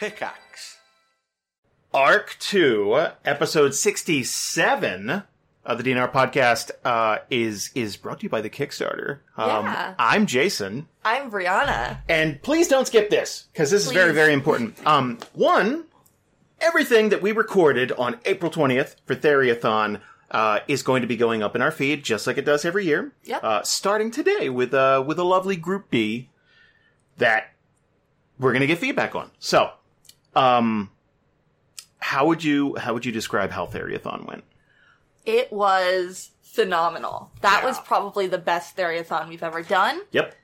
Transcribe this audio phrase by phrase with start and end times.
[0.00, 0.78] Pickaxe.
[1.92, 5.22] Arc 2, episode 67
[5.66, 9.18] of the DNR podcast uh, is is brought to you by the Kickstarter.
[9.36, 9.94] Um, Yeah.
[9.98, 11.98] I'm Jason, I'm Brianna.
[12.08, 14.78] and please don't skip this because this is very very important.
[14.86, 15.84] Um, one,
[16.62, 21.42] everything that we recorded on April 20th for Theriathon uh, is going to be going
[21.42, 23.12] up in our feed just like it does every year.
[23.24, 23.44] Yep.
[23.44, 26.30] Uh, starting today with uh, with a lovely Group B
[27.18, 27.52] that
[28.38, 29.30] we're going to get feedback on.
[29.38, 29.72] So,
[30.34, 30.90] um,
[31.98, 34.44] how would you how would you describe how Theriathon went?
[35.26, 37.30] It was phenomenal.
[37.42, 37.68] That Yeah.
[37.68, 40.00] was probably the best Theriathon we've ever done.
[40.12, 40.34] Yep.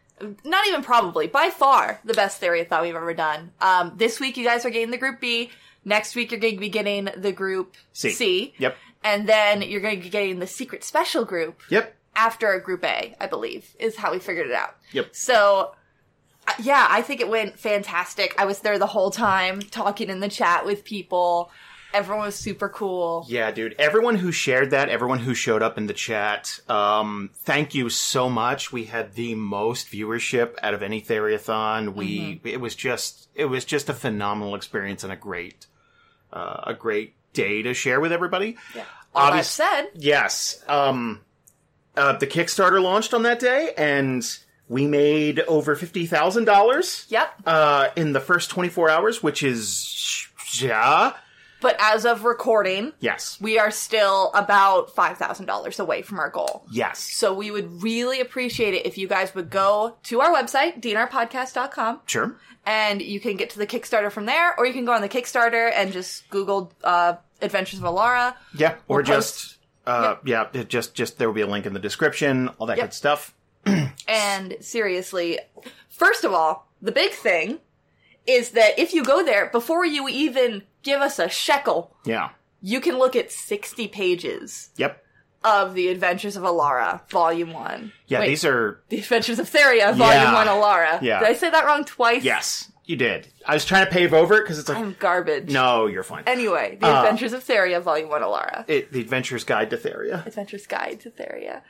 [0.44, 3.52] Not even probably, by far the best Theriathon we've ever done.
[3.60, 5.50] Um, this week you guys are getting the group B.
[5.84, 8.10] Next week you're going to be getting the group C.
[8.10, 8.54] C.
[8.58, 8.76] Yep.
[9.04, 11.94] And then you're going to be getting the secret special group Yep.
[12.14, 14.76] after group A, I believe, is how we figured it out.
[14.92, 15.14] Yep.
[15.14, 15.74] So,
[16.60, 18.34] yeah, I think it went fantastic.
[18.38, 21.50] I was there the whole time talking in the chat with people.
[21.94, 23.24] Everyone was super cool.
[23.28, 23.74] Yeah, dude.
[23.78, 28.28] Everyone who shared that, everyone who showed up in the chat, um, thank you so
[28.28, 28.70] much.
[28.72, 31.94] We had the most viewership out of any Theriathon.
[31.94, 35.66] We it was just it was just a phenomenal experience and a great
[36.32, 38.56] uh, a great day to share with everybody.
[38.74, 38.84] Yeah.
[39.14, 40.62] All that Obvious- said, Yes.
[40.68, 41.22] Um,
[41.96, 44.22] uh, the Kickstarter launched on that day, and
[44.68, 47.06] we made over fifty thousand dollars.
[47.08, 47.34] yep.
[47.46, 50.26] Uh, in the first twenty four hours, which is
[50.60, 51.12] yeah,
[51.60, 56.64] But as of recording, yes, we are still about $5,000 away from our goal.
[56.70, 56.98] yes.
[57.00, 62.00] So we would really appreciate it if you guys would go to our website, dnrpodcast.com,
[62.06, 62.36] Sure.
[62.64, 65.08] and you can get to the Kickstarter from there, or you can go on the
[65.08, 68.34] Kickstarter and just Google uh, Adventures of Alara.
[68.56, 71.72] Yeah, or We'll just uh, yeah, it just just there will be a link in
[71.74, 72.86] the description, all that Yep.
[72.86, 73.34] good stuff.
[74.08, 75.38] And seriously,
[75.88, 77.58] first of all, the big thing
[78.26, 82.30] is that if you go there, before you even give us a shekel, Yeah.
[82.60, 85.02] you can look at 60 pages Yep.
[85.44, 87.92] of The Adventures of Alara, Volume 1.
[88.06, 90.32] Yeah, Wait, these are The Adventures of Theria, Volume Yeah.
[90.34, 91.02] 1 Alara.
[91.02, 91.18] Yeah.
[91.20, 92.22] Did I say that wrong twice?
[92.22, 93.26] yes, you did.
[93.44, 95.50] I was trying to pave over it because it's like I'm garbage.
[95.50, 96.22] no, you're fine.
[96.26, 98.64] Anyway, The Uh, Adventures of Theria, Volume 1 Alara.
[98.68, 100.24] It, the Adventures Guide to Theria.
[100.26, 101.62] Adventures Guide to Theria.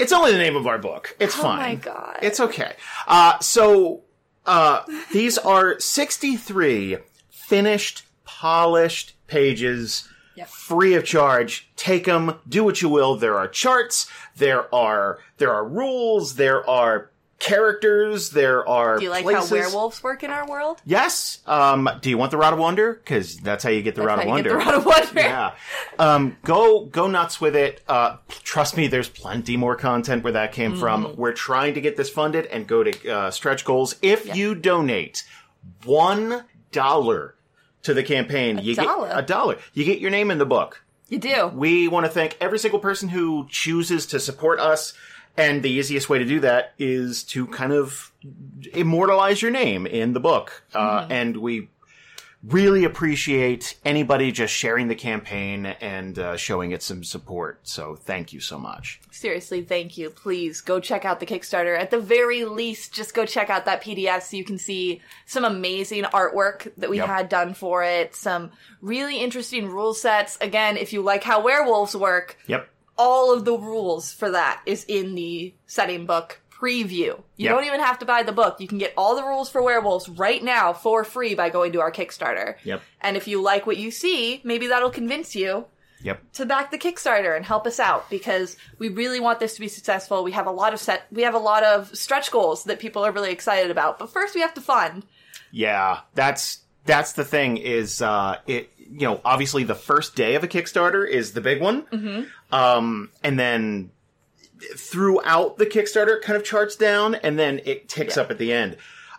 [0.00, 1.16] It's only the name of our book.
[1.20, 1.58] It's Oh fine.
[1.58, 2.18] my God.
[2.22, 2.72] It's okay.
[3.06, 4.02] Uh, so
[4.46, 6.98] uh, these are 63
[7.30, 10.08] finished, polished pages.
[10.36, 10.48] Yep.
[10.48, 11.68] Free of charge.
[11.76, 12.36] Take them.
[12.48, 13.16] Do what you will.
[13.16, 14.08] There are charts.
[14.36, 16.36] There are there are rules.
[16.36, 17.09] There are
[17.40, 18.30] characters.
[18.30, 18.98] There are.
[18.98, 19.50] Do you like places.
[19.50, 20.80] how werewolves work in our world?
[20.84, 21.40] Yes.
[21.46, 22.94] Um, do you want the Rod of Wonder?
[22.94, 24.50] Because that's how you get the Rod How of you Wonder.
[24.50, 25.20] Get the Rod of Wonder.
[25.20, 25.54] yeah.
[25.98, 27.82] Um, go go nuts with it.
[27.88, 30.80] Uh, trust me, there's plenty more content where that came Mm-hmm.
[30.80, 31.16] from.
[31.16, 33.96] We're trying to get this funded and go to uh, stretch goals.
[34.02, 35.24] If you donate
[35.84, 37.34] one dollar
[37.82, 39.08] to the campaign, you dollar?
[39.08, 39.58] get a dollar.
[39.74, 40.84] You get your name in the book.
[41.08, 41.48] You do.
[41.48, 44.92] We want to thank every single person who chooses to support us.
[45.36, 48.12] And the easiest way to do that is to kind of
[48.72, 50.62] immortalize your name in the book.
[50.74, 51.68] Uh, and we
[52.42, 57.60] really appreciate anybody just sharing the campaign and uh, showing it some support.
[57.64, 58.98] So thank you so much.
[59.10, 60.08] Seriously, thank you.
[60.08, 61.78] Please go check out the Kickstarter.
[61.78, 65.44] At the very least, just go check out that PDF so you can see some
[65.44, 67.06] amazing artwork that we Yep.
[67.06, 70.38] had done for it, some really interesting rule sets.
[70.40, 72.68] Again, if you like how werewolves work, Yep.
[73.00, 76.90] All of the rules for that is in the setting book preview.
[77.36, 77.54] You Yep.
[77.54, 78.60] don't even have to buy the book.
[78.60, 81.80] You can get all the rules for werewolves right now for free by going to
[81.80, 82.56] our Kickstarter.
[82.64, 82.82] Yep.
[83.00, 85.64] And if you like what you see, maybe that'll convince you
[86.02, 86.20] Yep.
[86.34, 89.68] to back the Kickstarter and help us out because we really want this to be
[89.68, 90.22] successful.
[90.22, 93.04] We have a lot of set we have a lot of stretch goals that people
[93.06, 93.98] are really excited about.
[93.98, 95.06] But first we have to fund.
[95.50, 100.44] Yeah, that's that's the thing is uh it you know, obviously the first day of
[100.44, 101.82] a Kickstarter is the big one.
[101.82, 102.54] Mm-hmm.
[102.54, 103.90] Um and then
[104.76, 108.22] throughout the Kickstarter it kind of charts down and then it ticks Yeah.
[108.22, 108.76] up at the end.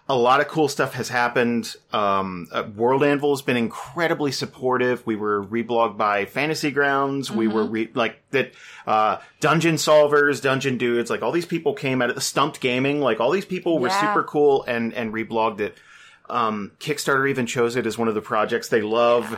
[0.09, 1.73] A lot of cool stuff has happened.
[1.93, 5.05] Um, uh, World Anvil has been incredibly supportive.
[5.05, 7.31] We were reblogged by Fantasy Grounds.
[7.31, 8.51] We were re- like that,
[8.85, 12.99] uh, Dungeon Solvers, Dungeon Dudes, like all these people came out of the Stumped Gaming.
[12.99, 14.01] Like all these people were Yeah.
[14.01, 15.77] super cool and, and reblogged it.
[16.31, 19.37] Um, Kickstarter even chose it as one of the projects they love.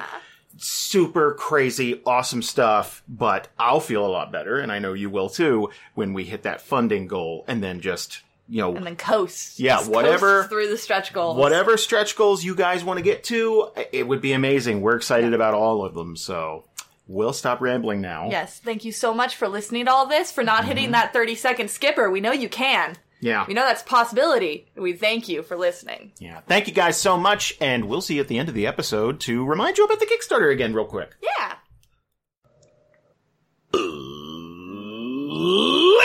[0.58, 5.28] Super crazy, awesome stuff, but I'll feel a lot better, and I know you will
[5.30, 9.60] too, when we hit that funding goal and then just, you know, And then coast.
[9.60, 11.38] Yeah, Just whatever- coast through the stretch goals.
[11.38, 14.82] whatever stretch goals you guys want to get to, it would be amazing.
[14.82, 16.66] We're excited about all of them, so
[17.08, 18.30] we'll stop rambling now.
[18.30, 21.34] Yes, thank you so much for listening to all this, for not hitting that 30
[21.34, 22.12] second skipper.
[22.12, 22.96] We know you can.
[23.24, 23.46] Yeah.
[23.48, 24.68] We know that's a possibility.
[24.76, 26.12] We thank you for listening.
[26.20, 26.42] Yeah.
[26.42, 29.22] Thank you guys so much, and we'll see you at the end of the episode
[29.22, 31.16] to remind you about the Kickstarter again, real quick.
[31.22, 31.54] Yeah.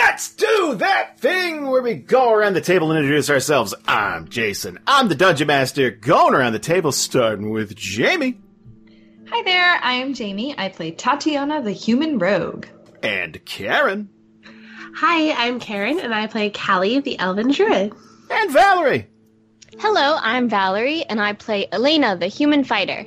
[0.01, 3.73] Let's do that thing where we go around the table and introduce ourselves.
[3.87, 4.79] I'm Jason.
[4.87, 5.91] I'm the Dungeon Master.
[5.91, 8.39] Going around the table, starting with Jamie
[9.29, 10.55] Hi there, I am Jamie.
[10.57, 12.65] I play Tatiyana the Human Rogue.
[13.03, 14.09] and Karen
[15.01, 17.93] Hi, I'm Karen, and I play Kallie, the Elven Druid.
[18.29, 19.07] and Valerie
[19.79, 23.05] Hello, I'm Valerie, and I play Elena, the human fighter.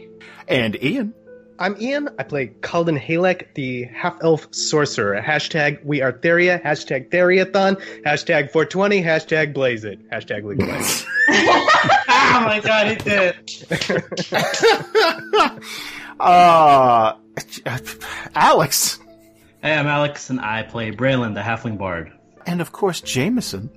[0.49, 1.12] and Ian.
[1.59, 2.09] I'm Ian.
[2.19, 5.21] I play Kalden Halek, the half elf sorcerer.
[5.21, 6.62] Hashtag we are Theria.
[6.62, 7.77] Hashtag Theriathon.
[8.05, 9.03] Hashtag 420.
[9.03, 10.00] Hashtag Blaze it.
[10.11, 11.05] Hashtag legalize.
[11.29, 13.37] oh my god, it did.
[16.21, 17.15] Uh,
[18.37, 19.00] Alex.
[19.62, 22.11] Hey, I'm Alex, and I play Braylon, the Halfling Bard.
[22.47, 23.70] And of course, Jamieson.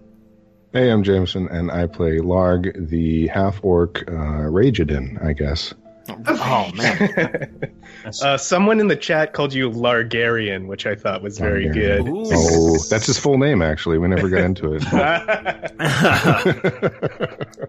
[0.74, 5.76] Hey, I'm Jamieson, and I play Larg, the half orc uh, Ragedin, I guess.
[6.10, 7.72] Oh, man.
[8.24, 12.08] uh, someone in the chat called you Largarian, which I thought was very good.
[12.08, 12.32] Ooh.
[12.34, 14.00] Oh, that's his full name, actually.
[14.00, 14.84] We never got into it.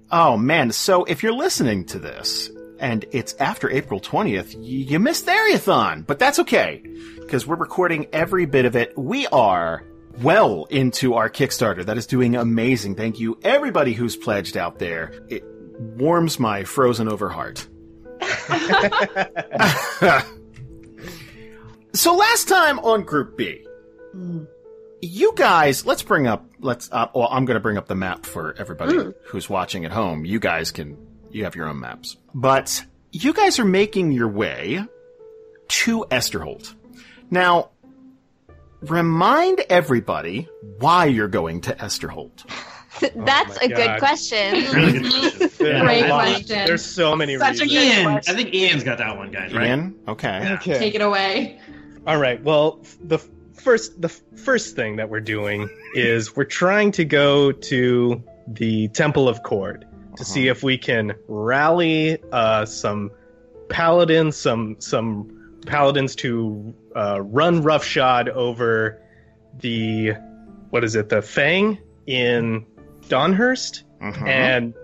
[0.10, 0.72] oh, man.
[0.72, 5.32] So if you're listening to this and it's after April 20th, y- you missed the
[5.32, 6.82] Theriathon, but that's okay
[7.20, 8.96] because we're recording every bit of it.
[8.96, 9.84] We are
[10.22, 11.84] well into our Kickstarter.
[11.84, 12.94] That is doing amazing.
[12.94, 15.12] Thank you, everybody who's pledged out there.
[15.28, 15.44] It
[15.78, 17.66] warms my frozen over heart.
[21.92, 23.66] so last time on Group B,
[25.02, 28.24] you guys, let's bring up, let's, uh, well, I'm going to bring up the map
[28.26, 30.24] for everybody who's watching at home.
[30.24, 30.96] You guys can,
[31.36, 32.16] you have your own maps.
[32.34, 34.84] But you guys are making your way
[35.68, 36.74] to Esterholt.
[37.30, 37.70] Now,
[38.82, 40.48] remind everybody
[40.78, 42.44] why you're going to Esterholt.
[43.00, 43.76] That's oh my a God.
[43.76, 44.52] good question.
[44.72, 46.64] There's Great a lot- question.
[46.66, 47.70] There's so many Such a reasons.
[47.72, 48.04] good Ian!
[48.12, 48.34] question.
[48.34, 49.66] I think Ian's got that one, guys, right?
[49.68, 49.94] Ian?
[50.08, 50.52] Okay.
[50.54, 50.78] Okay.
[50.78, 51.60] Take it away.
[52.06, 52.42] All right.
[52.42, 58.22] Well, the first the first thing that we're doing is we're trying to go to
[58.46, 59.86] the Temple of Cord
[60.16, 63.10] to see if we can rally uh, some
[63.68, 69.00] paladins, some some paladins to uh, run roughshod over
[69.60, 70.12] the
[70.70, 72.66] what is it, the Fang in
[73.08, 74.28] Donhurst, Mhm.
[74.28, 74.74] and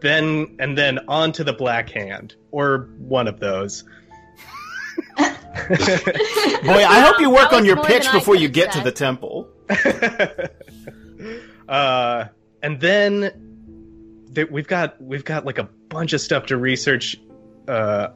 [0.00, 3.84] then and then on to the Black Hand or one of those.
[5.18, 5.24] Boy,
[6.84, 9.48] I hope you work on your pitch before you have get to the temple.
[11.68, 12.24] uh,
[12.62, 13.49] and then
[14.34, 17.16] th- we've got we've got like a bunch of stuff to research.
[17.68, 18.08] Uh,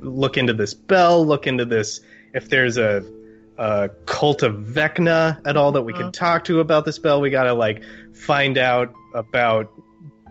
[0.00, 1.24] look into this bell.
[1.24, 2.00] Look into this.
[2.32, 3.04] If there's a,
[3.58, 7.30] a cult of Vecna at all that we can talk to about this bell, we
[7.30, 7.82] gotta like
[8.14, 9.70] find out about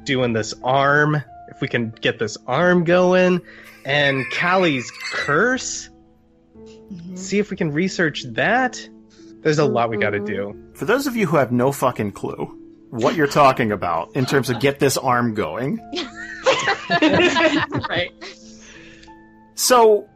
[0.04, 1.22] doing this arm.
[1.50, 3.42] If we can get this arm going,
[3.86, 5.90] and Kallie's curse.
[7.16, 8.88] See if we can research that.
[9.42, 10.56] There's a lot we gotta do.
[10.74, 12.59] For those of you who have no fucking clue
[12.90, 15.78] what you're talking about in terms of get this arm going,
[17.90, 18.12] right.
[19.56, 20.08] So,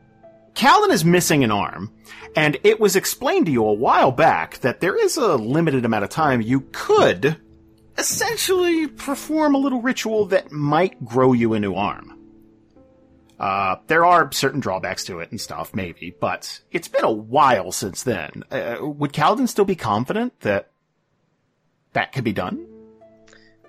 [0.55, 1.91] Kalden is missing an arm,
[2.35, 6.03] and it was explained to you a while back that there is a limited amount
[6.03, 7.37] of time you could
[7.97, 12.19] essentially perform a little ritual that might grow you a new arm.
[13.39, 17.71] Uh, there are certain drawbacks to it and stuff, maybe, but it's been a while
[17.71, 18.43] since then.
[18.49, 20.69] Uh, would Kalden still be confident that
[21.93, 22.65] that could be done?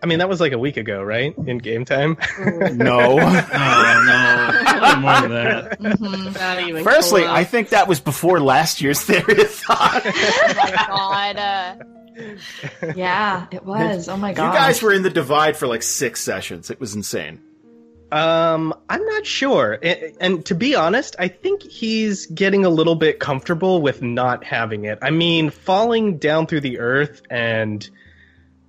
[0.04, 1.34] I mean, that was like a week ago, right?
[1.46, 2.18] In game time.
[2.74, 3.12] No.
[3.12, 4.96] Oh, no.
[5.00, 5.78] More than that.
[5.80, 7.32] Not even Firstly, close.
[7.34, 10.02] I think that was before last year's Theriathon.
[10.04, 11.36] oh my god.
[11.38, 14.10] Uh, Yeah, it was.
[14.10, 14.52] Oh my god.
[14.52, 16.68] You guys were in the divide for like six sessions.
[16.68, 17.40] It was insane.
[18.12, 19.78] Um, I'm not sure.
[19.82, 24.44] And, and to be honest, I think he's getting a little bit comfortable with not
[24.44, 24.98] having it.
[25.00, 27.88] I mean, falling down through the earth and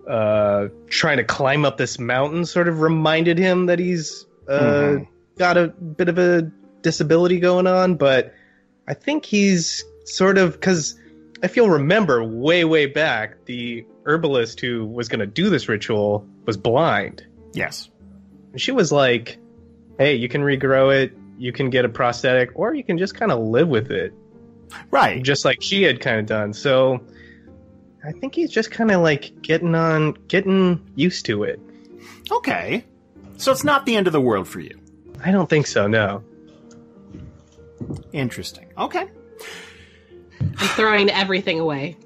[0.07, 5.07] uh, trying to climb up this mountain sort of reminded him that he's uh, Mhm.
[5.39, 6.51] got a bit of a
[6.83, 7.95] disability going on.
[7.95, 8.33] But
[8.87, 10.99] I think he's sort of because
[11.41, 16.25] if you'll remember, way way back, the herbalist who was going to do this ritual
[16.45, 17.25] was blind.
[17.53, 17.89] Yes.
[18.51, 19.39] And she was like,
[19.97, 21.11] "Hey, you can regrow it.
[21.39, 24.13] You can get a prosthetic, or you can just kind of live with it,
[24.91, 25.21] Right.
[25.23, 27.01] just like she had kind of done." So,
[28.05, 31.59] I think he's just kind of like getting on, getting used to it.
[32.31, 32.85] Okay.
[33.37, 34.77] So it's not the end of the world for you.
[35.23, 35.87] I don't think so.
[35.87, 36.23] No.
[38.13, 38.67] Interesting.
[38.77, 39.07] Okay.
[40.39, 41.97] I'm throwing everything away.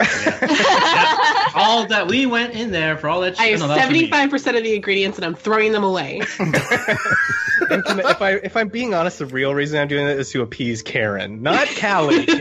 [0.00, 3.38] I'll all that we went in there for all that.
[3.40, 3.60] I shit.
[3.60, 6.22] have No, for seventy-five percent of the ingredients, and I'm throwing them away.
[7.70, 10.80] If I if I'm being honest, the real reason I'm doing it is to appease
[10.80, 12.26] Karen, not Kallie.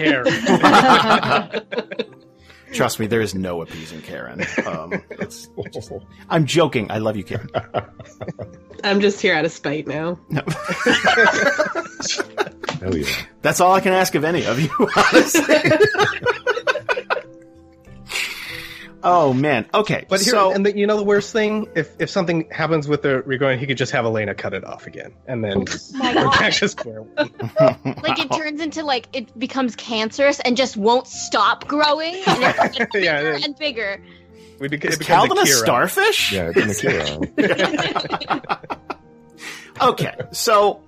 [1.92, 2.22] Karen.
[2.74, 4.42] Trust me, there is no appeasing Karen.
[4.66, 5.92] Um, it's just-
[6.30, 6.92] I'm joking.
[6.92, 7.50] I love you, Karen.
[8.84, 10.20] I'm just here out of spite now.
[12.82, 13.08] Hell yeah.
[13.42, 15.56] That's all I can ask of any of you, honestly.
[19.04, 19.68] oh man.
[19.74, 20.06] Okay.
[20.10, 23.02] But here, so and the, you know the worst thing, if if something happens with
[23.02, 26.30] the regrowing, he could just have Elena cut it off again, and then my we're
[26.32, 27.32] back to square one.
[28.04, 32.74] Like it turns into like it becomes cancerous and just won't stop growing and it
[32.74, 33.40] gets bigger Yeah, yeah.
[33.44, 34.02] and bigger.
[34.60, 36.32] We beca- is it Kalden a starfish?
[36.34, 36.90] Yeah, it's an
[37.38, 38.60] Akira.
[39.80, 40.82] Okay, so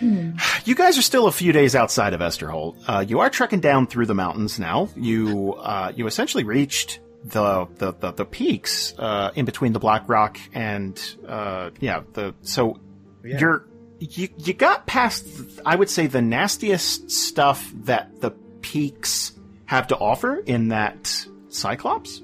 [0.00, 2.76] you guys are still a few days outside of Esterholt.
[2.86, 4.88] Uh, you are trekking down through the mountains now.
[4.96, 10.08] You uh, you essentially reached the the the, the peaks uh, in between the Black
[10.08, 12.78] Rock and uh, yeah the so
[13.24, 13.38] Yeah.
[13.38, 13.64] you're
[14.00, 15.26] you you got past
[15.64, 19.32] I would say the nastiest stuff that the peaks
[19.66, 22.20] have to offer in that Cyclops.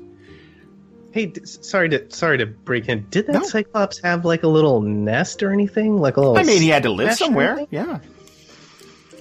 [1.12, 3.06] Hey, d- sorry to sorry to break in.
[3.10, 3.42] Did that No.
[3.42, 5.96] Cyclops have like a little nest or anything?
[5.96, 6.36] Like a little?
[6.38, 7.64] I mean, he had to live somewhere.
[7.70, 8.00] Yeah.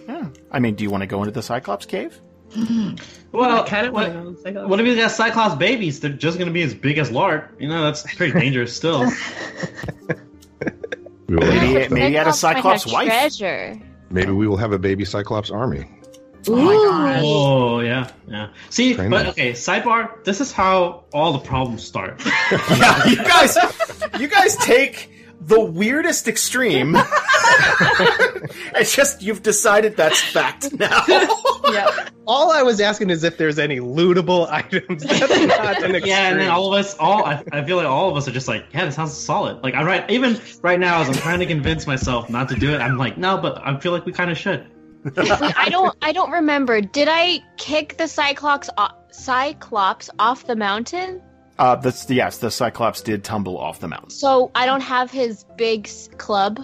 [0.08, 0.28] Yeah.
[0.52, 2.18] I mean, do you want to go into the Cyclops cave?
[3.38, 4.68] Well, I kind of what, want to go.
[4.68, 6.00] what if he's got Cyclops babies?
[6.00, 7.48] They're just gonna be as big as Larg.
[7.60, 9.10] You know, that's pretty dangerous still.
[11.28, 13.08] We will Maybe, have, maybe he had a Cyclops might wife.
[13.10, 13.78] Treasure.
[14.10, 15.86] maybe we will have a baby Cyclops army.
[16.48, 17.22] Oh my gosh.
[17.26, 18.50] Oh yeah, yeah.
[18.70, 19.28] See, Train but them.
[19.32, 20.24] okay, sidebar.
[20.24, 22.22] This is how all the problems start.
[22.26, 23.58] Yeah, you guys,
[24.18, 25.12] you guys take
[25.48, 26.96] the weirdest extreme.
[28.76, 31.04] it's just you've decided that's fact now.
[31.72, 32.10] yeah.
[32.28, 35.04] All I was asking is if there's any lootable items.
[35.04, 36.06] That's not an extreme.
[36.06, 38.32] Yeah, and then all of us, all I, I feel like all of us are
[38.32, 39.64] just like, yeah, this sounds solid.
[39.64, 42.74] Like I right, even right now, as I'm trying to convince myself not to do
[42.74, 44.68] it, I'm like, no, but I feel like we kind of should.
[45.16, 45.96] I don't.
[46.02, 46.82] I don't remember.
[46.82, 48.70] Did I kick the Cyclops?
[48.78, 51.22] O- Cyclops off the mountain?
[51.60, 54.10] Uh, that's yes, the Cyclops did tumble off the mountain.
[54.12, 56.64] So I don't have his big club.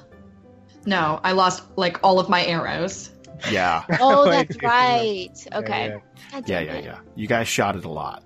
[0.86, 3.10] No, I lost like all of my arrows.
[3.52, 5.30] Yeah, Oh, that's right.
[5.54, 5.88] Okay.
[5.88, 5.98] yeah.
[6.32, 6.84] God yeah, damn yeah, it.
[6.86, 7.00] yeah.
[7.16, 8.24] You guys shot it a lot.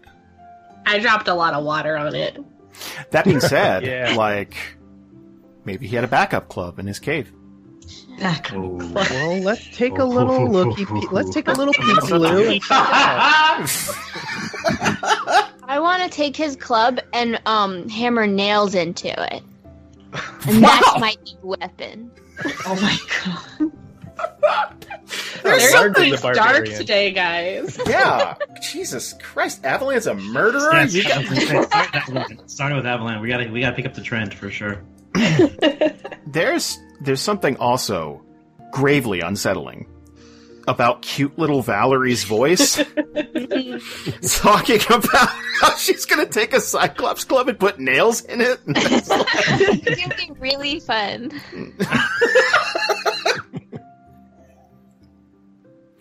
[0.86, 2.38] I dropped a lot of water on it.
[3.12, 4.16] That being said, Yeah.
[4.16, 4.56] like
[5.66, 7.32] maybe he had a backup club in his cave.
[8.44, 8.94] Come on.
[8.96, 10.86] Well, let's take a little looky.
[10.86, 12.60] Pe- let's take a little peek, Lou.
[15.68, 19.44] I want to take his club and um hammer nails into it,
[20.48, 22.12] and that's my new weapon.
[22.66, 22.98] Oh my
[23.60, 23.72] god.
[25.44, 27.80] There's They're something the dark today, guys.
[27.88, 30.74] Yeah, Jesus Christ, Avalanche's a murderer.
[30.74, 34.50] Yes, You got- starting with Avalanche, we gotta we gotta pick up the trend for
[34.50, 34.82] sure.
[36.28, 38.22] there's there's something also
[38.72, 39.88] gravely unsettling
[40.68, 42.76] about cute little Valerie's voice
[44.42, 45.30] talking about
[45.62, 48.60] how she's gonna take a Cyclops club and put nails in it.
[48.68, 49.08] It's
[50.02, 51.32] gonna be really fun.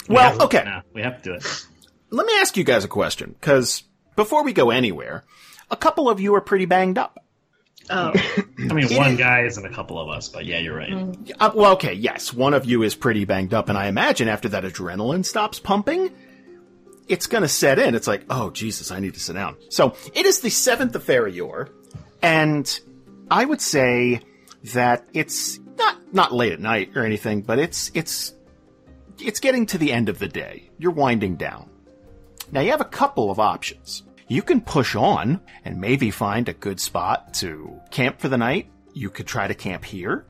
[0.08, 0.62] Well, have to- okay.
[0.64, 1.66] no, we have to do it.
[2.10, 3.82] Let me ask you guys a question, because
[4.14, 5.24] before we go anywhere,
[5.70, 7.18] a couple of you are pretty banged up.
[7.90, 8.12] Oh,
[8.58, 11.16] I mean, one guy isn't a couple of us, but yeah, you're right.
[11.38, 14.48] Uh, well, okay, yes, one of you is pretty banged up, and I imagine after
[14.50, 16.10] that adrenaline stops pumping,
[17.08, 17.94] it's gonna set in.
[17.94, 19.56] It's like, oh Jesus, I need to sit down.
[19.70, 21.68] So it is the seventh of Ferior,
[22.22, 22.80] and
[23.30, 24.20] I would say
[24.74, 28.34] that it's not not late at night or anything, but it's it's
[29.20, 30.70] it's getting to the end of the day.
[30.78, 31.70] You're winding down.
[32.50, 34.02] Now you have a couple of options.
[34.28, 38.68] You can push on and maybe find a good spot to camp for the night.
[38.92, 40.26] You could try to camp here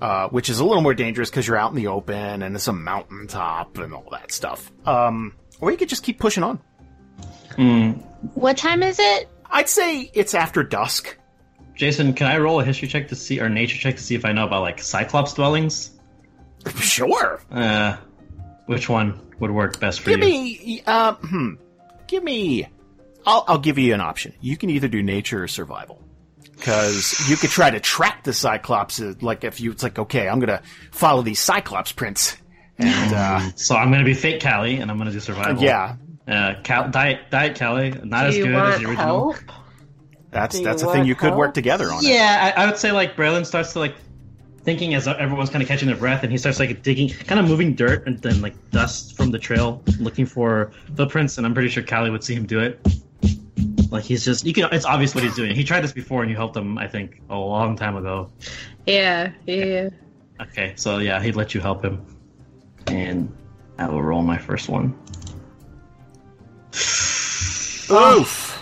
[0.00, 2.68] uh, which is a little more dangerous because you're out in the open and it's
[2.68, 4.70] a mountaintop and all that stuff.
[4.86, 6.60] Um, or you could just keep pushing on.
[8.34, 9.28] What time is it?
[9.50, 11.16] I'd say it's after dusk.
[11.74, 14.24] Jason, can I roll a history check to see or nature check to see if
[14.24, 15.90] I know about like Cyclops dwellings?
[16.76, 17.40] Sure.
[17.50, 17.96] Uh,
[18.66, 20.26] which one would work best for Give you?
[20.26, 21.54] me, uh, hmm,
[22.06, 22.66] give me.
[23.28, 24.32] I'll I'll give you an option.
[24.40, 26.02] You can either do nature or survival.
[26.56, 30.28] Because you could try to track the Cyclops, uh, like if you, it's like, okay,
[30.28, 32.36] I'm gonna follow these Cyclops prints.
[32.78, 35.62] And, uh, So I'm gonna be fake Kallie, and I'm gonna do survival.
[35.62, 35.94] yeah,
[36.26, 38.96] Uh, Cal- diet diet Kallie, not Do as good as the original.
[38.96, 39.36] help?
[40.32, 42.04] that's, Do that's a thing want you could work together on.
[42.04, 42.08] it.
[42.08, 43.94] Yeah, I, I would say like Braylon starts to like
[44.64, 47.46] thinking as everyone's kind of catching their breath, and he starts like digging, kind of
[47.46, 51.38] moving dirt and then like dust from the trail, looking for footprints.
[51.38, 52.84] And I'm pretty sure Kallie would see him do it.
[53.90, 54.68] Like he's just you can.
[54.72, 55.54] It's obvious what he's doing.
[55.54, 56.76] He tried this before, and you helped him.
[56.78, 58.30] I think a long time ago.
[58.86, 59.88] Yeah, yeah.
[60.40, 62.04] Okay, so yeah, he'd let you help him,
[62.86, 63.34] and
[63.78, 64.94] I will roll my first one.
[67.90, 68.54] Oof.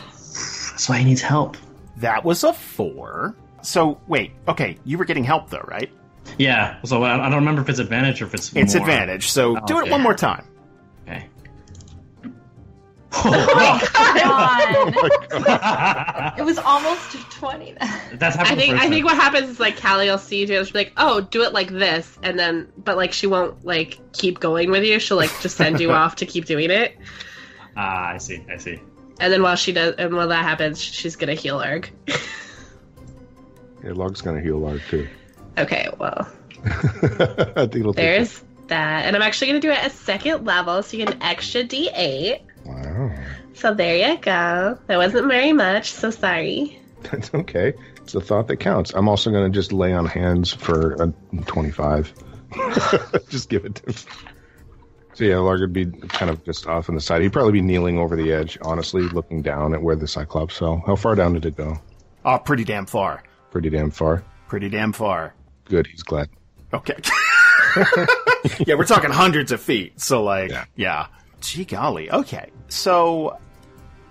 [0.71, 1.57] That's why he needs help.
[1.97, 3.35] That was a four.
[3.63, 5.91] So wait, okay, you were getting help though, right?
[6.39, 6.79] Yeah.
[6.85, 8.55] So I, I don't remember if it's advantage or if it's.
[8.55, 8.83] It's more.
[8.85, 9.31] advantage.
[9.31, 9.91] So oh, do it Okay.
[9.91, 10.45] one more time.
[13.25, 13.87] Okay.
[13.87, 14.95] Come on.
[16.39, 17.79] It was almost 20 then.
[18.15, 20.61] That's happened I think I think what happens is like Kallie will see you do
[20.61, 20.65] it.
[20.67, 23.99] She'll be like, "Oh, do it like this," and then but like she won't like
[24.13, 24.99] keep going with you.
[24.99, 26.97] She'll like just send you off to keep doing it.
[27.77, 28.45] Ah, I see.
[28.51, 28.81] I see.
[29.21, 31.91] And then while she does, and while that happens, she's gonna heal Erg.
[33.85, 35.07] Yeah, Log's gonna heal Larg too.
[35.59, 36.29] okay, well,
[36.65, 40.83] I think it'll take there's that, and I'm actually gonna do it at second level,
[40.83, 42.41] so you get an extra D8.
[42.67, 43.13] Wow,
[43.55, 44.79] So there you go.
[44.87, 46.79] That wasn't very much, so sorry.
[47.03, 47.75] that's okay.
[48.03, 48.93] It's the thought that counts.
[48.95, 51.13] I'm also gonna just lay on hands for a
[51.47, 52.13] 25.
[53.29, 53.95] just give it to him.
[55.15, 57.23] So yeah, Larg would be kind of just off on the side.
[57.23, 60.83] He'd probably be kneeling over the edge, honestly, looking down at where the Cyclops fell.
[60.87, 61.79] How far down did it go?
[62.25, 63.23] Oh, pretty damn far.
[63.51, 64.25] Pretty damn far.
[64.49, 65.35] Pretty damn far.
[65.65, 65.87] Good.
[65.87, 66.29] He's glad.
[66.75, 66.97] Okay.
[68.67, 69.99] yeah, we're talking hundreds of feet.
[70.01, 70.65] So, like, yeah.
[70.77, 71.07] Yeah.
[71.41, 72.11] Gee golly.
[72.11, 72.51] Okay.
[72.69, 73.39] So,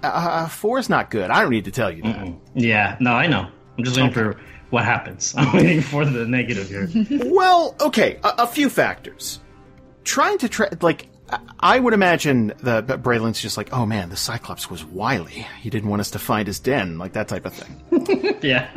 [0.03, 1.29] uh, four is not good.
[1.31, 2.33] I don't need to tell you that.
[2.53, 2.97] Yeah.
[2.99, 3.47] No, I know.
[3.77, 4.39] I'm just waiting for
[4.69, 5.33] what happens.
[5.37, 6.89] I'm waiting for the negative here.
[7.25, 9.39] Well, okay, a, a few factors.
[10.03, 11.07] Trying to tra- like,
[11.59, 15.45] I- would imagine that that Braylon's just like, oh man, the Cyclops was wily.
[15.61, 18.37] He didn't want us to find his den, like that type of thing.
[18.41, 18.69] yeah.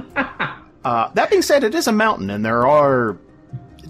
[0.84, 3.18] Uh, that being said, it is a mountain, and there are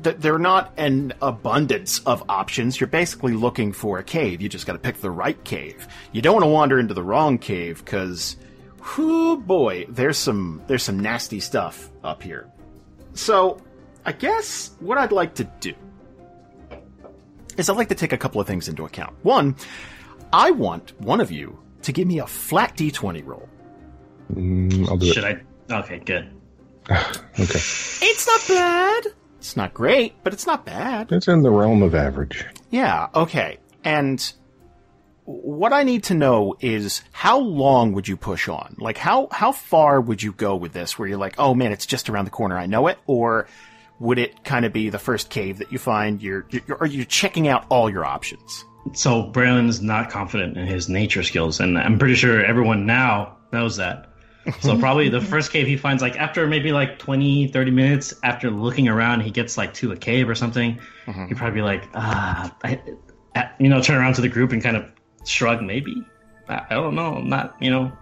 [0.02, 2.80] th- there are not an abundance of options.
[2.80, 4.40] You're basically looking for a cave.
[4.40, 5.86] You just got to pick the right cave.
[6.12, 8.36] You don't want to wander into the wrong cave because,
[8.96, 12.48] whoo boy, there's some there's some nasty stuff up here.
[13.14, 13.60] So,
[14.04, 15.74] I guess what I'd like to do
[17.56, 19.14] is I'd like to take a couple of things into account.
[19.22, 19.56] One,
[20.32, 23.48] I want one of you to give me a flat d20 roll.
[24.34, 25.44] Mm, I'll do Should it.
[25.70, 25.74] I?
[25.80, 26.30] Okay, good.
[27.40, 27.58] Okay.
[28.00, 29.04] It's not bad.
[29.38, 31.12] It's not great, but it's not bad.
[31.12, 32.44] It's in the realm of average.
[32.70, 33.58] Yeah, okay.
[33.84, 34.32] And
[35.24, 38.76] what I need to know is how long would you push on?
[38.78, 41.86] Like how how far would you go with this where you're like, "Oh man, it's
[41.86, 42.58] just around the corner.
[42.58, 43.46] I know it." Or
[44.00, 46.22] would it kind of be the first cave that you find?
[46.22, 48.64] You're, you're are you checking out all your options?
[48.94, 53.76] So Braylon's not confident in his nature skills, and I'm pretty sure everyone now knows
[53.76, 54.07] that.
[54.60, 58.50] So probably the first cave he finds, like after maybe like 20, 30 minutes after
[58.50, 60.78] looking around, he gets like to a cave or something.
[61.06, 62.80] He'd probably be like, ah, I,
[63.34, 64.90] I- you know, turn around to the group and kind of
[65.26, 66.04] shrug, maybe.
[66.48, 67.16] I, I don't know.
[67.16, 67.92] I'm not, you know,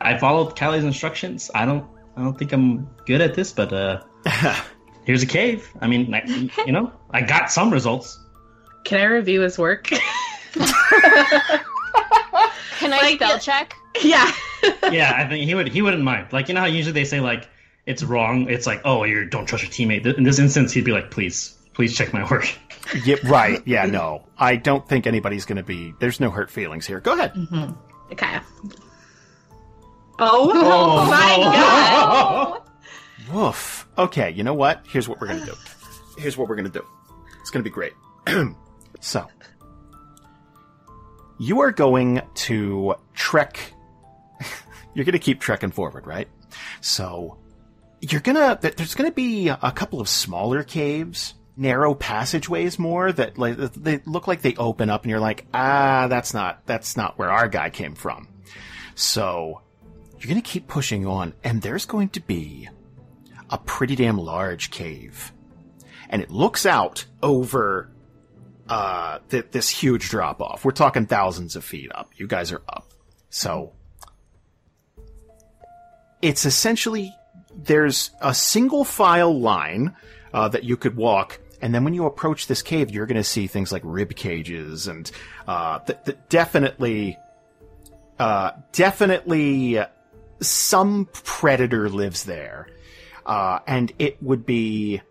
[0.00, 1.50] I followed Kallie's instructions.
[1.54, 4.02] I don't, I don't think I'm good at this, but uh,
[5.04, 5.68] here's a cave.
[5.80, 6.28] I mean, like,
[6.66, 8.18] you know, I got some results.
[8.84, 9.84] Can I review his work?
[12.78, 13.74] Can I Like, spell check?
[14.02, 14.30] yeah.
[14.92, 15.68] Yeah, I think he would.
[15.68, 16.32] He wouldn't mind.
[16.32, 17.48] Like you know how usually they say like
[17.86, 18.48] it's wrong.
[18.48, 20.06] It's like oh you don't trust your teammate.
[20.16, 22.48] In this instance, he'd be like please, please check my work.
[23.02, 23.62] Yeah, right.
[23.66, 24.26] Yeah, no.
[24.36, 27.00] I don't think anybody's going to be there's no hurt feelings here.
[27.00, 27.32] Go ahead.
[27.32, 27.72] Mm-hmm.
[28.12, 28.38] Okay.
[30.18, 32.62] Oh, oh my god.
[33.32, 33.88] Woof.
[33.96, 34.84] Okay, you know what?
[34.86, 35.54] Here's what we're gonna do.
[36.18, 36.84] Here's what we're gonna do.
[37.40, 37.94] It's gonna be great.
[39.00, 39.26] so,
[41.38, 43.72] you are going to trek.
[44.94, 46.28] You're gonna keep trekking forward, right?
[46.80, 47.38] So,
[48.00, 48.58] you're gonna.
[48.60, 54.26] There's gonna be a couple of smaller caves, narrow passageways, more that like they look
[54.26, 57.70] like they open up, and you're like, ah, that's not that's not where our guy
[57.70, 58.28] came from.
[58.94, 59.62] So,
[60.18, 62.68] you're gonna keep pushing on, and there's going to be
[63.50, 65.32] a pretty damn large cave.
[66.08, 67.90] And it looks out over
[68.68, 70.64] uh, th- this huge drop off.
[70.64, 72.10] We're talking thousands of feet up.
[72.16, 72.92] You guys are up.
[73.30, 73.73] So
[76.24, 77.14] it's essentially
[77.54, 79.94] there's a single file line
[80.32, 81.38] uh, that you could walk.
[81.60, 84.88] And then when you approach this cave, you're going to see things like rib cages
[84.88, 85.10] and
[85.46, 87.18] uh, th- th- definitely,
[88.18, 89.78] uh, definitely
[90.40, 92.68] some predator lives there.
[93.26, 95.02] Uh, and it would be,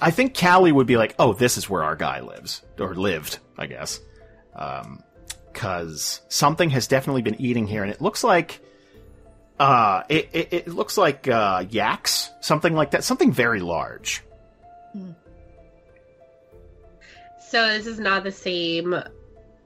[0.00, 3.40] I think Kallie would be like, oh, this is where our guy lives, or lived,
[3.58, 3.98] I guess.
[4.54, 5.02] Um,
[5.52, 8.60] cause something has definitely been eating here, and it looks like,
[9.60, 14.22] uh, it, it, it looks like, uh, yaks, something like that, something very large.
[17.48, 18.94] So this is not the same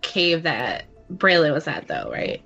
[0.01, 2.43] cave that Braylon was at, though, right?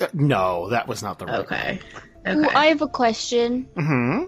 [0.00, 1.40] Uh, No, that was not the right.
[1.40, 1.80] Okay.
[2.28, 2.54] Ooh, Okay.
[2.54, 3.68] I have a question.
[3.74, 4.24] hmm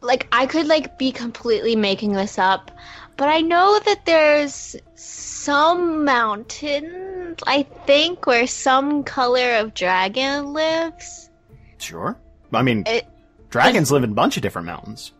[0.00, 2.70] Like, I could like be completely making this up,
[3.16, 11.30] but I know that there's some mountain, I think, where some color of dragon lives.
[11.84, 12.16] Sure.
[12.52, 13.06] I mean, It-
[13.50, 15.12] dragons live in a bunch of different mountains.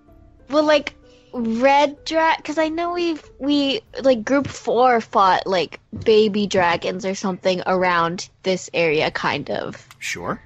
[0.51, 0.95] Well, like
[1.33, 7.15] red drag, because I know we've we like group four fought like baby dragons or
[7.15, 9.87] something around this area, kind of.
[9.99, 10.41] Sure.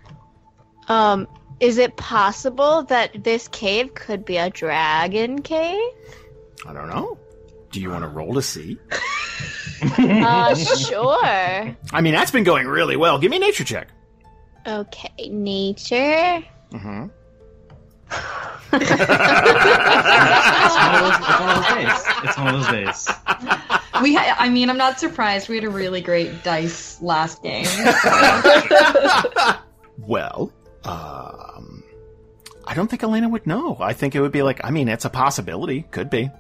[0.89, 1.27] Um,
[1.61, 5.79] is it possible that this cave could be a dragon cave?
[6.67, 7.19] I don't know.
[7.71, 8.79] Do you want to roll to see?
[9.97, 11.23] Uh, sure.
[11.25, 13.21] I mean, that's been going really well.
[13.21, 13.87] Give me a nature check.
[14.67, 16.43] Okay, nature.
[16.73, 17.07] Mm-hmm.
[18.71, 18.91] It's
[20.77, 22.05] one of those, it's one of those days.
[22.25, 23.09] It's one of those days.
[24.03, 25.49] We, ha- I mean, I'm not surprised.
[25.49, 27.67] We had a really great dice last game.
[30.07, 30.53] Well,
[30.85, 31.83] um,
[32.65, 33.77] I don't think Elena would know.
[33.81, 35.83] I think it would be like, I mean, it's a possibility.
[35.83, 36.31] Could be.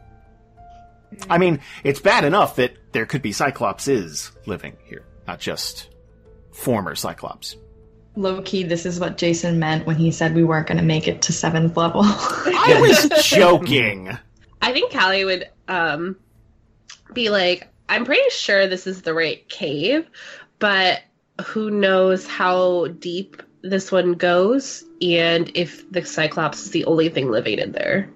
[1.28, 5.88] I mean, it's bad enough that there could be Cyclopses living here, not just
[6.52, 7.56] former Cyclops.
[8.18, 11.06] Low key, this is what Jason meant when he said we weren't going to make
[11.06, 12.02] it to seventh level.
[12.04, 14.10] I was joking.
[14.60, 16.16] I think Kallie would um
[17.12, 20.08] be like, I'm pretty sure this is the right cave,
[20.58, 21.02] but
[21.44, 27.30] who knows how deep this one goes and if the Cyclops is the only thing
[27.30, 28.10] living in there.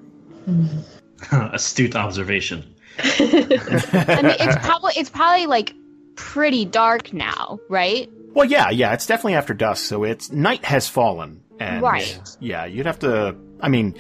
[1.33, 2.65] Astute observation.
[2.99, 5.75] I mean, it's probably it's probably like
[6.17, 8.11] pretty dark now, right?
[8.35, 12.21] Well, yeah, yeah, it's definitely after dusk, so it's night has fallen, and Right.
[12.41, 13.37] yeah, you'd have to.
[13.61, 13.95] I mean,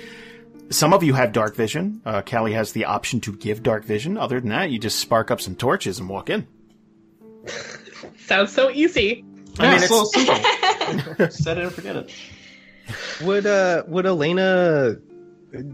[0.71, 2.01] some of you have dark vision.
[2.05, 4.17] Uh, Kallie has the option to give dark vision.
[4.17, 6.47] Other than that, you just spark up some torches and walk in.
[8.27, 9.25] Sounds so easy.
[9.59, 11.31] I mean, it's- it's so simple.
[11.31, 12.11] Set it and forget it.
[13.23, 14.97] Would uh would Elena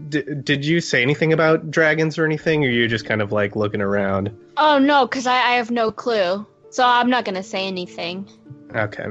[0.09, 3.55] d- did you say anything about dragons or anything or you just kind of like
[3.55, 4.37] looking around?
[4.57, 8.29] Oh no, because I, I have no clue, so I'm not gonna say anything.
[8.75, 9.05] Okay.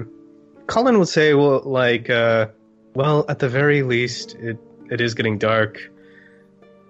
[0.67, 2.49] Colin would say well like uh
[2.95, 4.59] well at the very least it
[4.91, 5.91] it is getting dark.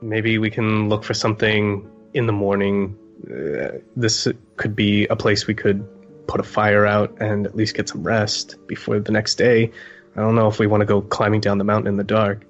[0.00, 2.96] Maybe we can look for something in the morning.
[3.28, 5.87] Uh, this could be a place we could
[6.28, 9.72] put a fire out and at least get some rest before the next day.
[10.16, 12.44] I don't know if we want to go climbing down the mountain in the dark.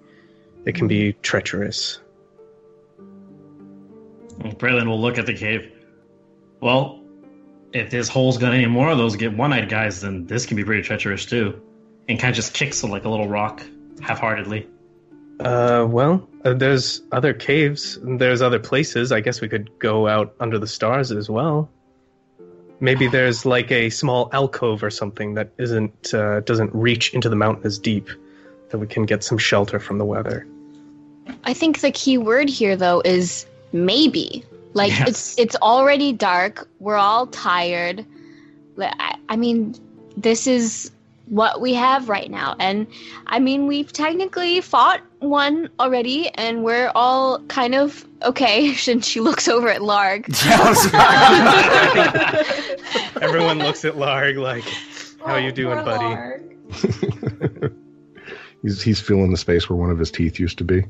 [0.66, 2.00] It can be treacherous.
[4.38, 5.72] Braylon will look at the cave.
[6.60, 6.97] Well,
[7.72, 10.64] if this hole's got any more of those get one-eyed guys, then this can be
[10.64, 11.60] pretty treacherous too.
[12.08, 13.62] And kind of just kicks like a little rock,
[14.00, 14.66] half-heartedly.
[15.40, 17.98] Uh, well, uh, there's other caves.
[18.02, 19.12] There's other places.
[19.12, 21.68] I guess we could go out under the stars as well.
[22.80, 27.36] Maybe there's like a small alcove or something that isn't uh, doesn't reach into the
[27.36, 28.08] mountain as deep,
[28.70, 30.46] that we can get some shelter from the weather.
[31.44, 34.44] I think the key word here though is maybe.
[34.78, 35.08] Like Yes.
[35.08, 36.68] it's it's already dark.
[36.78, 38.06] We're all tired.
[38.80, 39.74] I, I mean,
[40.16, 40.90] this is
[41.26, 42.86] what we have right now, and
[43.26, 48.74] I mean we've technically fought one already, and we're all kind of okay.
[48.88, 50.28] And she looks over at Larg.
[53.20, 54.64] Everyone looks at Larg like,
[55.26, 56.40] "How you doing, buddy?"
[58.62, 60.84] He's he's feeling the space where one of his teeth used to be.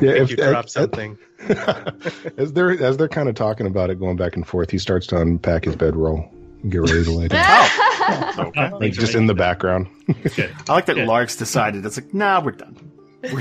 [0.00, 1.18] I Yeah, if- you dropped uh, something.
[2.36, 5.06] as they're as they're kind of talking about it, going back and forth, he starts
[5.08, 6.28] to unpack his bedroll
[6.62, 7.68] and get ready to lay down.
[8.38, 8.70] okay.
[8.72, 9.86] like just in the background.
[10.36, 10.54] Good.
[10.68, 11.04] I like that Yeah.
[11.06, 11.86] Larg's decided.
[11.86, 12.92] It's like, nah, we're done.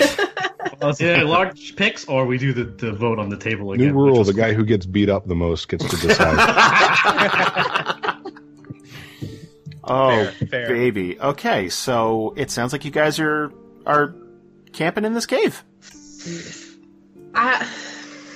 [0.81, 3.87] Well, it's either Larg picks or we do the, the vote on the table again.
[3.87, 6.37] New rule: the is guy who gets beat up the most gets to decide.
[9.83, 10.67] Oh, Fair, fair.
[10.69, 11.19] baby.
[11.19, 13.51] Okay, so it sounds like you guys are
[13.85, 14.13] are
[14.73, 15.63] camping in this cave.
[17.35, 17.67] I,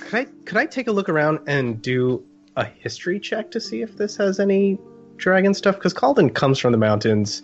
[0.02, 2.24] Could I could I take a look around and do
[2.56, 4.78] a history check to see if this has any
[5.18, 5.76] dragon stuff?
[5.76, 7.42] Because Kalden comes from the mountains.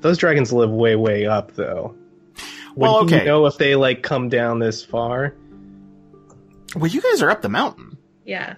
[0.00, 1.94] Those dragons live way way up though.
[2.74, 3.24] Would Well, he okay.
[3.24, 5.34] know if they like come down this far?
[6.74, 7.96] Well, you guys are up the mountain.
[8.24, 8.54] yeah.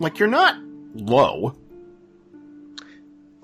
[0.00, 0.56] Like you're not
[0.94, 1.54] low.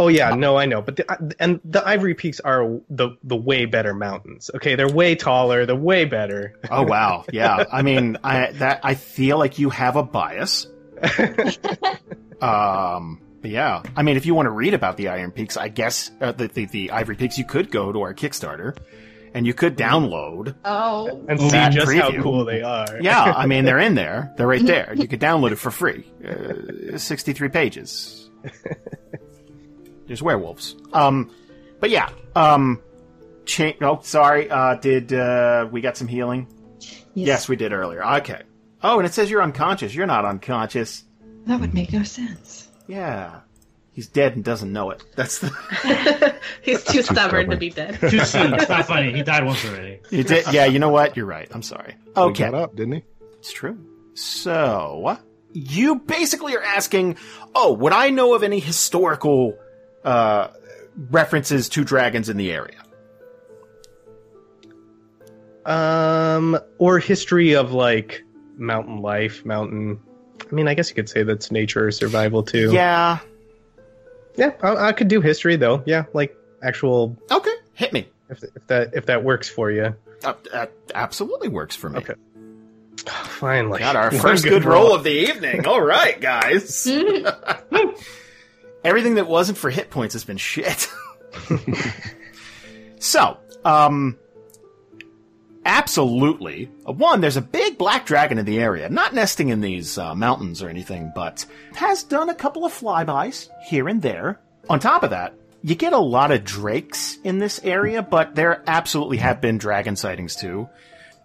[0.00, 3.66] Oh yeah, no, I know, but the, and the Ivory Peaks are the the way
[3.66, 4.50] better mountains.
[4.54, 6.58] Okay, they're way taller, they're way better.
[6.70, 7.64] Oh wow, yeah.
[7.70, 10.66] I mean, I that I feel like you have a bias.
[12.40, 13.82] Um, but yeah.
[13.96, 16.48] I mean, if you want to read about the Iron Peaks, I guess uh, the,
[16.48, 18.78] the the Ivory Peaks, you could go to our Kickstarter
[19.34, 20.54] and you could download.
[20.64, 21.24] Oh.
[21.28, 22.98] And see That just how cool they are.
[23.00, 24.32] Yeah, I mean they're in there.
[24.36, 24.94] They're right there.
[24.96, 26.10] You could download it for free.
[26.26, 28.30] Uh, Sixty-three pages.
[30.10, 30.74] There's werewolves.
[30.92, 31.30] Um,
[31.78, 32.08] but yeah.
[32.34, 32.82] Um,
[33.44, 34.50] cha- oh, sorry.
[34.50, 36.48] Uh, did uh, we got some healing?
[37.14, 38.04] Yes, we did earlier.
[38.16, 38.42] Okay.
[38.82, 39.94] Oh, and it says you're unconscious.
[39.94, 41.04] You're not unconscious.
[41.46, 42.66] That would make no sense.
[42.88, 43.38] Yeah.
[43.92, 45.00] He's dead and doesn't know it.
[45.14, 46.34] That's the.
[46.62, 47.50] He's too stubborn stubborn.
[47.50, 48.00] to be dead.
[48.00, 48.54] Too soon.
[48.54, 49.12] It's not funny.
[49.12, 50.00] He died once already.
[50.10, 50.52] You did.
[50.52, 50.64] Yeah.
[50.64, 51.16] You know what?
[51.16, 51.46] You're right.
[51.52, 51.94] I'm sorry.
[52.04, 52.50] He Okay.
[52.50, 53.02] got up, didn't he?
[53.38, 53.78] It's true.
[54.14, 55.18] So,
[55.52, 57.16] you basically are asking,
[57.54, 59.56] oh, would I know of any historical
[60.04, 60.48] uh,
[61.10, 62.82] references to dragons in the area?
[65.66, 68.22] Um, or history of like
[68.56, 70.00] mountain life, mountain.
[70.50, 72.72] I mean, I guess you could say that's nature or survival too.
[72.72, 73.18] Yeah.
[74.36, 74.52] yeah.
[74.62, 75.82] I, I could do history though.
[75.86, 77.16] Yeah, like actual.
[77.30, 77.54] Okay.
[77.74, 78.08] Hit me.
[78.30, 79.94] If, if that if that works for you.
[80.24, 81.98] Uh, that absolutely works for me.
[81.98, 82.14] Okay.
[83.06, 85.66] Finally, Got our One first good roll of the evening.
[85.66, 86.86] All right, guys.
[88.84, 90.88] Everything that wasn't for hit points has been shit.
[92.98, 94.18] so, um,
[95.64, 96.70] absolutely.
[96.84, 100.62] One, there's a big black dragon in the area, not nesting in these uh, mountains
[100.62, 104.40] or anything, but has done a couple of flybys here and there.
[104.68, 108.62] On top of that, you get a lot of drakes in this area, but there
[108.66, 110.68] absolutely have been dragon sightings too.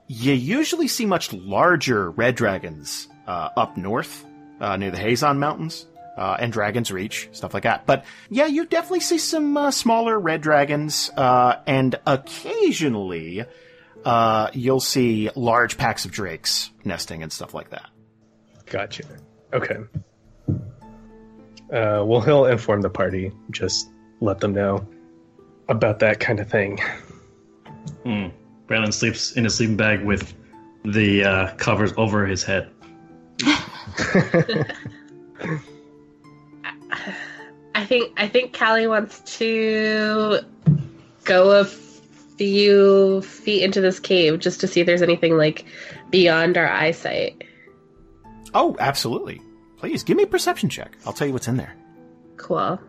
[0.07, 4.25] You usually see much larger red dragons uh, up north,
[4.59, 5.85] uh, near the Hazon Mountains,
[6.15, 7.86] uh, and Dragon's Reach, stuff like that.
[7.86, 13.45] But yeah, you definitely see some uh, smaller red dragons, uh, and occasionally
[14.04, 17.89] uh, you'll see large packs of drakes nesting and stuff like that.
[18.67, 19.04] Gotcha.
[19.54, 19.78] Okay.
[21.71, 23.32] Uh, well, he'll inform the party.
[23.51, 23.89] Just
[24.21, 24.88] let them know
[25.67, 26.80] about that kind of thing.
[28.04, 28.28] Hmm.
[28.67, 30.34] Braylon sleeps in a sleeping bag with
[30.84, 32.71] the uh, covers over his head.
[37.85, 40.39] I think I think Kallie wants to
[41.23, 45.65] go a few feet into this cave just to see if there's anything like
[46.09, 47.43] beyond our eyesight.
[48.55, 49.39] Oh, absolutely.
[49.77, 50.97] Please give me a perception check.
[51.05, 51.75] I'll tell you what's in there.
[52.37, 52.79] Cool.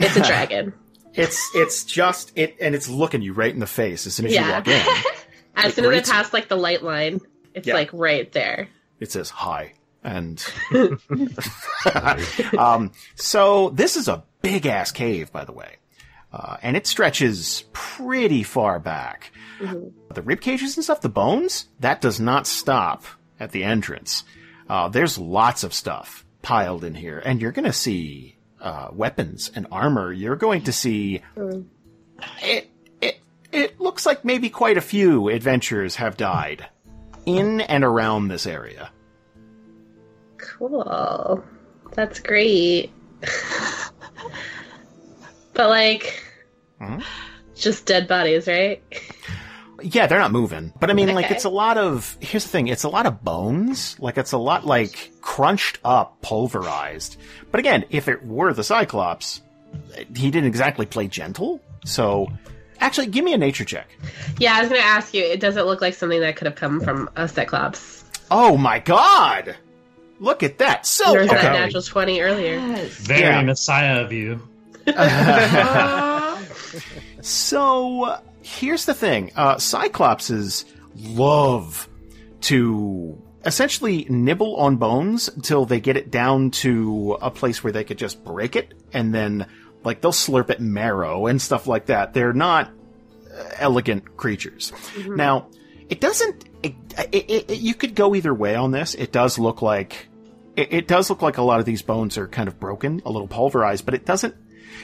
[0.00, 0.72] It's a dragon.
[1.14, 4.32] It's it's just it, and it's looking you right in the face as soon as
[4.34, 4.84] you walk in.
[5.54, 6.06] As soon as I Great.
[6.08, 7.20] pass like the light line,
[7.54, 7.74] it's Yeah.
[7.74, 8.68] like right there.
[8.98, 9.72] it says hi
[10.06, 10.44] and
[12.58, 15.76] um, so this is a big ass cave by the way.
[16.32, 19.32] Uh, and it stretches pretty far back.
[20.12, 23.04] The rib cages and stuff the bones that does not stop
[23.40, 24.24] at the entrance.
[24.68, 27.22] Uh, there's lots of stuff piled in here.
[27.24, 30.12] And you're gonna see uh, weapons and armor.
[30.12, 31.22] You're going to see
[32.42, 33.20] it it
[33.52, 36.66] it looks like maybe quite a few adventurers have died
[37.24, 38.90] in and around this area
[40.58, 41.42] Cool.
[41.94, 42.92] That's great.
[45.54, 46.22] but like
[46.80, 47.02] Mhm.
[47.54, 48.82] just dead bodies, right?
[49.82, 50.72] Yeah, they're not moving.
[50.80, 53.22] But I mean, like, it's a lot of, here's the thing, it's a lot of
[53.22, 53.94] bones.
[53.98, 57.18] Like, it's a lot, like, crunched up, pulverized.
[57.50, 59.42] But again, if it were the Cyclops,
[60.14, 61.60] he didn't exactly play gentle.
[61.84, 62.26] So,
[62.80, 63.86] actually, give me a nature check.
[64.38, 66.80] Yeah, I was gonna ask you, it doesn't look like something that could have come
[66.80, 68.02] from a Cyclops.
[68.30, 69.56] Oh my god!
[70.18, 70.86] Look at that.
[70.86, 71.52] So, There's that okay.
[71.52, 72.56] natural twenty earlier.
[72.56, 72.90] Yes.
[72.96, 73.42] Very Yeah.
[73.42, 74.40] Messiah of you.
[77.22, 80.64] So here's the thing: uh, Cyclopses
[80.96, 81.88] love
[82.42, 87.84] to essentially nibble on bones until they get it down to a place where they
[87.84, 89.46] could just break it, and then
[89.82, 92.14] like they'll slurp at marrow and stuff like that.
[92.14, 92.70] They're not
[93.32, 94.72] uh, elegant creatures.
[95.08, 95.48] Now,
[95.88, 96.44] it doesn't.
[96.62, 96.74] It,
[97.12, 98.94] it, it, you could go either way on this.
[98.94, 100.08] It does look like.
[100.56, 103.28] It, does look like a lot of these bones are kind of broken, a little
[103.28, 104.34] pulverized, but it doesn't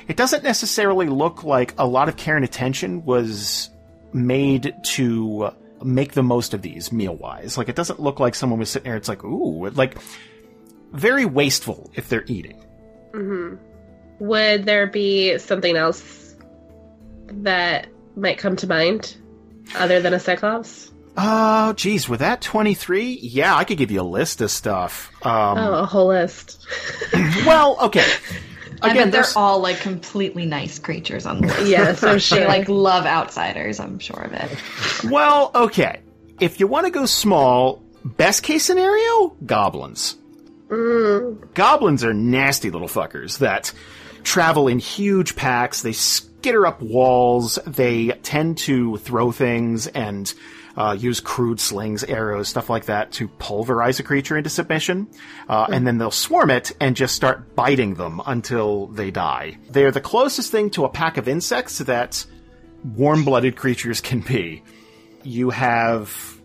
[0.07, 3.71] it doesn't necessarily look like a lot of care and attention was
[4.13, 5.51] made to
[5.83, 7.57] make the most of these meal wise.
[7.57, 8.97] Like it doesn't look like someone was sitting there.
[8.97, 9.97] It's like ooh, like
[10.93, 12.63] very wasteful if they're eating.
[13.13, 13.57] Mm-hmm.
[14.27, 16.37] Would there be something else
[17.29, 19.17] that might come to mind
[19.75, 20.92] other than a Cyclops?
[21.17, 25.11] Oh, geez, with that twenty three, yeah, I could give you a list of stuff.
[25.25, 26.67] Um, Oh, a whole list.
[27.47, 28.07] Well, okay.
[28.81, 31.67] I Again, bet they're there's- all like completely nice creatures on the list.
[31.67, 32.49] Yeah, so They sure.
[32.49, 35.11] like love outsiders, I'm sure of it.
[35.11, 36.01] Well, okay.
[36.41, 40.17] If you want to go small, best case scenario, goblins.
[41.55, 43.73] Goblins are nasty little fuckers that
[44.25, 45.83] travel in huge packs.
[45.83, 47.59] They skitter up walls.
[47.67, 50.33] They tend to throw things and
[50.77, 55.09] uh, use crude slings, arrows, stuff like that to pulverize a creature into submission.
[55.49, 59.59] Uh, and then they'll swarm it and just start biting them until they die.
[59.71, 62.25] They are the closest thing to a pack of insects that
[62.85, 64.63] warm-blooded creatures can be.
[65.23, 66.41] You have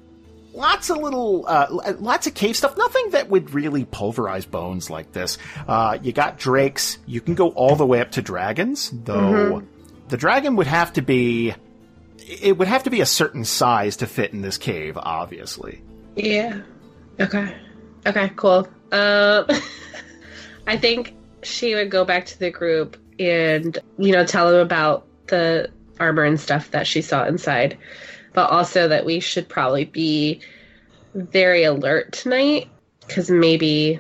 [0.54, 2.78] lots of little, uh, lots of cave stuff.
[2.78, 5.38] Nothing that would really pulverize bones like this.
[5.68, 6.98] Uh, you got drakes.
[7.06, 9.64] You can go all the way up to dragons, though.
[10.10, 11.54] The dragon would have to be.
[12.20, 15.82] It would have to be a certain size to fit in this cave, obviously.
[16.16, 16.62] Yeah.
[17.20, 17.56] Okay.
[18.06, 18.68] Okay, cool.
[18.92, 19.46] Um,
[20.68, 25.08] I think she would go back to the group and, you know, tell them about
[25.28, 27.78] the armor and stuff that she saw inside,
[28.34, 30.42] but also that we should probably be
[31.14, 32.70] very alert tonight
[33.06, 34.00] because maybe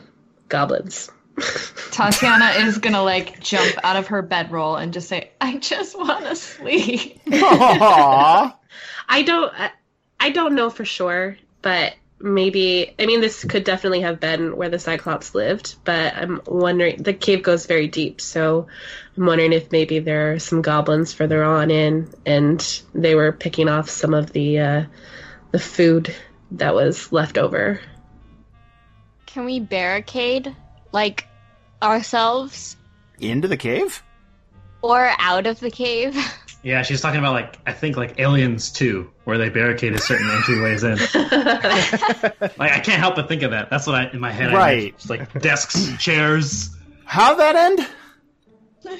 [0.49, 1.09] goblins.
[1.37, 6.25] Tatiyana is gonna like jump out of her bedroll and just say, "I just want
[6.25, 8.53] to sleep." Aww.
[9.09, 9.71] I don't I-
[10.19, 14.69] I don't know for sure, but maybe I mean this could definitely have been where
[14.69, 18.67] the Cyclops lived, but I'm wondering the cave goes very deep, so
[19.15, 23.69] I'm wondering if maybe there are some goblins further on in and they were picking
[23.69, 24.83] off some of the uh
[25.51, 26.13] the food
[26.51, 27.79] that was left over.
[29.27, 30.55] Can we barricade
[30.91, 31.26] like
[31.81, 32.75] ourselves
[33.19, 34.03] Into the cave?
[34.81, 36.15] or out of the cave?
[36.63, 40.83] Yeah, she's talking about like I think like Aliens too, where they barricaded certain entryways
[40.83, 42.51] in.
[42.57, 43.69] Like I can't help but think of that.
[43.69, 44.51] That's what I in my head.
[44.53, 44.93] Right.
[45.09, 45.27] imagine.
[45.33, 46.75] Like desks, chairs.
[47.05, 48.99] How'd that end?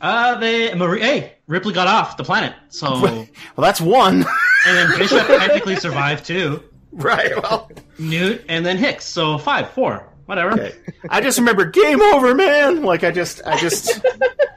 [0.00, 1.00] Uh, they Marie.
[1.00, 2.54] Hey, Ripley got off the planet.
[2.68, 3.26] So Well,
[3.58, 4.24] that's one.
[4.66, 6.62] And then Bishop technically survived too.
[6.92, 7.70] right, well.
[7.98, 9.04] Newt and then Hicks.
[9.06, 10.52] So five, four, whatever.
[10.52, 10.74] Okay.
[11.08, 12.82] I just remember game over, man.
[12.82, 14.00] Like I just, I just.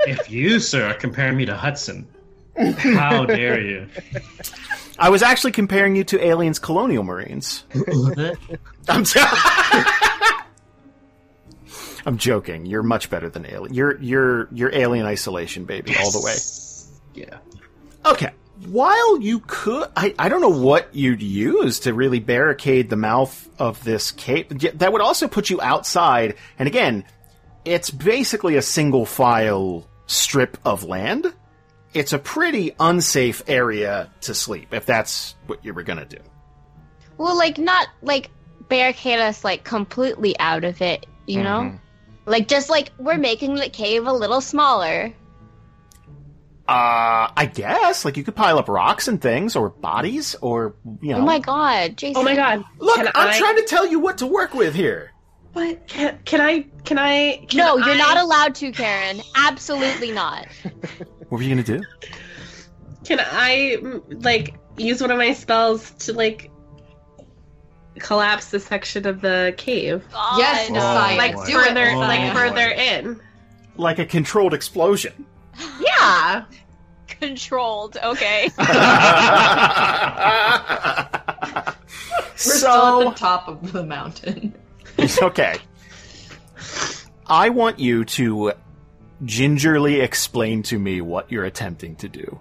[0.08, 2.08] If you, sir, are comparing me to Hudson,
[2.56, 3.88] how dare you?
[5.00, 7.64] I was actually comparing you to aliens, colonial marines.
[8.88, 9.04] I'm.
[9.04, 9.20] T-
[12.06, 12.68] I'm joking.
[12.68, 13.74] You're much better than alien.
[13.74, 16.36] You're you're you're alien isolation, baby, all the way.
[17.16, 17.40] yeah.
[18.06, 18.30] Okay.
[18.68, 23.50] While you could, I, I don't know what you'd use to really barricade the mouth
[23.60, 24.48] of this cave.
[24.80, 26.36] That would also put you outside.
[26.58, 27.04] And again,
[27.66, 31.34] it's basically a single file strip of land.
[31.94, 36.20] It's a pretty unsafe area to sleep if that's what you were gonna do.
[37.18, 38.30] well, like not like
[38.70, 41.62] barricade us like completely out of it, you know?
[41.62, 41.78] Mm-hmm.
[42.26, 45.14] Like just like we're making the cave a little smaller.
[46.68, 51.12] Uh, I guess like you could pile up rocks and things, or bodies, or you
[51.14, 51.20] know.
[51.20, 52.20] Oh my god, Jason.
[52.20, 52.64] oh my god.
[52.80, 55.12] Look, can I'm I, trying to tell you what to work with here.
[55.54, 59.22] What can, can I can I can No, you're not allowed to, Karen.
[59.36, 60.48] Absolutely not.
[61.30, 61.82] What were you gonna do?
[63.04, 63.78] Can I
[64.10, 66.52] like use one of my spells to like
[68.00, 70.04] collapse the section of the cave?
[70.12, 70.80] God, Yes, no.
[70.80, 72.38] Like Do further Oh, like science.
[72.38, 73.22] further in.
[73.78, 75.26] Like a controlled explosion.
[75.80, 76.46] Yeah.
[77.08, 77.98] Controlled.
[78.04, 78.50] Okay.
[78.58, 78.66] We're
[82.36, 84.54] still so at the top of the mountain.
[85.22, 85.58] okay.
[87.28, 88.54] I want you to
[89.24, 92.40] gingerly explain to me what you're attempting to do.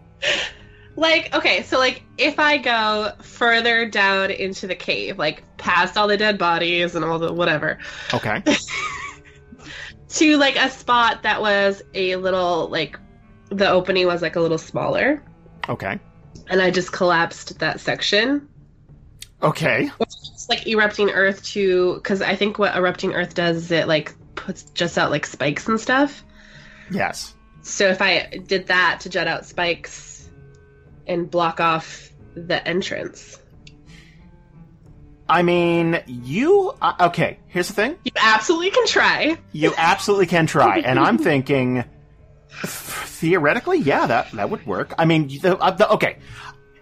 [0.96, 6.06] Like, okay, so like if I go further down into the cave, like past all
[6.08, 7.78] the dead bodies and all the whatever,
[8.12, 8.42] Okay.
[10.10, 12.98] to like a spot that was a little like
[13.56, 15.22] the opening was like a little smaller,
[15.68, 15.98] Okay.
[16.48, 18.48] and I just collapsed that section.
[19.42, 19.90] Okay.
[20.00, 24.14] It's like erupting earth to because I think what erupting earth does is it like
[24.34, 26.24] puts just out like spikes and stuff.
[26.90, 27.34] Yes.
[27.62, 30.28] So if I did that to jet out spikes
[31.06, 33.38] and block off the entrance,
[35.28, 36.74] I mean, you.
[36.82, 37.38] Uh, okay.
[37.46, 37.96] Here's the thing.
[38.04, 39.38] you absolutely can try.
[39.52, 41.84] You absolutely can try, and I'm thinking
[42.62, 44.94] theoretically, yeah, that that would work.
[44.98, 46.18] I mean, the, uh, the, okay,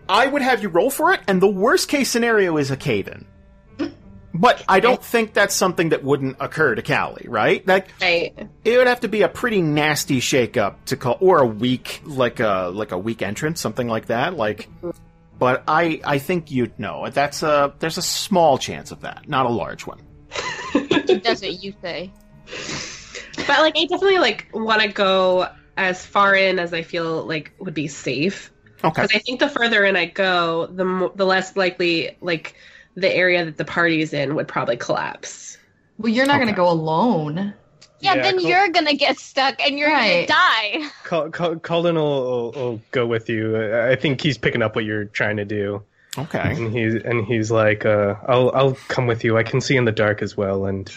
[0.08, 3.08] I would have you roll for it, and the worst case scenario is a cave
[3.08, 3.26] in.
[4.34, 7.66] But I don't think that's something that wouldn't occur to Kallie, right?
[7.66, 8.32] Like Right.
[8.64, 12.40] it would have to be a pretty nasty shakeup to call, or a weak, like
[12.40, 14.34] a like a weak entrance, something like that.
[14.34, 14.70] Like,
[15.38, 17.10] but I I think you'd know.
[17.10, 20.00] That's a there's a small chance of that, not a large one.
[20.72, 22.10] That's what you say.
[23.36, 25.46] But like I definitely like want to go
[25.76, 28.50] as far in as I feel like would be safe.
[28.84, 29.02] Okay.
[29.02, 32.54] Because I think the further in I go, the mo- the less likely like
[32.94, 35.56] the area that the party's in would probably collapse.
[35.98, 37.54] Well, you're not going to go alone.
[38.00, 38.48] Yeah, Yeah, then cool.
[38.48, 40.26] you're gonna get stuck and you're Right.
[40.26, 40.88] gonna die.
[41.04, 43.54] Col- Col- Kalden will, will, will go with you.
[43.56, 45.84] Uh, I think he's picking up what you're trying to do,
[46.18, 46.40] Okay.
[46.56, 49.38] and he's and he's like, uh, "I'll I'll come with you.
[49.38, 50.90] I can see in the dark as well." And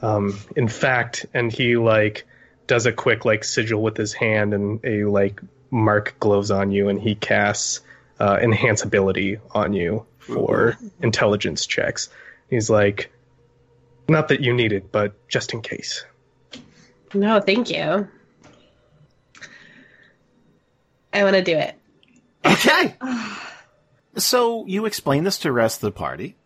[0.00, 2.24] um, in fact, and he like
[2.66, 5.40] does a quick like sigil with his hand, and a like
[5.70, 7.80] mark glows on you, and he casts
[8.20, 12.08] uh, enhance ability on you for intelligence checks.
[12.48, 13.12] He's like,
[14.08, 16.04] "Not that you need it, but just in case."
[17.12, 18.08] No, thank you.
[21.12, 21.74] I want to do it.
[22.44, 22.96] Okay.
[24.16, 26.36] so you explain this to the rest of the party,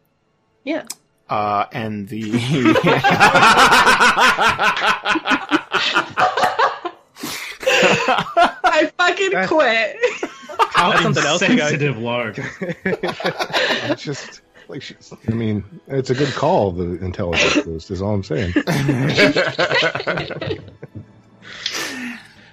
[0.65, 0.85] Yeah.
[1.31, 2.21] uh, and the
[7.71, 9.97] I fucking quit.
[10.71, 12.39] How That's something else you guys- insensitive, Larg.
[13.91, 15.13] It's just like she's.
[15.29, 16.73] I mean, it's a good call.
[16.73, 18.53] The intelligence boost is all I'm saying.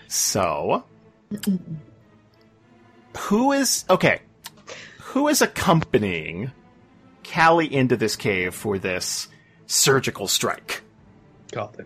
[0.08, 0.84] so
[3.18, 4.22] who is okay?
[5.00, 6.52] Who is accompanying
[7.24, 9.28] Kallie into this cave for this
[9.68, 10.82] surgical strike?
[11.52, 11.86] Kalden.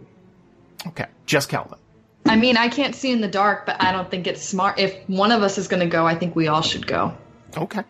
[0.88, 1.78] Okay, just Kalden.
[2.26, 4.80] I mean, I can't see in the dark, but I don't think it's smart.
[4.80, 7.16] If one of us is going to go, I think we all should go.
[7.58, 7.84] Okay.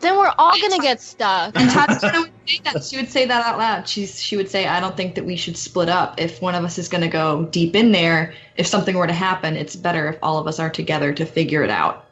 [0.00, 1.56] Then we're all gonna get stuck.
[1.56, 2.84] And Tatiyana would say that.
[2.84, 3.88] She would say that out loud.
[3.88, 6.20] She's she would say, "I don't think that we should split up.
[6.20, 9.12] If one of us is going to go deep in there, if something were to
[9.12, 12.04] happen, it's better if all of us are together to figure it out."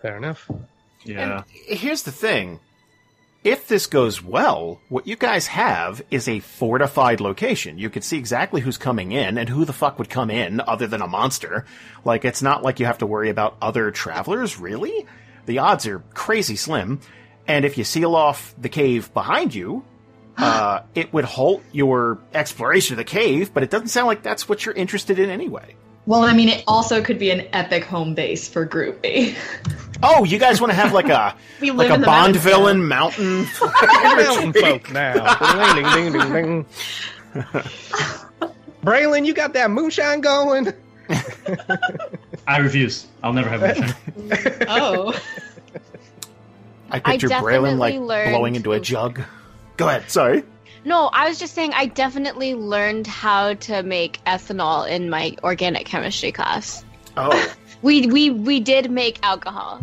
[0.00, 0.50] Fair enough.
[1.04, 1.42] Yeah.
[1.48, 2.60] Here's the thing.
[3.42, 7.78] If this goes well, what you guys have is a fortified location.
[7.78, 10.86] You can see exactly who's coming in and who the fuck would come in other
[10.86, 11.64] than a monster.
[12.04, 15.06] Like, it's not like you have to worry about other travelers, really?
[15.46, 17.00] The odds are crazy slim.
[17.46, 19.84] And if you seal off the cave behind you,
[20.36, 24.50] uh, it would halt your exploration of the cave, but it doesn't sound like that's
[24.50, 25.76] what you're interested in anyway.
[26.10, 29.36] Well, I mean, it also could be an epic home base for Group B.
[30.02, 33.42] Oh, you guys want to have like a like a Bond villain mountain?
[33.92, 35.74] Mountain folk now.
[35.74, 36.66] ding, ding, ding, ding, ding.
[38.82, 40.72] Braylon, you got that moonshine going?
[42.48, 43.08] I refuse.
[43.22, 44.66] I'll never have moonshine.
[44.70, 45.12] Oh.
[46.90, 49.20] I picture definitely Braylon like learned blowing into a jug.
[49.76, 50.10] Go ahead.
[50.10, 50.44] Sorry.
[50.84, 55.86] No, I was just saying I definitely learned how to make ethanol in my organic
[55.86, 56.84] chemistry class.
[57.16, 59.80] Oh, We we we did make alcohol.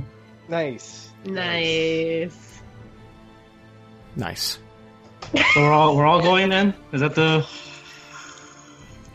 [0.47, 1.09] Nice.
[1.25, 2.61] Nice.
[4.15, 4.59] nice.
[5.53, 6.73] so we're all we're all going then.
[6.91, 7.45] Is that the?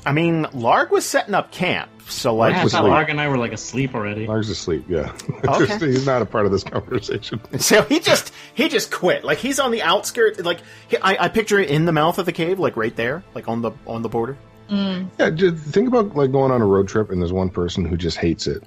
[0.04, 2.84] I mean, Larg was setting up camp, so like, I thought.
[2.84, 4.26] Larg and I were like asleep already.
[4.26, 4.84] Larg is asleep.
[4.88, 5.12] Yeah,
[5.44, 5.66] Okay.
[5.66, 7.40] Just- he's not a part of this conversation.
[7.60, 9.24] so he just he just quit.
[9.24, 10.40] Like he's on the outskirts.
[10.40, 13.22] Like he, I, I picture it in the mouth of the cave, like right there,
[13.34, 14.36] like on the on the border.
[14.70, 15.10] Mm.
[15.18, 17.96] Yeah, just think about like going on a road trip and there's one person who
[17.96, 18.62] just hates it.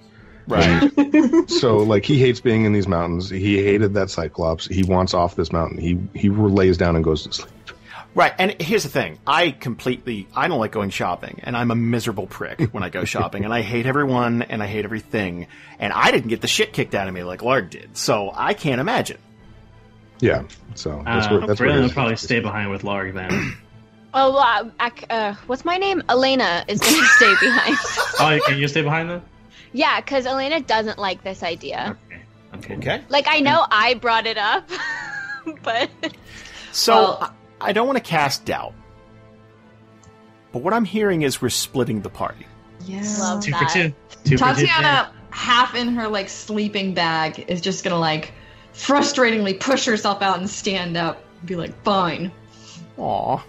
[0.48, 0.92] Right.
[1.50, 3.30] So like he hates being in these mountains.
[3.30, 4.66] He hated that cyclops.
[4.68, 5.78] He wants off this mountain.
[5.80, 7.52] He he lays down and goes to sleep.
[8.16, 8.34] Right.
[8.40, 12.26] And here's the thing: I completely I don't like going shopping, and I'm a miserable
[12.26, 15.48] prick when I go shopping, and I hate everyone and I hate everything,
[15.78, 18.54] and I didn't get the shit kicked out of me like Larg did, so I
[18.56, 19.18] can't imagine.
[20.20, 20.44] Yeah.
[20.76, 23.56] So that's Uh, where that's where Braylon it will probably stay behind with Larg then.
[24.14, 26.02] Oh, well, uh, uh, what's my name?
[26.10, 27.78] Elena is gonna stay behind.
[28.20, 29.22] oh, can you stay behind then?
[29.74, 31.98] yeah, because Elena doesn't like this idea.
[32.10, 32.22] Okay.
[32.56, 32.76] Okay.
[32.78, 33.04] Okay.
[33.10, 34.70] Like I know I brought it up,
[35.64, 35.90] but
[36.72, 38.74] So Well- I I don't want to cast doubt,
[40.52, 42.46] but what I'm hearing is we're splitting the party.
[42.86, 43.02] Yeah.
[43.20, 43.72] love Two that.
[43.72, 43.94] for two.
[44.24, 44.66] Two for two.
[44.66, 48.34] Tatiyana, half in her like sleeping bag, is just gonna like
[48.74, 52.32] frustratingly push herself out and stand up and be like, "Fine."
[52.98, 53.44] Aw.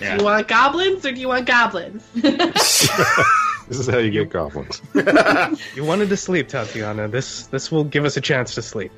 [0.00, 2.04] Do you want goblins or do you want goblins?
[3.68, 4.82] This is how you get goblins.
[5.74, 7.10] You wanted to sleep, Tatiyana.
[7.10, 8.92] This this will give us a chance to sleep.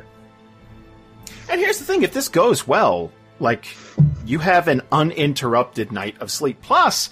[1.49, 3.76] And here's the thing: if this goes well, like
[4.24, 6.62] you have an uninterrupted night of sleep.
[6.62, 7.11] Plus,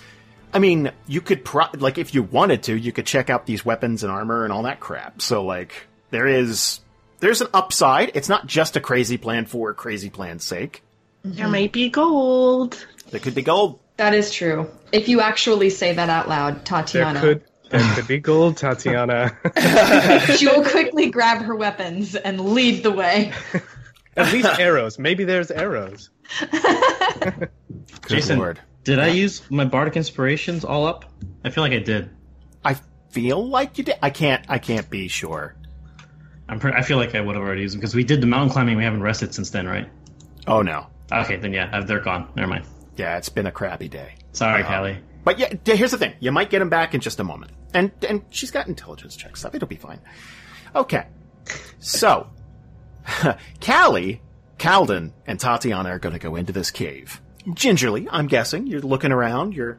[0.53, 3.65] I mean, you could pro- like if you wanted to, you could check out these
[3.65, 5.21] weapons and armor and all that crap.
[5.21, 5.73] So like,
[6.11, 6.81] there is
[7.21, 8.13] there's an upside.
[8.15, 10.83] It's not just a crazy plan for crazy plan's sake.
[11.25, 12.87] There might be gold.
[13.11, 13.81] There could be gold.
[13.97, 14.71] That is true.
[14.93, 16.93] If you actually say that out loud, Tatiyana.
[16.93, 20.37] There Tatiyana, could there could be gold, Tatiyana.
[20.39, 23.33] she will quickly grab her weapons and lead the way.
[24.17, 24.99] At least arrows.
[24.99, 26.11] Maybe there's arrows.
[28.09, 28.61] Jason, lord.
[28.85, 31.05] did I use my bardic inspirations all up?
[31.45, 32.11] I feel like I did.
[32.65, 32.77] I
[33.11, 33.97] feel like you did.
[34.03, 34.45] I can't.
[34.49, 35.55] I can't be sure.
[36.49, 38.27] I'm pre- I feel like I would have already used them because we did the
[38.27, 38.77] mountain climbing.
[38.77, 39.89] We haven't rested since then, right?
[40.47, 40.87] Oh no.
[41.13, 42.29] Okay, then yeah, they're gone.
[42.37, 42.67] Never mind.
[42.97, 44.15] Yeah, it's been a crappy day.
[44.33, 44.99] Sorry, Uh, Kallie.
[45.25, 47.91] But yeah, here's the thing: you might get him back in just a moment, and
[48.09, 49.55] and she's got intelligence checks stuff.
[49.55, 50.01] It'll be fine.
[50.75, 51.07] Okay,
[51.79, 52.29] so
[53.61, 54.21] Kallie,
[54.59, 57.21] Kalden, and Tatiyana are going to go into this cave.
[57.53, 58.67] Gingerly, I'm guessing.
[58.67, 59.55] You're looking around.
[59.55, 59.79] You're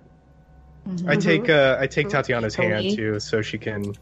[1.07, 2.95] I take uh, I take Tatiyana's hand Tony.
[2.95, 3.93] too, so she can,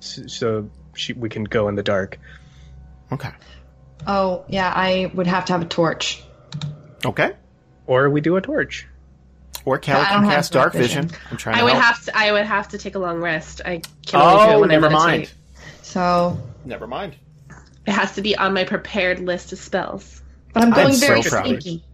[0.00, 2.18] so she we can go in the dark.
[3.12, 3.30] okay.
[4.06, 6.22] Oh, yeah, I would have to have a torch.
[7.04, 7.32] Okay.
[7.86, 8.86] Or we do a torch.
[9.66, 11.08] Or Kallie I can cast dark dark vision.
[11.08, 11.22] vision.
[11.30, 11.84] I'm trying I to would help.
[11.84, 12.18] have to.
[12.18, 13.60] I would have to take a long rest.
[13.64, 15.06] I can only do it oh, when I never meditate.
[15.06, 15.32] mind.
[15.82, 17.14] So, Never mind.
[17.86, 20.22] It has to be on my prepared list of spells.
[20.52, 21.60] but I'm going I'm very proud of you.
[21.60, 21.84] sneaky.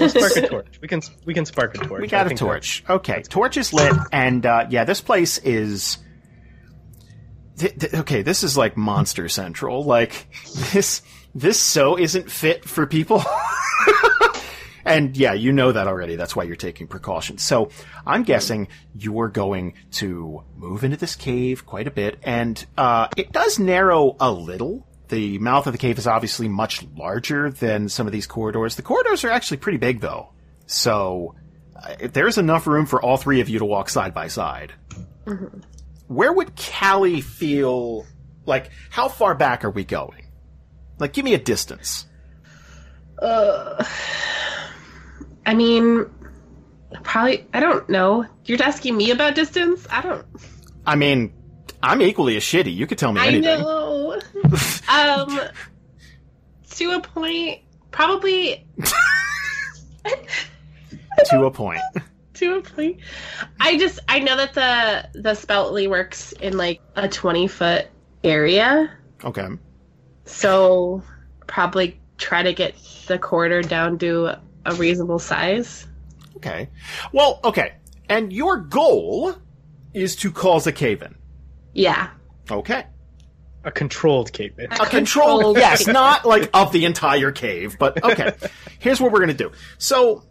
[0.00, 0.78] We'll spark a torch.
[0.80, 2.00] We can we can spark a torch.
[2.00, 2.82] We I got a think torch.
[2.88, 5.98] Okay, torch is lit, and uh, yeah, this place is.
[7.58, 9.84] Th- th- okay, this is like Monster Central.
[9.84, 10.28] Like
[10.72, 11.02] this,
[11.34, 13.22] this so isn't fit for people.
[14.88, 16.16] and yeah, you know that already.
[16.16, 17.42] That's why you're taking precautions.
[17.42, 17.70] So
[18.06, 23.32] I'm guessing you're going to move into this cave quite a bit, and uh, it
[23.32, 24.86] does narrow a little.
[25.08, 28.76] The mouth of the cave is obviously much larger than some of these corridors.
[28.76, 30.30] The corridors are actually pretty big, though.
[30.66, 31.34] So
[31.76, 34.72] uh, there's enough room for all three of you to walk side by side.
[36.08, 38.06] Where would Kallie feel
[38.44, 38.70] like?
[38.90, 40.26] How far back are we going?
[40.98, 42.06] Like, give me a distance.
[43.20, 43.84] Uh,
[45.48, 46.04] I mean,
[47.02, 47.46] probably.
[47.54, 48.26] I don't know.
[48.44, 49.86] You're asking me about distance.
[49.90, 50.26] I don't.
[50.84, 51.32] I mean,
[51.82, 52.74] I'm equally as shitty.
[52.74, 53.60] You could tell me I anything.
[53.60, 54.20] know.
[54.92, 55.40] um,
[56.70, 58.66] to a point, probably
[61.30, 61.80] to a point.
[62.34, 62.98] to a point.
[63.58, 67.86] I just I know that the the only works in like a twenty foot
[68.22, 68.90] area,
[69.24, 69.48] Okay.
[70.26, 71.02] so
[71.46, 72.74] probably try to get
[73.06, 74.38] the corridor down to
[74.68, 75.86] a reasonable size.
[76.36, 76.68] Okay.
[77.12, 77.74] Well, okay.
[78.08, 79.34] And your goal
[79.94, 81.14] is to cause a cave in.
[81.72, 82.10] Yeah.
[82.50, 82.86] Okay.
[83.64, 84.58] A controlled cave.
[84.58, 84.70] In.
[84.72, 88.32] A controlled, yes, not like of the entire cave, but okay.
[88.78, 89.50] Here's what we're gonna do.
[89.78, 90.24] So,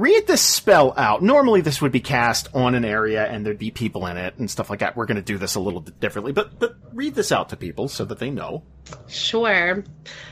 [0.00, 1.22] read this spell out.
[1.22, 4.50] Normally this would be cast on an area and there'd be people in it and
[4.50, 4.96] stuff like that.
[4.96, 7.88] We're gonna do this a little bit differently, but, but read this out to people
[7.88, 8.62] so that they know.
[9.08, 9.84] Sure.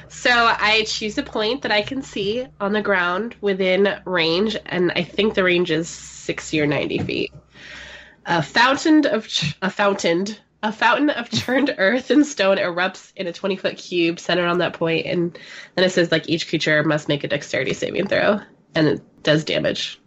[0.09, 4.93] So I choose a point that I can see on the ground within range, and
[4.93, 7.33] I think the range is sixty or ninety feet.
[8.25, 10.27] A fountain of ch- a fountain
[10.63, 14.59] a fountain of churned earth and stone erupts in a twenty foot cube centered on
[14.59, 15.39] that point, and
[15.75, 18.41] then it says like each creature must make a dexterity saving throw,
[18.77, 20.01] and it does damage.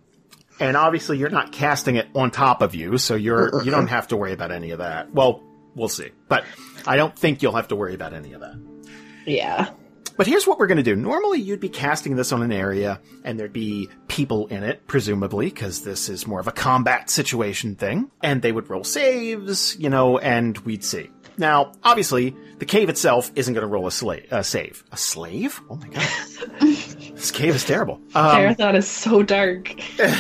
[0.60, 3.64] And obviously you're not casting it on top of you, so you're, uh-uh.
[3.64, 5.14] you don't have to worry about any of that.
[5.14, 5.44] Well,
[5.76, 6.10] we'll see.
[6.28, 6.44] But
[6.86, 8.60] I don't think you'll have to worry about any of that.
[9.26, 9.72] Yeah.
[10.18, 10.98] But here's what we're going to do.
[10.98, 15.46] Normally, you'd be casting this on an area, and there'd be people in it, presumably,
[15.46, 18.12] because this is more of a combat situation thing.
[18.22, 21.10] And they would roll saves, you know, and we'd see.
[21.38, 24.84] Now, obviously, the cave itself isn't going to roll a, sla- a save.
[24.92, 25.62] A slave?
[25.70, 26.08] Oh my god.
[27.30, 28.02] this cave is terrible.
[28.16, 29.76] Um, Marathon is so dark.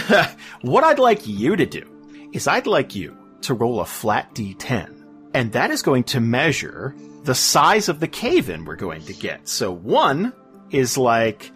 [0.62, 5.04] what I'd like you to do is I'd like you to roll a flat d10,
[5.34, 9.14] and that is going to measure the size of the cave in we're going to
[9.14, 9.48] get.
[9.48, 10.34] So one
[10.70, 11.52] is like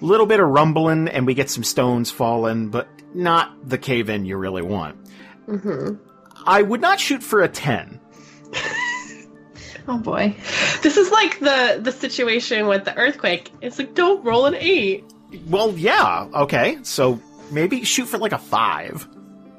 [0.00, 4.10] a little bit of rumbling, and we get some stones falling, but not the cave
[4.10, 4.96] in you really want.
[5.46, 5.94] hmm
[6.44, 8.00] I would not shoot for a 10.
[9.88, 10.34] Oh boy.
[10.82, 13.50] This is like the the situation with the earthquake.
[13.60, 15.04] It's like don't roll an eight.
[15.48, 17.20] Well, yeah, okay, so
[17.50, 19.08] maybe shoot for like a 5.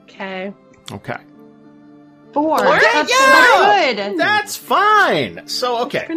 [0.04, 0.54] Okay.
[0.92, 1.18] Okay.
[2.32, 2.60] Four.
[2.60, 2.80] Four?
[2.80, 3.94] That's Yeah!
[3.94, 4.18] good.
[4.20, 5.48] That's fine.
[5.48, 6.08] So, okay.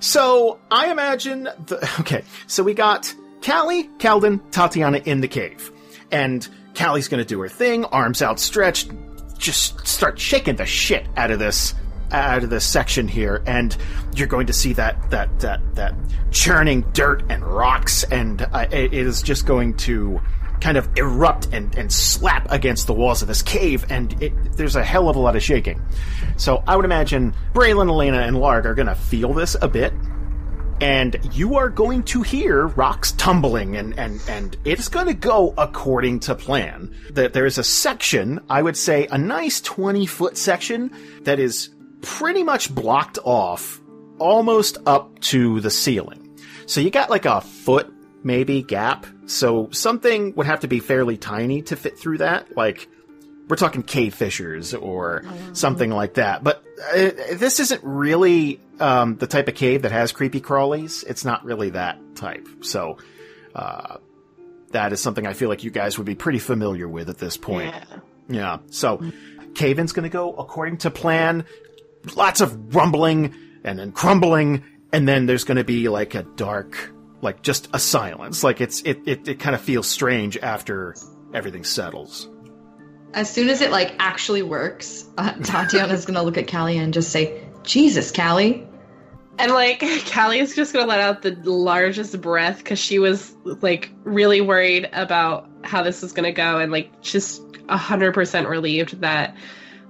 [0.00, 2.22] So I imagine the okay.
[2.46, 5.72] So we got Kallie, Kalden, Tatiyana in the cave,
[6.10, 8.90] and Kallie's going to do her thing, arms outstretched,
[9.38, 11.74] just start shaking the shit out of this
[12.12, 13.76] out of this section here, and
[14.14, 15.94] you're going to see that that that that
[16.30, 20.20] churning dirt and rocks, and uh, it is just going to
[20.60, 24.76] kind of erupt and, and slap against the walls of this cave, and it, there's
[24.76, 25.80] a hell of a lot of shaking.
[26.36, 29.92] So I would imagine Braylon, Elena, and Larg are going to feel this a bit,
[30.80, 35.54] and you are going to hear rocks tumbling, and, and, and it's going to go
[35.56, 36.94] according to plan.
[37.12, 40.90] That there is a section, I would say a nice 20 foot section,
[41.22, 41.70] that is
[42.02, 43.80] pretty much blocked off
[44.18, 46.38] almost up to the ceiling.
[46.66, 47.92] So you got like a foot
[48.22, 49.06] maybe gap.
[49.26, 52.56] So something would have to be fairly tiny to fit through that.
[52.56, 52.88] Like
[53.48, 55.22] we're talking cave fissures or
[55.52, 56.42] something like that.
[56.42, 61.04] But uh, this isn't really um, the type of cave that has creepy crawlies.
[61.06, 62.48] It's not really that type.
[62.62, 62.98] So
[63.54, 63.98] uh,
[64.72, 67.36] That is something I feel like you guys would be pretty familiar with at this
[67.36, 67.72] point.
[67.74, 67.98] Yeah.
[68.28, 68.58] Yeah.
[68.70, 69.12] So,
[69.54, 71.44] Caven's going to go according to plan.
[72.14, 73.34] Lots of rumbling
[73.64, 77.78] and then crumbling, and then there's going to be like a dark, like just a
[77.78, 78.44] silence.
[78.44, 80.94] Like it's it it, it kind of feels strange after
[81.34, 82.30] everything settles.
[83.12, 87.10] As soon as it like actually works, uh, Tatiyana's gonna look at Kallie and just
[87.10, 88.66] say, "Jesus, Kallie."
[89.38, 93.90] And like Kallie is just gonna let out the largest breath because she was like
[94.04, 99.00] really worried about how this was gonna go, and like just a hundred percent relieved
[99.00, 99.36] that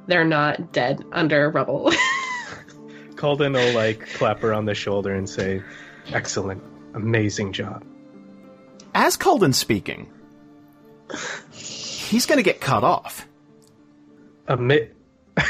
[0.07, 1.93] they're not dead under rubble.
[3.15, 5.63] Kalden will like clap her on the shoulder and say,
[6.13, 6.63] "Excellent,
[6.95, 7.85] amazing job."
[8.95, 10.11] As Kalden's speaking,
[11.53, 13.27] he's going to get cut off.
[14.49, 14.91] Ami-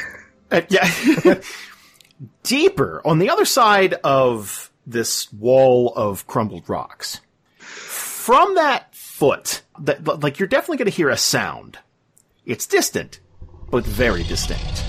[0.49, 0.89] Uh, yeah.
[2.45, 7.21] Deeper on the other side of this wall of crumbled rocks.
[7.59, 11.79] From that foot, that like you're definitely going to hear a sound.
[12.45, 13.19] It's distant,
[13.71, 14.85] but very distinct.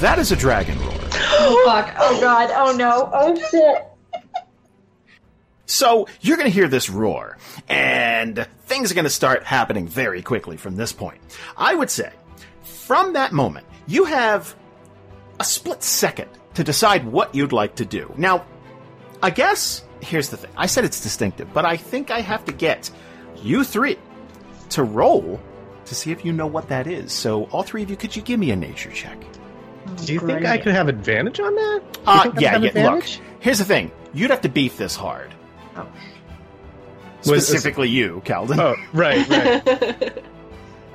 [0.00, 0.92] That is a dragon roar.
[0.92, 1.94] Oh fuck!
[1.98, 2.50] Oh god!
[2.54, 3.10] Oh no!
[3.12, 3.86] Oh shit!
[5.66, 10.22] So you're going to hear this roar, and things are going to start happening very
[10.22, 11.20] quickly from this point.
[11.56, 12.12] I would say,
[12.62, 14.54] from that moment, you have
[15.40, 18.12] a split second to decide what you'd like to do.
[18.16, 18.44] Now,
[19.22, 20.50] I guess here's the thing.
[20.56, 22.90] I said it's distinctive, but I think I have to get
[23.42, 23.98] you three
[24.70, 25.40] to roll
[25.86, 27.12] to see if you know what that is.
[27.12, 29.18] So, all three of you, could you give me a nature check?
[30.04, 31.82] Do you think I could have advantage on that?
[32.06, 32.90] Uh, think yeah, have yeah.
[32.90, 33.04] Look,
[33.40, 33.90] here's the thing.
[34.12, 35.32] You'd have to beef this hard.
[37.26, 38.58] Was- Specifically, you, Kalden.
[38.58, 40.22] Oh, right, right.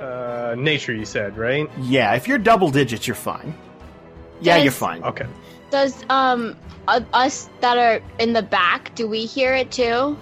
[0.00, 1.68] uh, nature, you said, right?
[1.80, 3.54] Yeah, if you're double digits, you're fine.
[4.40, 4.64] Yeah, Yes.
[4.64, 5.02] you're fine.
[5.04, 5.26] Okay.
[5.70, 6.56] Does um
[6.88, 10.16] u- us that are in the back, do we hear it too?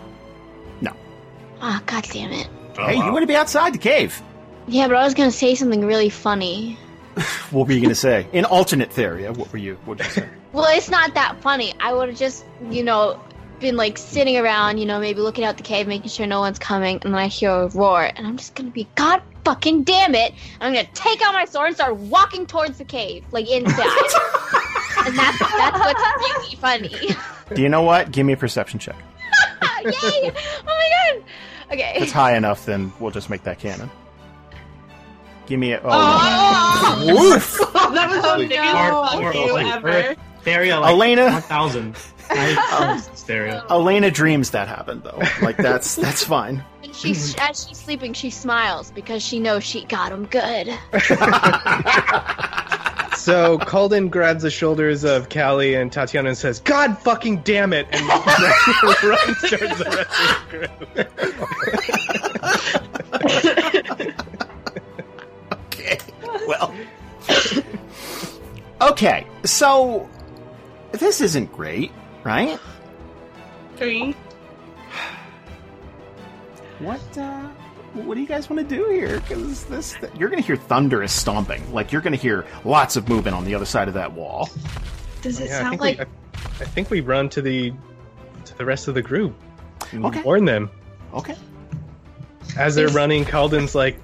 [0.81, 0.93] No.
[1.61, 2.49] Ah, god damn it.
[2.77, 4.21] hey, you want to be outside the cave?
[4.69, 6.79] Yeah, but I was gonna say something really funny.
[7.51, 8.27] What were you going to say?
[8.33, 9.77] In alternate theory, what were you?
[9.87, 10.29] What you say?
[10.53, 11.75] Well, it's not that funny.
[11.81, 13.21] I would have just, you know,
[13.61, 16.59] been like sitting around, you know, maybe looking out the cave, making sure no one's
[16.59, 20.15] coming, and then I hear a roar, and I'm just gonna be, God fucking damn
[20.15, 20.35] it!
[20.61, 23.79] I'm gonna take out my sword and start walking towards the cave, like inside.
[25.07, 27.17] and that's that's what's really funny.
[27.55, 28.13] Do you know what?
[28.13, 28.97] Give me a perception check.
[29.85, 29.93] Yay!
[29.93, 30.33] Oh
[30.65, 31.25] my god!
[31.73, 31.93] Okay.
[31.97, 33.91] If it's high enough, then we'll just make that canon.
[35.49, 35.81] Give me a.
[35.81, 37.15] Oh, oh, oh, oh.
[37.15, 37.59] Woof!
[37.73, 39.07] that was the biggest no.
[39.07, 40.17] fuck Or- or you ever.
[40.43, 41.25] Stereo, like Elena.
[41.31, 41.97] 1000.
[42.31, 43.65] I, um, stereo.
[43.71, 45.23] Elena dreams that happened though.
[45.41, 46.63] Like that's that's fine.
[46.85, 50.69] And she's as she's sleeping, she smiles because she knows she got him good.
[53.17, 57.87] So Kalden grabs the shoulders of Kallie and Tatiyana and says, "God fucking damn it!"
[57.91, 58.23] and runs
[58.81, 61.09] towards the rest of the
[64.09, 64.35] group.
[66.49, 66.87] Okay.
[67.27, 67.63] Well.
[68.81, 70.09] Okay, so
[70.93, 71.91] this isn't great,
[72.23, 72.61] right?
[73.75, 74.15] Three.
[76.79, 77.49] What uh
[77.95, 79.19] what do you guys want to do here?
[79.21, 81.73] Because this, you're going to hear thunderous stomping.
[81.73, 84.49] Like you're going to hear lots of movement on the other side of that wall.
[85.23, 86.09] Does it Yeah, sound think like we, I,
[86.61, 87.73] I think we run to the
[88.45, 89.35] to the rest of the group
[89.91, 90.23] and Okay.
[90.23, 90.71] warn them.
[91.15, 91.35] Okay.
[92.57, 93.99] As they're running, Kalden's like,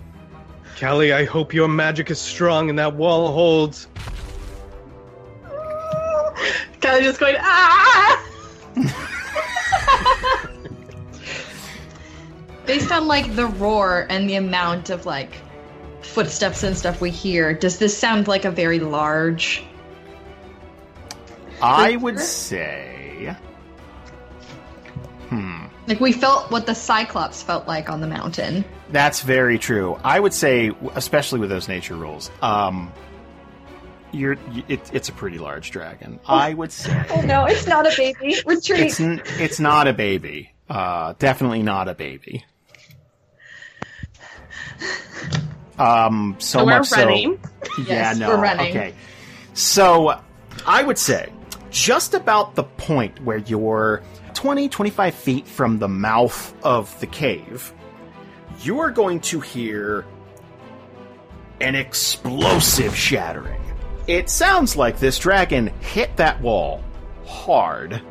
[0.77, 3.89] "Kallie, I hope your magic is strong and that wall holds."
[6.81, 8.21] Kind of just going ah.
[12.67, 15.41] based on like the roar and the amount of like
[16.03, 17.55] footsteps and stuff we hear?
[17.55, 19.65] Does this sound like a very large?
[21.63, 23.35] I would say.
[25.29, 25.65] Hmm.
[25.87, 28.65] Like we felt what the Cyclops felt like on the mountain.
[28.95, 29.99] That's very true.
[30.05, 32.93] I would say, especially with those nature rules, um,
[34.13, 34.37] you're
[34.69, 36.21] it, it's a pretty large dragon.
[36.29, 38.37] I would say Oh no, it's not a baby.
[38.47, 38.81] Retreat.
[38.83, 40.53] it's n- it's not a baby.
[40.71, 42.45] Uh, definitely not a baby.
[45.77, 47.41] Um, so, So we're much running.
[47.43, 47.83] so.
[47.83, 48.29] Yeah, Yes, no.
[48.29, 48.71] we're running.
[48.77, 48.95] Okay.
[49.55, 50.21] So,
[50.65, 51.33] I would say
[51.71, 54.03] just about the point where you're
[54.35, 57.73] 20, 25 feet from the mouth of the cave,
[58.61, 60.05] you are going to hear
[61.61, 63.61] an explosive shattering.
[64.07, 66.83] It sounds like this dragon hit that wall
[67.25, 68.03] hard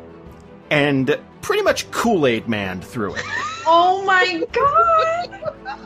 [0.70, 3.22] and pretty much Kool Aid Man through it.
[3.66, 5.78] oh my god!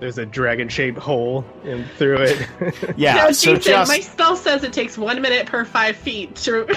[0.00, 2.48] There's a dragon-shaped hole in through it.
[2.96, 6.34] Yeah, no, so Jason, just my spell says it takes one minute per five feet
[6.36, 6.66] to.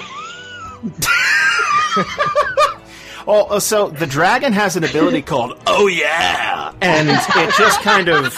[3.28, 8.08] Oh, uh, so the dragon has an ability called "Oh yeah," and it just kind
[8.10, 8.36] of.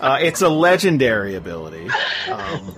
[0.00, 1.88] Uh, it's a legendary ability.
[2.30, 2.74] Um,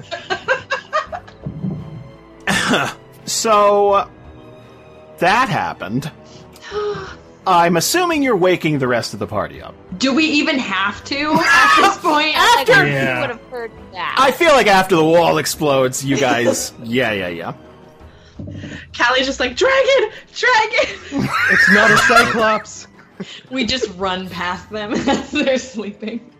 [3.24, 4.09] so
[5.18, 6.11] that happened.
[7.47, 9.74] I'm assuming you're waking the rest of the party up.
[9.99, 12.36] Do we even have to at this point?
[12.36, 13.20] After- You Yeah.
[13.20, 14.14] would have heard that.
[14.16, 16.72] I feel like after the wall explodes, you guys.
[16.84, 17.55] Yeah, yeah, yeah.
[18.93, 21.28] Kallie's just like, dragon, dragon.
[21.51, 22.86] It's not a cyclops.
[23.51, 26.30] we just run past them as they're sleeping.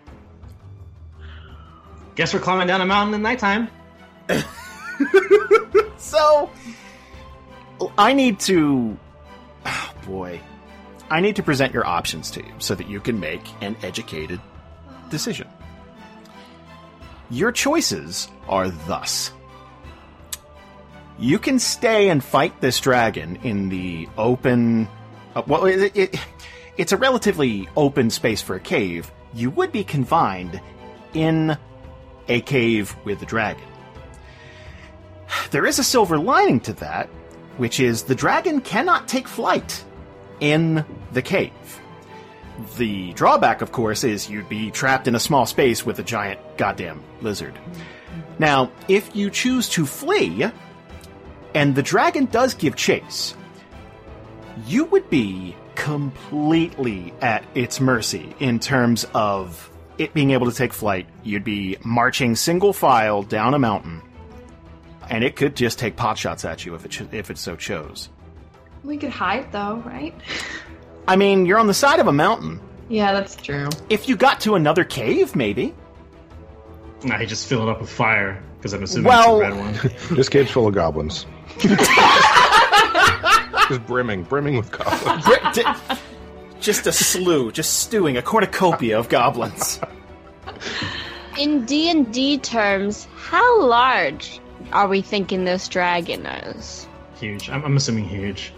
[2.15, 3.69] Guess we're climbing down a mountain at nighttime.
[6.13, 6.51] So,
[7.97, 8.99] I need to.
[9.65, 10.41] Oh boy.
[11.11, 14.41] I need to present your options to you so that you can make an educated
[15.09, 15.49] decision.
[17.31, 19.33] Your choices are thus.
[21.23, 24.89] You can stay and fight this dragon in the open.
[25.37, 26.17] Uh, well, it, it,
[26.77, 29.09] it's a relatively open space for a cave.
[29.33, 30.61] You would be confined
[31.15, 31.57] in
[32.27, 33.63] a cave with a dragon.
[35.53, 37.09] There is a silver lining to that,
[37.57, 39.85] which is the dragon cannot take flight
[40.41, 41.53] in the cave.
[42.79, 46.41] The drawback, of course, is you'd be trapped in a small space with a giant
[46.57, 47.57] goddamn lizard.
[48.41, 50.51] Now, if you choose to flee,
[51.55, 53.35] and the dragon does give chase,
[54.67, 60.73] you would be completely at its mercy in terms of it being able to take
[60.73, 61.07] flight.
[61.23, 64.03] You'd be marching single file down a mountain,
[65.11, 67.57] and it could just take pot shots at you if it cho- if it so
[67.57, 68.09] chose.
[68.85, 70.15] We could hide though, right?
[71.07, 72.61] I mean, you're on the side of a mountain.
[72.89, 73.69] Yeah, that's true.
[73.89, 75.75] If you got to another cave, maybe.
[77.05, 79.59] Nah, he just filled it up with fire because I'm assuming Well- it's a red
[80.11, 80.17] one.
[80.17, 81.27] This cave's full of goblins.
[83.69, 85.25] Just brimming, brimming with goblins.
[86.61, 89.81] Just a slew, just stewing, a cornucopia of goblins.
[91.39, 94.41] In D and D terms, how large
[94.73, 96.87] are we thinking this dragon is?
[97.17, 97.49] Huge.
[97.49, 98.53] I'm, I'm assuming huge.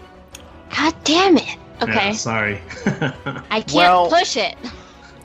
[0.75, 1.57] God damn it!
[1.81, 2.61] Okay, Yeah, sorry.
[2.85, 4.55] I can't Well- push it.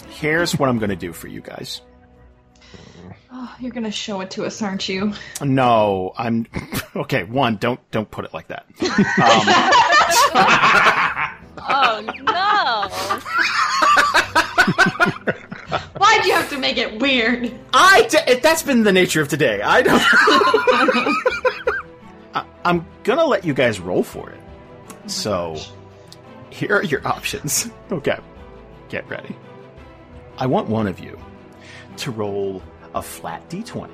[0.08, 1.80] Here's what I'm going to do for you guys.
[3.32, 5.12] Oh, you're gonna show it to us, aren't you?
[5.42, 6.46] No, I'm
[6.96, 7.22] okay.
[7.24, 8.66] One, don't don't put it like that.
[10.40, 11.30] Um,
[11.62, 12.88] Oh no!
[15.98, 17.52] Why'd you have to make it weird?
[17.72, 19.60] I d- that's been the nature of today.
[19.62, 20.02] I don't.
[22.34, 24.40] I- I'm gonna let you guys roll for it.
[25.10, 25.56] So,
[26.50, 27.68] here are your options.
[27.92, 28.18] Okay,
[28.88, 29.36] get ready.
[30.38, 31.18] I want one of you
[31.98, 32.62] to roll
[32.94, 33.90] a flat d20,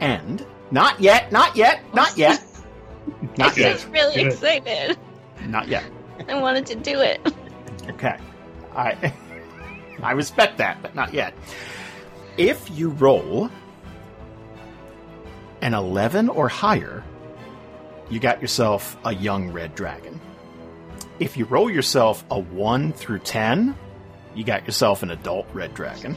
[0.00, 2.42] and not yet, not yet, not yet,
[3.38, 3.84] not yet.
[3.84, 4.98] I'm really Do excited.
[5.46, 5.84] not yet.
[6.28, 7.20] I wanted to do it.
[7.88, 8.16] Okay.
[8.74, 9.12] I
[10.02, 11.34] I respect that, but not yet.
[12.36, 13.50] If you roll
[15.60, 17.04] an 11 or higher,
[18.08, 20.18] you got yourself a young red dragon.
[21.18, 23.76] If you roll yourself a 1 through 10,
[24.34, 26.16] you got yourself an adult red dragon.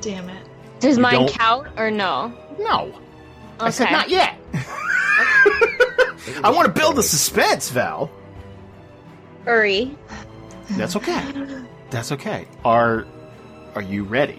[0.00, 0.46] Damn it.
[0.80, 2.32] Does You mine don't- count or no?
[2.58, 2.92] No.
[3.60, 4.36] I said not yet.
[6.42, 8.10] I want to build the suspense, Val.
[9.44, 9.96] Hurry.
[10.70, 11.22] That's okay.
[11.90, 12.46] That's okay.
[12.64, 13.06] Are
[13.74, 14.38] are you ready?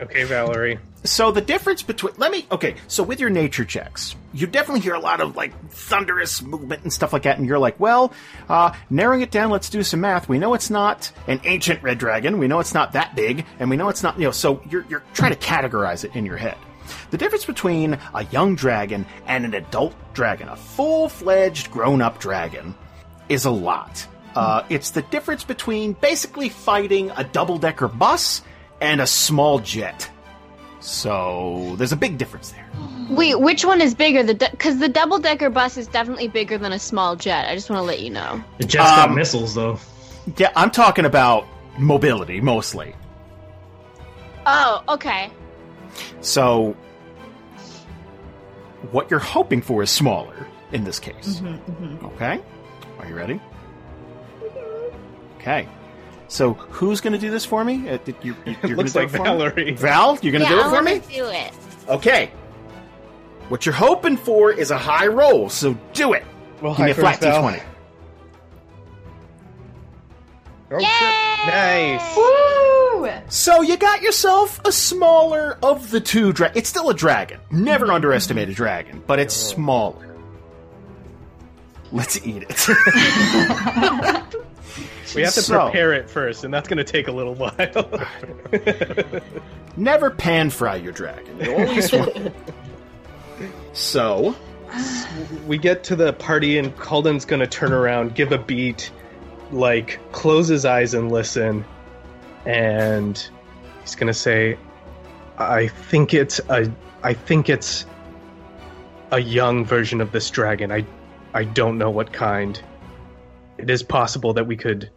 [0.00, 0.78] Okay, Valerie.
[1.04, 2.74] So the difference between let me okay.
[2.86, 6.92] So with your nature checks, you definitely hear a lot of like thunderous movement and
[6.92, 8.12] stuff like that, and you're like, well,
[8.48, 10.28] uh, narrowing it down, let's do some math.
[10.28, 12.38] We know it's not an ancient red dragon.
[12.38, 14.30] We know it's not that big, and we know it's not you know.
[14.30, 16.56] So you're you're trying to categorize it in your head.
[17.10, 22.18] The difference between a young dragon and an adult dragon, a full fledged grown up
[22.18, 22.74] dragon,
[23.28, 24.06] is a lot.
[24.34, 28.42] Uh, it's the difference between basically fighting a double decker bus
[28.80, 30.10] and a small jet.
[30.80, 32.66] So there's a big difference there.
[33.10, 34.22] Wait, which one is bigger?
[34.22, 37.48] The because the double decker bus is definitely bigger than a small jet.
[37.48, 38.42] I just want to let you know.
[38.58, 39.78] The jet's got Um, missiles, though.
[40.36, 41.46] Yeah, I'm talking about
[41.78, 42.94] mobility mostly.
[44.46, 45.30] Oh, okay.
[46.20, 46.74] So
[48.90, 51.42] what you're hoping for is smaller in this case.
[52.02, 52.40] Okay?
[52.98, 53.40] Are you ready?
[55.38, 55.68] Okay.
[56.30, 57.88] So who's going to do this for me?
[57.90, 59.28] Uh, did you, you, you're Looks like do it for me?
[59.30, 59.72] Valerie.
[59.72, 61.00] Val, you're going to yeah, do it I for want me?
[61.00, 61.52] to do it.
[61.88, 62.30] Okay.
[63.48, 66.24] What you're hoping for is a high roll, so do it.
[66.62, 67.60] Well, Give me a flat d20.
[70.72, 71.98] Oh, Yay!
[71.98, 72.16] Nice.
[72.16, 73.10] Woo!
[73.28, 77.40] So you got yourself a smaller of the two dra- It's still a dragon.
[77.50, 80.16] Never underestimate a dragon, but it's smaller.
[81.90, 82.68] Let's eat it.
[85.14, 88.00] We have to So- prepare it first, and that's going to take a little while.
[89.76, 91.38] Never pan fry your dragon.
[91.40, 92.34] You always want.
[93.72, 94.34] So,
[95.46, 98.90] we get to the party, and Kalden's going to turn around, give a beat,
[99.52, 101.64] like close his eyes and listen,
[102.46, 103.16] and
[103.82, 104.58] he's going to say,
[105.38, 106.70] "I think it's a,
[107.02, 107.86] I think it's
[109.12, 110.70] a young version of this dragon.
[110.70, 110.84] I,
[111.34, 112.60] I don't know what kind.
[113.58, 114.90] It is possible that we could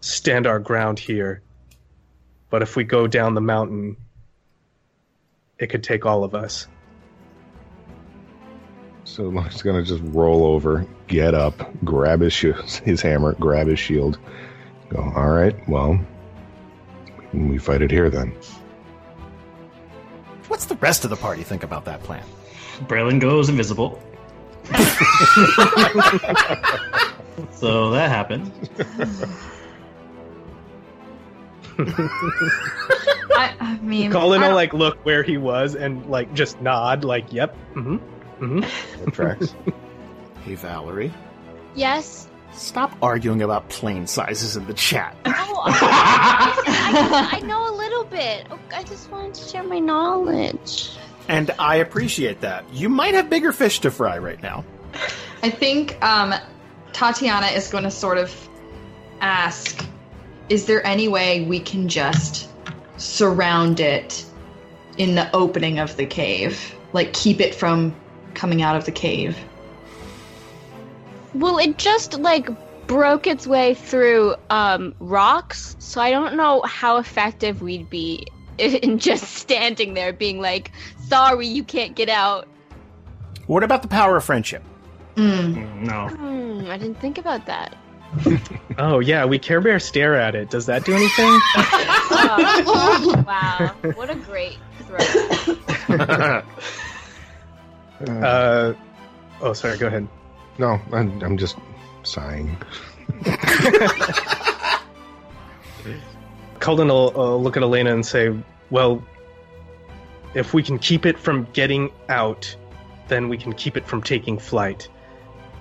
[0.00, 1.42] stand our ground here,
[2.50, 3.96] but if we go down the mountain,
[5.58, 6.66] it could take all of us."
[9.04, 13.78] So he's gonna just roll over, get up, grab his sh- his hammer, grab his
[13.78, 14.18] shield.
[14.90, 15.00] Go.
[15.16, 15.56] All right.
[15.68, 15.98] Well,
[17.32, 18.32] we fight it here then.
[20.48, 22.24] what's the rest of the party think about that plan?
[22.86, 24.00] Braylon goes invisible.
[27.52, 28.50] so that happened.
[33.30, 37.04] I, I mean, Kalden I will like look where he was and like just nod,
[37.04, 37.96] like, "Yep, mm-hmm,
[38.44, 39.54] mm-hmm." That tracks.
[40.42, 41.12] Hey, Valerie,
[41.74, 42.28] Yes.
[42.52, 45.14] stop arguing about plane sizes in the chat.
[45.26, 48.46] Oh, I, I, I know a little bit.
[48.50, 50.90] Oh, I just wanted to share my knowledge.
[51.28, 52.72] And I appreciate that.
[52.72, 54.64] You might have bigger fish to fry right now.
[55.42, 56.34] I think um,
[56.94, 58.48] Tatiana is going to sort of
[59.20, 59.84] ask
[60.48, 62.48] Is there any way we can just
[62.96, 64.24] surround it
[64.96, 66.74] in the opening of the cave?
[66.92, 67.94] Like, keep it from
[68.34, 69.36] coming out of the cave?
[71.34, 72.48] Well, it just like
[72.86, 78.26] broke its way through um, rocks, so I don't know how effective we'd be
[78.58, 80.72] in just standing there being like,
[81.06, 82.48] "Sorry, you can't get out."
[83.46, 84.62] What about the power of friendship?
[85.16, 85.54] Mm.
[85.54, 86.08] Mm, No.
[86.08, 87.76] Hmm, I didn't think about that.
[88.78, 90.50] Oh yeah, we Care Bear stare at it.
[90.50, 91.40] Does that do anything?
[92.10, 94.98] Oh, wow, what a great throw!
[98.08, 98.72] uh,
[99.40, 99.78] oh, sorry.
[99.78, 100.08] Go ahead.
[100.58, 101.56] no, I'm, I'm just
[102.02, 102.56] sighing.
[106.60, 108.36] Kalden will uh, look at Elena and say,
[108.70, 109.02] "Well,
[110.34, 112.54] if we can keep it from getting out,
[113.08, 114.88] then we can keep it from taking flight.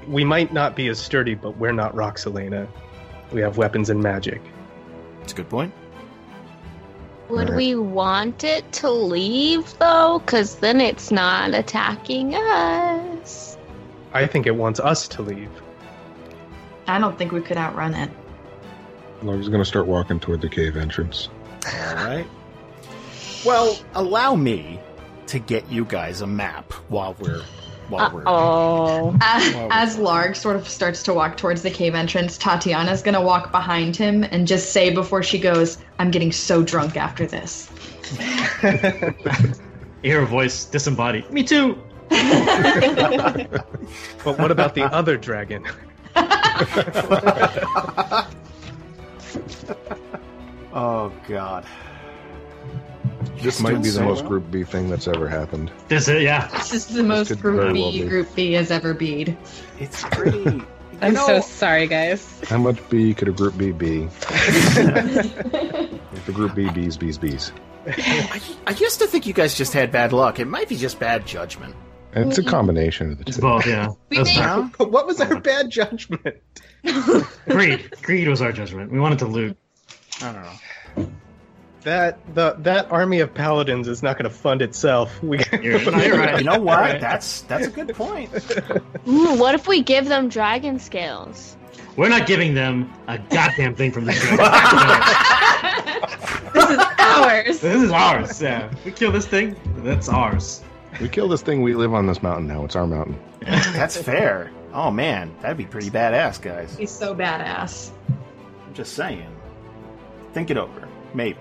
[0.08, 2.68] We might not be as sturdy, but we're not rocks, Elena.
[3.32, 4.42] We have weapons and magic."
[5.20, 5.74] That's a good point.
[7.30, 7.58] Would Alright.
[7.58, 10.22] we want it to leave though?
[10.26, 13.58] Because then it's not attacking us.
[14.14, 15.52] I think it wants us to leave.
[16.88, 18.10] I don't think we could outrun it.
[19.22, 21.28] Larg's gonna start walking toward the cave entrance.
[21.66, 22.26] All right.
[23.46, 24.80] Well, allow me
[25.28, 27.44] to get you guys a map while we're
[27.90, 28.24] while we're.
[28.26, 29.68] Oh, As, Wow.
[29.72, 33.52] as Larg sort of starts to walk towards the cave entrance, Tatiyana's going to walk
[33.52, 37.70] behind him and just say before she goes, I'm getting so drunk after this.
[38.64, 39.54] You
[40.04, 41.30] hear a voice disembodied.
[41.32, 41.82] Me too.
[44.24, 45.66] But what about the other dragon?
[50.74, 51.66] Oh God.
[53.42, 54.30] This might be the doing most well.
[54.30, 55.72] Group B thing that's ever happened.
[55.88, 56.48] This is yeah.
[56.50, 58.08] This is the most Group B well be.
[58.08, 59.38] Group B has ever beed.
[59.80, 60.40] It's pretty.
[60.40, 60.68] you
[61.02, 62.42] I'm know, so sorry, guys.
[62.48, 64.08] How much B could a Group B be?
[66.18, 67.52] If the Group B B's B's B's.
[67.86, 70.40] I, I used to think you guys just had bad luck.
[70.40, 71.76] It might be just bad judgment.
[72.14, 73.42] It's a combination of the It's two.
[73.44, 73.68] both.
[73.68, 73.90] Yeah.
[74.10, 76.38] We That's made- But what was our bad judgment?
[77.48, 77.94] Greed.
[78.02, 78.92] Greed was our judgment.
[78.92, 79.56] We wanted to loot.
[80.22, 80.42] I don't
[81.06, 81.12] know.
[81.88, 85.24] That the that army of paladins is not going to fund itself.
[85.24, 86.38] We You're, you're right.
[86.38, 87.00] You know what?
[87.00, 88.30] That's that's a good point.
[89.08, 91.56] Ooh, what if we give them dragon scales?
[91.96, 94.42] We're not giving them a goddamn thing from this dragon.
[96.54, 97.60] This is ours.
[97.62, 98.42] this is ours.
[98.42, 98.70] Yeah.
[98.84, 100.66] We kill this thing, that's ours.
[101.00, 102.66] We kill this thing, we live on this mountain now.
[102.66, 103.18] It's our mountain.
[103.40, 104.52] That's fair.
[104.74, 106.76] Oh man, that'd be pretty badass, guys.
[106.78, 107.92] He's so badass.
[108.66, 109.34] I'm just saying.
[110.34, 110.86] Think it over.
[111.14, 111.38] Maybe.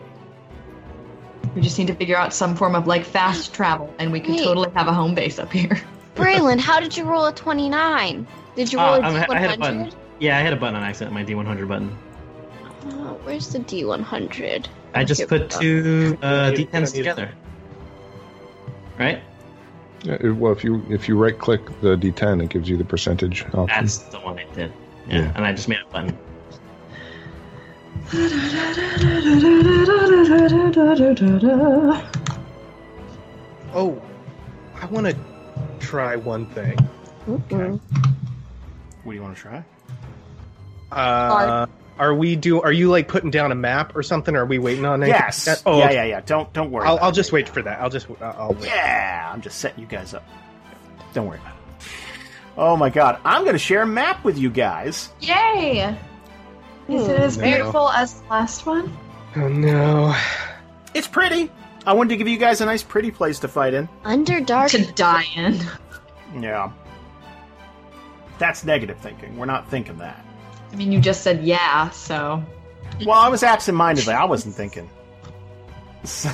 [1.54, 4.34] We just need to figure out some form of like fast travel, and we could
[4.34, 4.44] Wait.
[4.44, 5.80] totally have a home base up here.
[6.14, 8.26] Braylon, how did you roll a 29?
[8.56, 9.84] Did you roll Uh, a I'm- I had a button.
[9.86, 9.94] D100?
[10.18, 11.12] Yeah, I hit a button on accident.
[11.14, 11.96] My D100 button.
[12.86, 14.66] Oh, where's the D100?
[14.94, 17.30] I just Here put two uh, D10s together.
[18.98, 19.20] Right?
[20.04, 23.44] Yeah, well, if you if you right click the D10, it gives you the percentage
[23.52, 23.66] option.
[23.66, 24.72] That's the one I did.
[25.08, 25.32] Yeah, Yeah.
[25.34, 26.16] and I just made a button.
[33.74, 34.00] Oh,
[34.80, 35.16] I want to
[35.80, 36.78] try one thing.
[37.26, 37.80] Mm-mm.
[39.02, 39.64] What do you want to try?
[40.92, 41.66] Uh,
[41.98, 42.62] are we do?
[42.62, 44.36] Are you like putting down a map or something?
[44.36, 45.08] Or are we waiting on it?
[45.08, 45.62] Yes.
[45.66, 46.20] Oh, yeah, yeah, yeah.
[46.20, 46.86] Don't don't worry.
[46.86, 47.14] I'll, I'll it.
[47.14, 47.80] just wait for that.
[47.80, 48.06] I'll just.
[48.20, 48.66] I'll I'll wait.
[48.66, 50.24] Yeah, I'm just setting you guys up.
[51.12, 51.86] Don't worry about it.
[52.56, 55.08] Oh my god, I'm going to share a map with you guys.
[55.20, 55.96] Yay!
[56.88, 57.44] Is it oh, as no.
[57.44, 58.96] beautiful as the last one?
[59.34, 60.16] Oh no.
[60.94, 61.50] It's pretty.
[61.84, 63.88] I wanted to give you guys a nice, pretty place to fight in.
[64.04, 64.70] Underdark.
[64.70, 65.60] To die in.
[66.40, 66.72] Yeah.
[68.38, 69.36] That's negative thinking.
[69.36, 70.24] We're not thinking that.
[70.72, 72.42] I mean, you just said yeah, so.
[73.04, 74.12] Well, I was absent-mindedly.
[74.12, 74.90] I wasn't thinking.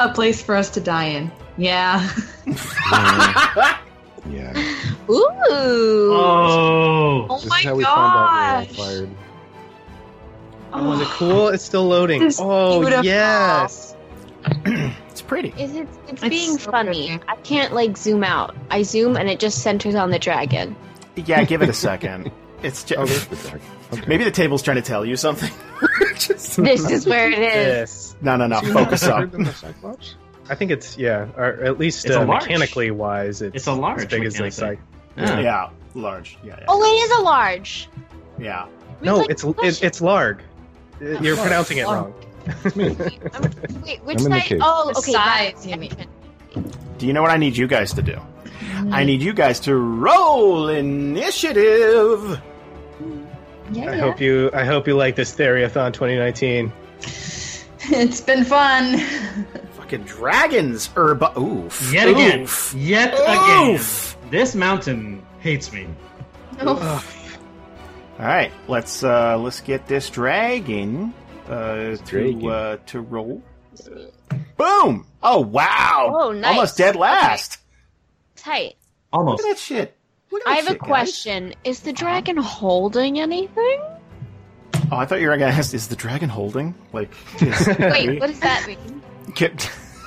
[0.00, 1.30] A place for us to die in.
[1.56, 2.10] Yeah.
[2.46, 2.54] Yeah.
[2.90, 3.79] Mm.
[5.10, 6.12] Ooh.
[6.12, 7.26] Oh.
[7.28, 8.70] Oh This my is how we found out gosh!
[8.70, 9.10] we were fired.
[10.72, 11.48] Oh, was it cool?
[11.48, 12.20] It's still loading.
[12.22, 13.04] This is Oh beautiful.
[13.04, 13.96] yes.
[14.64, 15.52] it's pretty.
[15.58, 15.88] Is it?
[16.08, 17.08] It's, It's being so funny.
[17.18, 17.24] pretty.
[17.28, 18.54] I can't like zoom out.
[18.70, 20.76] I zoom and it just centers on the dragon.
[21.16, 22.30] Yeah, give it a second.
[22.62, 23.66] It's Oh, just there's the dragon.
[23.90, 24.04] Okay.
[24.06, 25.50] maybe the table's trying to tell you something.
[26.18, 27.44] Just- This is where it is.
[28.12, 28.16] Yes.
[28.20, 28.60] no, no, no.
[28.60, 29.30] Focus bigger up.
[29.32, 30.16] the Cyclops?
[30.50, 32.42] I think it's yeah, or at least uh, a large.
[32.42, 34.78] mechanically wise, it's, It's a large as big as the mechanically.
[35.16, 35.40] Cyc- Yeah.
[35.40, 36.38] Yeah, large.
[36.44, 36.64] Yeah, yeah.
[36.68, 37.88] Oh, it is a large.
[38.38, 38.66] yeah.
[39.00, 40.40] We No, like it's it, it's larg.
[41.00, 42.12] Uh, You're pronouncing it wrong.
[42.76, 44.58] Wait, which I'm in the side?
[44.60, 45.12] Oh, okay.
[45.12, 45.92] size, you mean.
[46.98, 48.12] Do you know what I need you guys to do?
[48.12, 48.92] Mm-hmm.
[48.92, 52.40] I need you guys to roll initiative.
[53.72, 54.00] Yeah, I yeah.
[54.00, 56.72] hope you I hope you like this Theriathon 2019.
[57.92, 58.98] It's been fun.
[59.72, 61.32] Fucking dragons, Urba.
[61.40, 61.90] Oof.
[61.92, 62.42] Yet again.
[62.42, 62.74] Oof.
[62.76, 63.74] Yet again.
[63.74, 64.09] Oof.
[64.30, 65.86] This mountain hates me.
[66.60, 67.00] All
[68.18, 71.14] right, let's uh let's get this dragon
[71.48, 72.40] uh dragon.
[72.40, 73.42] to uh to roll.
[74.56, 75.06] Boom!
[75.22, 76.12] Oh wow!
[76.14, 76.54] Oh, nice.
[76.54, 77.58] Almost dead last.
[78.36, 78.76] Tight.
[79.12, 79.44] Look Almost.
[79.44, 79.96] at that shit.
[80.30, 80.86] Look at I that have a shit, guys.
[80.88, 81.54] question.
[81.64, 83.80] Is the dragon holding anything?
[84.92, 86.74] Oh, I thought you were gonna ask: Is the dragon holding?
[86.92, 87.10] Like,
[87.40, 89.02] is, Wait, what does that mean?
[89.34, 89.56] Can-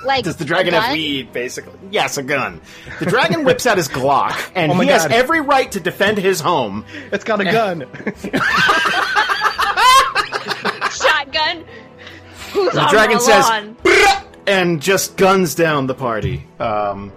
[0.06, 1.74] Like, Does the dragon have weed, basically?
[1.91, 2.60] Yes, a gun.
[2.99, 6.18] The dragon whips out his Glock, and Oh my he has every right to defend
[6.18, 6.86] his home.
[7.12, 7.82] It's got a gun.
[10.91, 11.66] Shotgun.
[12.51, 13.78] Who's The on dragon the says, lawn?
[14.45, 16.45] And just guns down the party.
[16.60, 17.12] Um,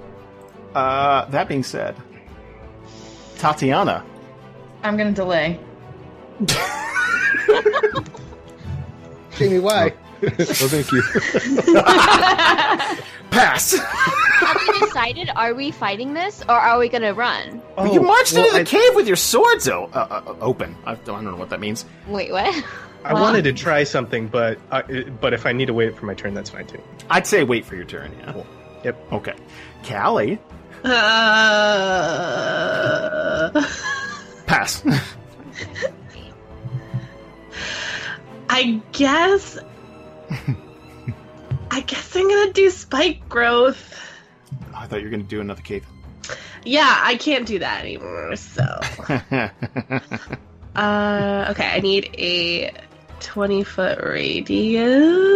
[0.75, 1.97] uh, that being said,
[3.37, 4.03] Tatiyana,
[4.83, 5.59] I'm gonna delay.
[9.37, 9.93] Jamie, why?
[10.23, 11.03] Oh, thank you.
[13.31, 13.73] pass.
[13.75, 15.31] Have we decided?
[15.37, 17.61] Are we fighting this or are we gonna run?
[17.77, 20.77] Oh, you marched well, into the I, cave with your swords o- uh, uh, open.
[20.87, 21.85] I don't, I don't know what that means.
[22.07, 22.65] Wait, what?
[23.05, 24.83] I wanted to try something, but uh,
[25.21, 26.81] but if I need to wait for my turn, that's fine too.
[27.11, 28.11] I'd say wait for your turn.
[28.21, 28.43] Yeah.
[28.85, 29.13] Yep.
[29.13, 29.35] Okay.
[29.85, 30.39] Kallie,
[30.85, 30.91] Uh,
[34.47, 34.83] pass.
[38.49, 39.59] I guess.
[41.71, 43.95] I guess I'm gonna do spike growth.
[44.75, 45.85] I thought you were going to do another cave.
[46.65, 48.37] Yeah, I can't do that anymore.
[48.37, 48.63] So,
[50.77, 52.73] uh, okay, I need a
[53.21, 55.33] twenty foot radius.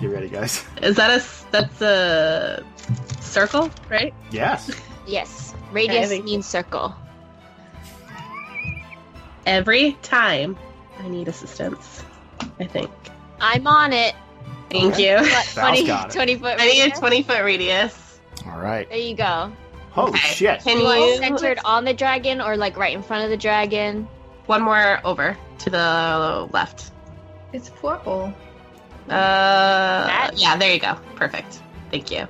[0.00, 0.64] you ready, guys?
[0.82, 2.64] Is that a that's a
[3.20, 4.14] circle, right?
[4.30, 4.70] Yes.
[5.06, 5.54] Yes.
[5.72, 6.94] Radius think- means circle.
[9.46, 10.56] Every time
[10.98, 12.04] I need assistance,
[12.58, 12.90] I think.
[13.40, 14.14] I'm on it.
[14.70, 15.16] Thank you.
[15.16, 16.12] What, 20, got it.
[16.14, 16.98] 20 foot I need a radius?
[16.98, 18.20] twenty foot radius.
[18.46, 18.88] All right.
[18.88, 19.52] There you go.
[19.90, 20.18] Holy Okay.
[20.34, 20.60] shit.
[20.62, 24.06] Can You you centered on the dragon or like right in front of the dragon?
[24.46, 26.90] one more over to the left?
[27.52, 28.32] It's purple.
[29.08, 30.96] Uh, yeah, there you go.
[31.16, 31.60] Perfect.
[31.90, 32.26] Thank you.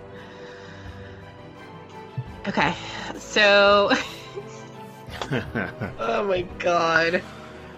[2.49, 2.75] Okay,
[3.17, 3.91] so.
[5.99, 7.23] oh my god.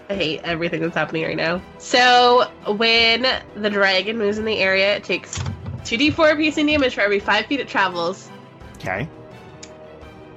[0.09, 1.61] I hate everything that's happening right now.
[1.77, 3.25] So, when
[3.55, 5.37] the dragon moves in the area, it takes
[5.83, 8.29] 2d4 piercing damage for every 5 feet it travels,
[8.75, 9.07] okay.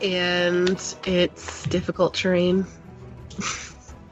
[0.00, 2.66] and it's difficult terrain.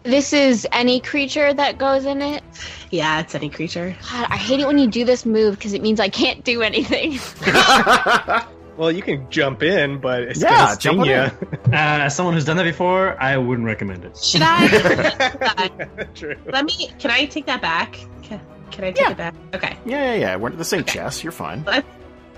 [0.05, 2.43] This is any creature that goes in it.
[2.91, 3.97] Yeah, it's any creature.
[4.13, 6.61] God, I hate it when you do this move because it means I can't do
[6.61, 7.19] anything.
[8.77, 11.15] Well, you can jump in, but it's Yeah, gonna sting jump you.
[11.15, 11.31] on
[11.75, 14.17] Uh, as someone who's done that before, I wouldn't recommend it.
[14.17, 15.69] Should I?
[16.15, 16.37] True.
[16.47, 16.91] Let me.
[16.99, 17.99] Can I take that back?
[18.23, 19.11] Can, can I take Yeah.
[19.13, 19.35] it back?
[19.55, 19.77] Okay.
[19.87, 20.37] yeah, yeah, yeah.
[20.37, 21.23] We're the same chest.
[21.23, 21.65] You're fine.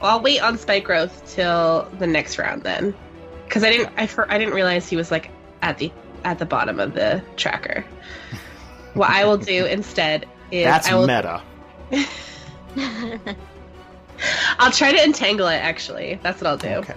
[0.03, 2.95] I'll wait on spike growth till the next round then,
[3.47, 3.91] because I didn't.
[3.97, 5.31] I I didn't realize he was like
[5.63, 5.91] at the
[6.25, 7.85] at the bottom of the tracker.
[8.95, 11.07] what I will do instead is That's I will.
[11.07, 11.43] meta.
[14.59, 15.57] I'll try to entangle it.
[15.57, 16.69] Actually, that's what I'll do.
[16.69, 16.95] Okay.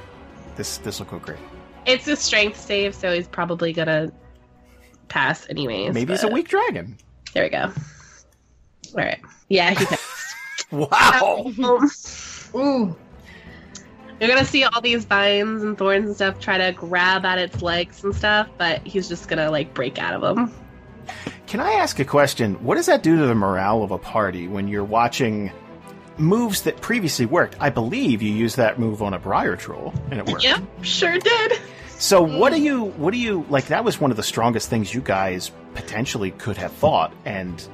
[0.55, 1.39] This this will go great.
[1.85, 4.11] It's a strength save, so he's probably gonna
[5.07, 5.93] pass anyways.
[5.93, 6.97] Maybe he's a weak dragon.
[7.33, 7.63] There we go.
[7.63, 7.73] All
[8.95, 9.19] right.
[9.47, 10.05] Yeah, he passed.
[10.71, 10.89] Wow.
[11.59, 11.79] Oh,
[12.53, 12.95] um, ooh.
[14.19, 17.63] You're gonna see all these vines and thorns and stuff try to grab at its
[17.63, 20.53] legs and stuff, but he's just gonna like break out of them.
[21.47, 22.53] Can I ask a question?
[22.63, 25.51] What does that do to the morale of a party when you're watching
[26.19, 27.55] moves that previously worked?
[27.59, 30.43] I believe you used that move on a Briar Troll, and it worked.
[30.43, 31.59] Yep, sure did.
[31.97, 32.63] So what do mm.
[32.63, 36.31] you what do you like that was one of the strongest things you guys potentially
[36.31, 37.67] could have fought and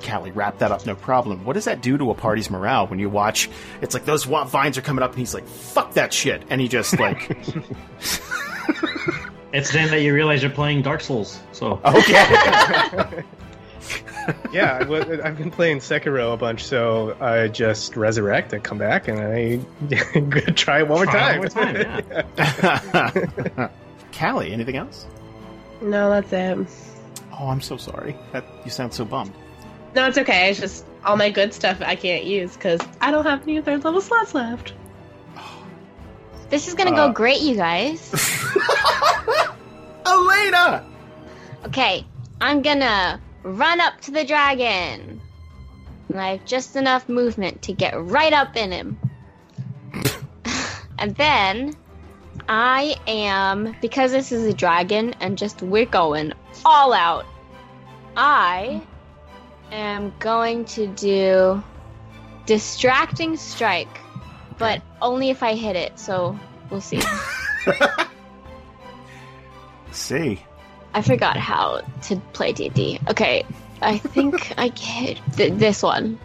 [0.00, 1.44] Kallie wrapped that up no problem.
[1.44, 3.48] What does that do to a party's morale when you watch
[3.80, 6.68] it's like those vines are coming up and he's like fuck that shit and he
[6.68, 7.34] just like
[9.52, 11.40] It's then that you realize you're playing Dark Souls.
[11.52, 13.24] So okay.
[14.52, 19.08] yeah, I, have been playing Sekiro a bunch, so I just resurrect and come back,
[19.08, 21.38] and I try it one more time.
[21.38, 23.68] one more time, yeah.
[24.12, 25.06] Kallie, anything else?
[25.80, 26.68] No, that's it.
[27.38, 28.16] Oh, I'm so sorry.
[28.32, 29.32] That you sound so bummed.
[29.94, 30.50] No, it's okay.
[30.50, 33.82] It's just all my good stuff I can't use because I don't have any third
[33.84, 34.74] level slots left.
[36.50, 37.06] This is gonna Uh.
[37.08, 38.12] go great, you guys.
[40.06, 40.84] Elena!
[41.66, 42.04] Okay,
[42.40, 45.20] I'm gonna run up to the dragon.
[46.08, 48.98] And I have just enough movement to get right up in him.
[50.98, 51.74] and then
[52.48, 56.32] I am because this is a dragon and just we're going
[56.64, 57.26] all out.
[58.16, 58.82] I
[59.70, 61.62] am going to do
[62.46, 64.00] distracting strike,
[64.58, 66.38] but only if I hit it, so
[66.70, 67.00] we'll see.
[69.92, 70.40] See.
[70.94, 73.00] I forgot how to play D&D.
[73.08, 73.44] Okay,
[73.80, 76.18] I think I hit th- this one.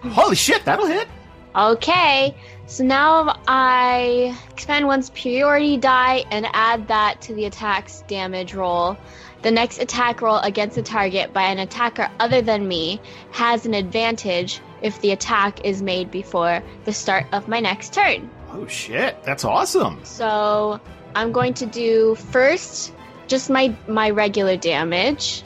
[0.00, 1.08] Holy shit, that'll hit.
[1.54, 2.36] Okay,
[2.66, 8.96] so now I expand one superiority die and add that to the attack's damage roll.
[9.42, 13.00] The next attack roll against a target by an attacker other than me
[13.32, 18.28] has an advantage if the attack is made before the start of my next turn.
[18.52, 20.04] Oh shit, that's awesome.
[20.04, 20.80] So
[21.14, 22.92] I'm going to do first
[23.26, 25.42] just my my regular damage.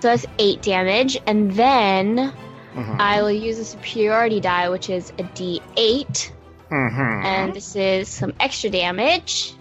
[0.00, 2.32] So that's eight damage, and then
[2.74, 3.00] Mhm.
[3.00, 6.32] I will use a superiority die, which is a D8,
[6.70, 7.24] Mhm.
[7.24, 9.54] and this is some extra damage,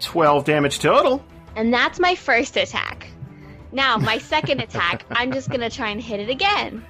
[0.00, 1.22] 12 damage total.
[1.56, 3.06] and that's my first attack.
[3.70, 6.84] Now my second attack, I'm just gonna try and hit it again.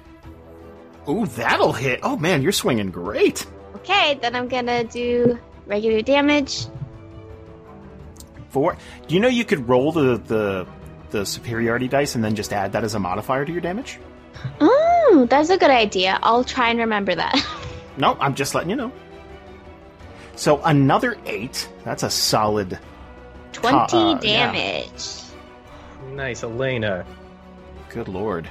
[1.07, 1.99] Ooh, that'll hit.
[2.03, 3.45] Oh man, you're swinging great.
[3.75, 5.37] Okay, then I'm gonna do
[5.67, 6.65] regular damage.
[8.55, 8.77] Four.
[9.05, 10.65] Do you know you could roll the, the
[11.09, 13.99] the superiority dice and then just add that as a modifier to your damage?
[14.61, 16.17] Oh, that's a good idea.
[16.23, 17.35] I'll try and remember that.
[17.97, 18.91] No, I'm just letting you know.
[20.35, 21.69] So another eight.
[21.85, 22.77] That's a solid.
[23.53, 24.51] 20 uh, yeah.
[24.51, 25.21] damage.
[26.11, 27.05] Nice, Elena.
[27.87, 28.47] Good lord.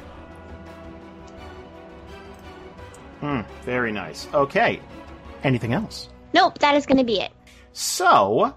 [3.20, 3.42] Hmm.
[3.64, 4.26] Very nice.
[4.32, 4.80] Okay.
[5.42, 6.08] Anything else?
[6.32, 7.32] Nope, that is gonna be it.
[7.74, 8.54] So,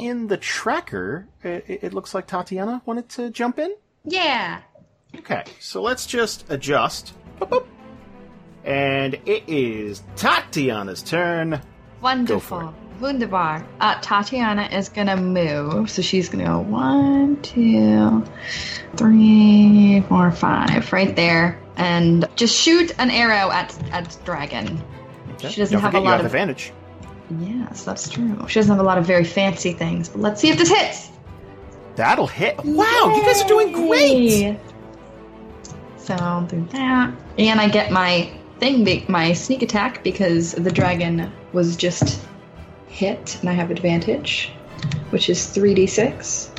[0.00, 3.74] in the tracker, it, it looks like Tatiyana wanted to jump in.
[4.04, 4.60] Yeah.
[5.18, 7.12] Okay, so let's just adjust.
[7.38, 7.66] Boop, boop.
[8.64, 11.60] And it is Tatiyana's turn.
[12.00, 12.74] Wonderful.
[13.00, 13.64] Wunderbar.
[13.80, 18.22] Uh, Tatiyana is gonna move, so she's gonna go one, two,
[18.96, 24.82] three, four, five, right there, and just shoot an arrow at at dragon.
[25.32, 25.48] Okay.
[25.48, 26.72] She doesn't Don't have a lot of- advantage.
[27.38, 28.36] Yes, that's true.
[28.48, 31.10] She doesn't have a lot of very fancy things, but let's see if this hits.
[31.96, 32.56] That'll hit.
[32.64, 34.58] Wow, you guys are doing great.
[35.98, 41.30] So I'll do that, and I get my thing, my sneak attack, because the dragon
[41.52, 42.26] was just
[42.88, 44.50] hit, and I have advantage,
[45.10, 46.50] which is three d six.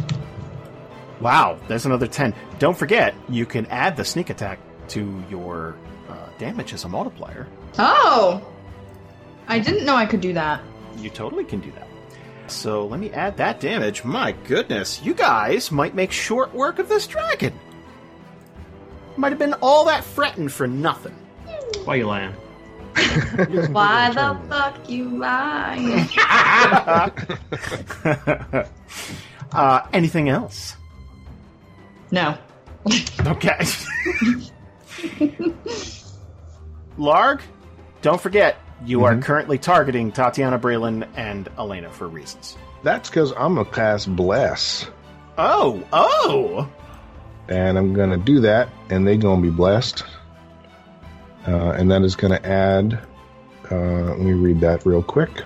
[1.19, 2.34] Wow, there's another 10.
[2.57, 5.76] Don't forget, you can add the sneak attack to your
[6.10, 7.48] uh, damage as a multiplier.
[7.77, 8.41] Oh,
[9.52, 10.61] I didn't know I could do that.
[10.95, 11.86] You totally can do that.
[12.48, 14.06] So let me add that damage.
[14.06, 17.60] My goodness, you guys might make short work of this dragon.
[19.18, 21.14] Might have been all that fretting for nothing.
[21.84, 22.32] Why you lying?
[23.73, 26.07] Why the fuck you lying?
[29.52, 30.78] uh, anything else?
[32.10, 32.38] no.
[33.28, 33.60] Okay.
[36.98, 37.41] Larg,
[38.02, 42.58] don't forget, you are currently targeting Tatiyana Braylon and Elena for reasons.
[42.84, 44.88] That's because I'm gonna cast bless,
[45.38, 46.70] Oh, oh!
[47.48, 50.03] and I'm gonna do that, and they're gonna be blessed,
[51.48, 52.99] uh, and that is gonna add.
[53.72, 55.44] Uh, let me read that real quick.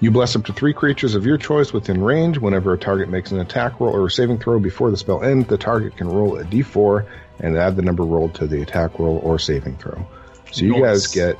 [0.00, 2.38] You bless up to three creatures of your choice within range.
[2.38, 5.48] Whenever a target makes an attack roll or a saving throw before the spell ends,
[5.48, 7.06] the target can roll a d4
[7.40, 10.06] and add the number rolled to the attack roll or saving throw.
[10.52, 11.38] So you guys get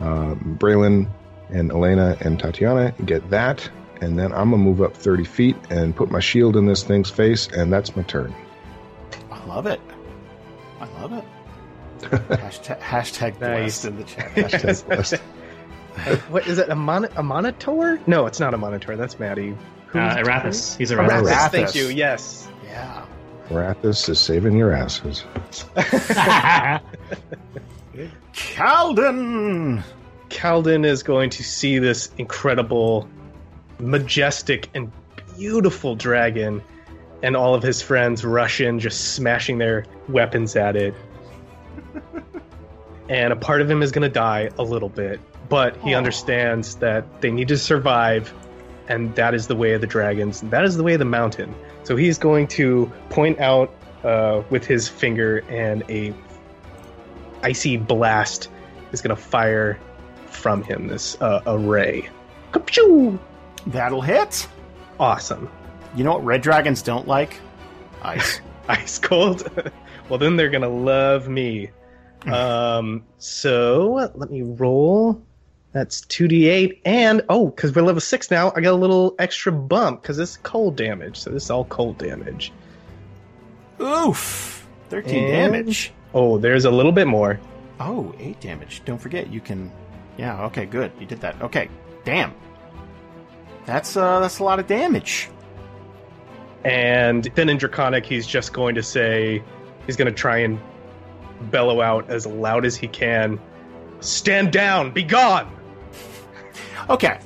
[0.00, 1.08] um, Braylon
[1.48, 3.68] and Elena and Tatiyana get that,
[4.00, 7.10] and then I'm gonna move up 30 feet and put my shield in this thing's
[7.10, 8.34] face, and that's my turn.
[9.30, 9.80] I love it.
[10.80, 11.24] I love it.
[12.00, 13.82] hashtag, hashtag Nice.
[13.82, 14.30] blessed in the chat.
[14.34, 15.14] Hashtag blessed.
[16.30, 16.68] What is it?
[16.70, 18.00] A, mon- a monitor?
[18.06, 18.96] No, it's not a monitor.
[18.96, 19.56] That's Maddie.
[19.92, 20.78] Uh, Arathis.
[20.78, 21.24] He's Arathis.
[21.24, 21.32] Arathis.
[21.32, 21.50] Arathis.
[21.50, 21.88] Thank you.
[21.88, 22.48] Yes.
[22.64, 23.04] Yeah.
[23.48, 25.24] Arathis is saving your asses.
[28.32, 29.82] Kalden!
[30.28, 33.08] Kalden is going to see this incredible,
[33.78, 34.92] majestic, and
[35.36, 36.62] beautiful dragon,
[37.22, 40.94] and all of his friends rush in, just smashing their weapons at it.
[43.08, 45.98] and a part of him is going to die a little bit, but he Aw.
[45.98, 48.32] understands that they need to survive,
[48.88, 51.04] and that is the way of the dragons, and that is the way of the
[51.04, 51.54] mountain.
[51.82, 56.14] So he's going to point out uh, with his finger, and a
[57.42, 58.48] icy blast
[58.92, 59.78] is going to fire
[60.26, 62.08] from him this uh, array.
[62.52, 63.18] Kapchoo!
[63.66, 64.48] That'll hit.
[64.98, 65.50] Awesome.
[65.94, 67.40] You know what red dragons don't like?
[68.02, 68.40] Ice.
[68.68, 69.48] Ice cold.
[70.08, 71.70] well, then they're gonna love me.
[72.26, 73.04] um.
[73.18, 75.20] So let me roll.
[75.72, 79.14] That's two d eight, and oh, because we're level six now, I got a little
[79.18, 81.16] extra bump because it's cold damage.
[81.18, 82.52] So this is all cold damage.
[83.80, 84.66] Oof.
[84.90, 85.92] 13 And- damage.
[86.14, 87.40] Oh, there's a little bit more.
[87.78, 88.82] Oh, eight damage.
[88.84, 89.72] Don't forget, you can.
[90.16, 90.92] Yeah, okay, good.
[91.00, 91.40] You did that.
[91.40, 91.68] Okay.
[92.04, 92.34] Damn.
[93.66, 95.28] That's uh that's a lot of damage.
[96.64, 99.42] And then in Draconic, he's just going to say,
[99.86, 100.58] he's going to try and
[101.50, 103.40] bellow out as loud as he can,
[104.00, 105.56] "Stand down, be gone."
[106.88, 107.20] Okay.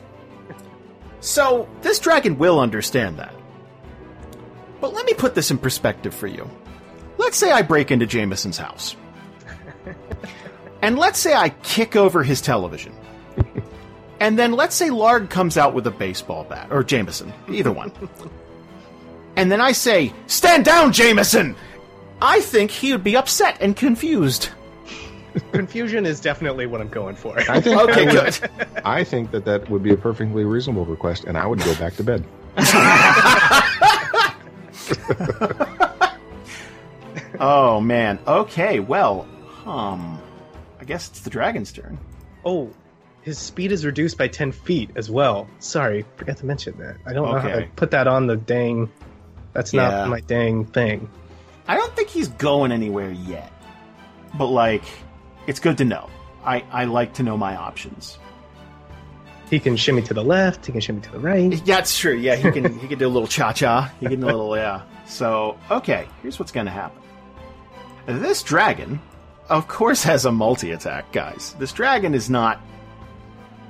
[1.20, 3.32] So, this dragon will understand that.
[4.78, 6.50] But let me put this in perspective for you.
[7.18, 8.96] Let's say I break into Jamieson's house.
[10.82, 12.94] and let's say I kick over his television.
[14.20, 17.92] and then let's say Larg comes out with a baseball bat, or Jamieson, either one.
[19.36, 21.56] and then I say, Stand down, Jamieson!
[22.22, 24.48] I think he would be upset and confused.
[25.52, 27.36] Confusion is definitely what I'm going for.
[27.50, 28.38] I think Okay, would- good.
[28.84, 31.96] I think that that would be a perfectly reasonable request, and I would go back
[31.96, 32.24] to bed.
[37.40, 38.18] Oh, man.
[38.26, 39.26] Okay, well,
[39.66, 40.20] um,
[40.80, 41.98] I guess it's the dragon's turn.
[42.44, 42.70] Oh,
[43.22, 45.48] his speed is reduced by 10 feet as well.
[45.58, 46.96] Sorry, forgot to mention that.
[47.06, 47.70] I don't know how to Okay.
[47.76, 48.90] put that on the dang.
[49.52, 49.88] That's Yeah.
[49.88, 51.08] not my dang thing.
[51.66, 53.50] I don't think he's going anywhere yet.
[54.34, 54.82] But like,
[55.46, 56.10] it's good to know.
[56.44, 58.18] I, I like to know my options.
[59.48, 61.52] He can shimmy to the left, he can shimmy to the right.
[61.52, 62.14] Yeah, that's true.
[62.14, 63.92] Yeah, he can he can do a little cha cha.
[64.00, 64.82] He can do a little yeah.
[65.06, 67.00] So okay, here's what's gonna happen.
[68.06, 69.00] This dragon,
[69.48, 71.54] of course, has a multi attack, guys.
[71.58, 72.60] This dragon is not.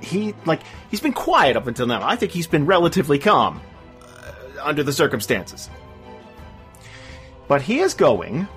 [0.01, 2.05] He like he's been quiet up until now.
[2.05, 3.61] I think he's been relatively calm
[4.01, 5.69] uh, under the circumstances.
[7.47, 8.47] But he is going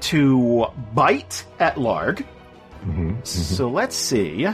[0.00, 2.24] to bite at Larg.
[3.24, 4.46] So let's see.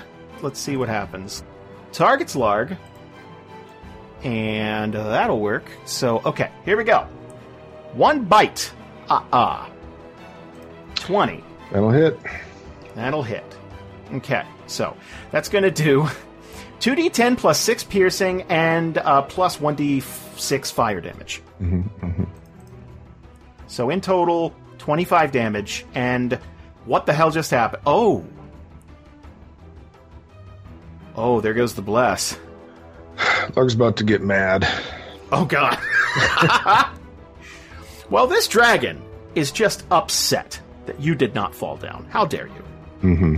[0.43, 1.45] Let's see what happens.
[1.93, 2.77] Targets Larg.
[4.23, 5.65] And that'll work.
[5.87, 7.07] So, okay, here we go.
[7.93, 8.71] One bite.
[9.09, 9.71] Ah ah.
[11.11, 11.43] 20.
[11.73, 12.17] That'll hit.
[12.95, 13.45] That'll hit.
[14.13, 14.97] Okay, so
[15.33, 16.07] that's going to do
[16.81, 21.43] 2d10 plus 6 piercing and uh, plus 1d6 fire damage.
[23.67, 25.85] So in total, 25 damage.
[25.97, 26.39] And
[26.85, 27.83] what the hell just happened?
[27.87, 28.25] Oh!
[31.17, 32.39] Oh, there goes the bless.
[33.57, 34.65] Larg's about to get mad.
[35.33, 35.77] Oh god.
[38.11, 39.03] well, this dragon
[39.35, 42.07] is just upset that you did not fall down.
[42.11, 42.65] How dare you?
[43.03, 43.37] Mm-hmm.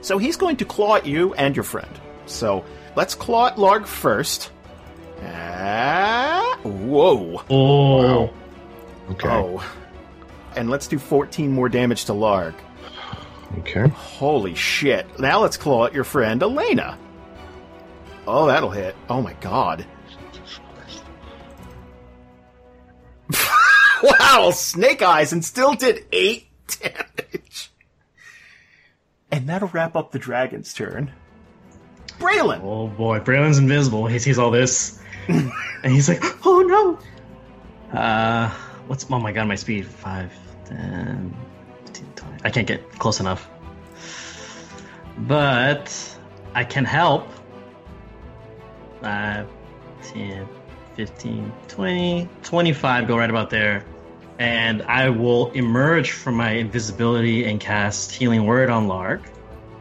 [0.00, 1.88] So he's going to claw at you and your friend.
[2.26, 2.64] So
[2.96, 4.50] let's claw at Larg first.
[5.22, 7.42] Ah, whoa.
[7.50, 8.30] Oh,
[9.10, 9.28] Okay.
[9.28, 9.64] Oh.
[10.56, 12.54] And let's do 14 more damage to Larg.
[13.58, 13.88] Okay.
[13.88, 15.06] Holy shit.
[15.18, 16.98] Now let's claw at your friend Elena.
[18.26, 18.96] Oh, that'll hit.
[19.08, 19.84] Oh my god.
[24.04, 26.46] wow, Snake Eyes and still did 8
[26.80, 27.70] damage.
[29.30, 31.10] And that'll wrap up the dragon's turn.
[32.18, 32.60] Braylon!
[32.62, 34.06] oh boy, Braylon's invisible.
[34.06, 35.52] He sees all this, and
[35.82, 38.48] he's like, "Oh no!" Uh,
[38.86, 39.04] what's?
[39.10, 40.32] Oh my god, my speed five,
[40.66, 41.36] 10,
[41.86, 42.38] 15, 20.
[42.44, 43.48] I can't get close enough,
[45.18, 46.16] but
[46.54, 47.28] I can help.
[49.02, 49.48] 5,
[50.04, 50.48] 10,
[50.94, 53.84] 15, 20, 25 go right about there.
[54.38, 59.22] And I will emerge from my invisibility and cast Healing Word on Larg.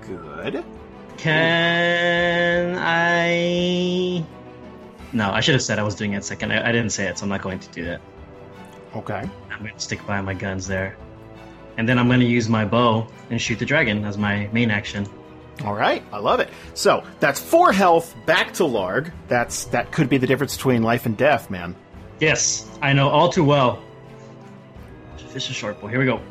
[0.02, 0.64] Good.
[1.18, 4.24] Can I.
[5.12, 6.52] No, I should have said I was doing it second.
[6.52, 8.02] I, I didn't say it, so I'm not going to do that.
[8.96, 9.30] Okay.
[9.52, 10.98] I'm going to stick by my guns there.
[11.78, 14.70] And then I'm going to use my bow and shoot the dragon as my main
[14.70, 15.08] action.
[15.64, 16.50] All right, I love it.
[16.74, 19.12] So that's four health back to Larg.
[19.28, 21.76] That's that could be the difference between life and death, man.
[22.20, 23.82] Yes, I know all too well.
[25.34, 25.88] Fish is short boy.
[25.88, 26.22] Here we go.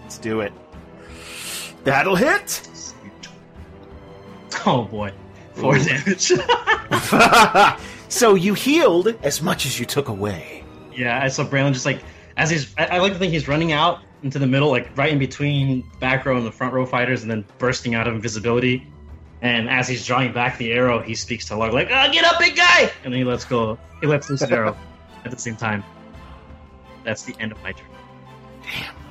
[0.00, 0.54] Let's do it.
[1.84, 2.66] That'll hit.
[4.64, 5.12] Oh boy.
[5.52, 6.32] Four damage.
[8.08, 10.64] so you healed as much as you took away.
[10.96, 12.02] yeah, I saw Braylon just like
[12.38, 15.12] as he's I, I like to think he's running out into the middle, like right
[15.12, 18.86] in between back row and the front row fighters, and then bursting out of invisibility.
[19.42, 22.38] And as he's drawing back the arrow, he speaks to Larg like, "Ah, get up,
[22.38, 23.78] big guy!" And then he lets go.
[24.00, 24.74] He lets loose the arrow
[25.26, 25.84] at the same time.
[27.04, 27.97] That's the end of my turn.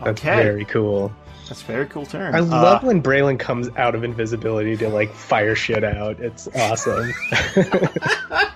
[0.03, 0.35] That's Okay.
[0.43, 1.11] very cool.
[1.47, 2.35] That's a very cool turn.
[2.35, 6.19] I Uh, love when Braylon comes out of invisibility to like fire shit out.
[6.19, 7.13] It's awesome.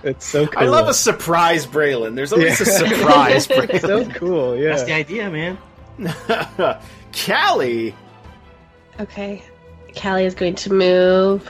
[0.02, 0.62] it's so cool.
[0.62, 2.14] I love a surprise Braylon.
[2.14, 4.58] There's always a surprise It's so cool.
[4.58, 4.70] Yeah.
[4.70, 5.56] That's the idea, man.
[7.12, 7.94] Kallie.
[9.00, 9.42] Okay.
[9.94, 11.48] Kallie is going to move.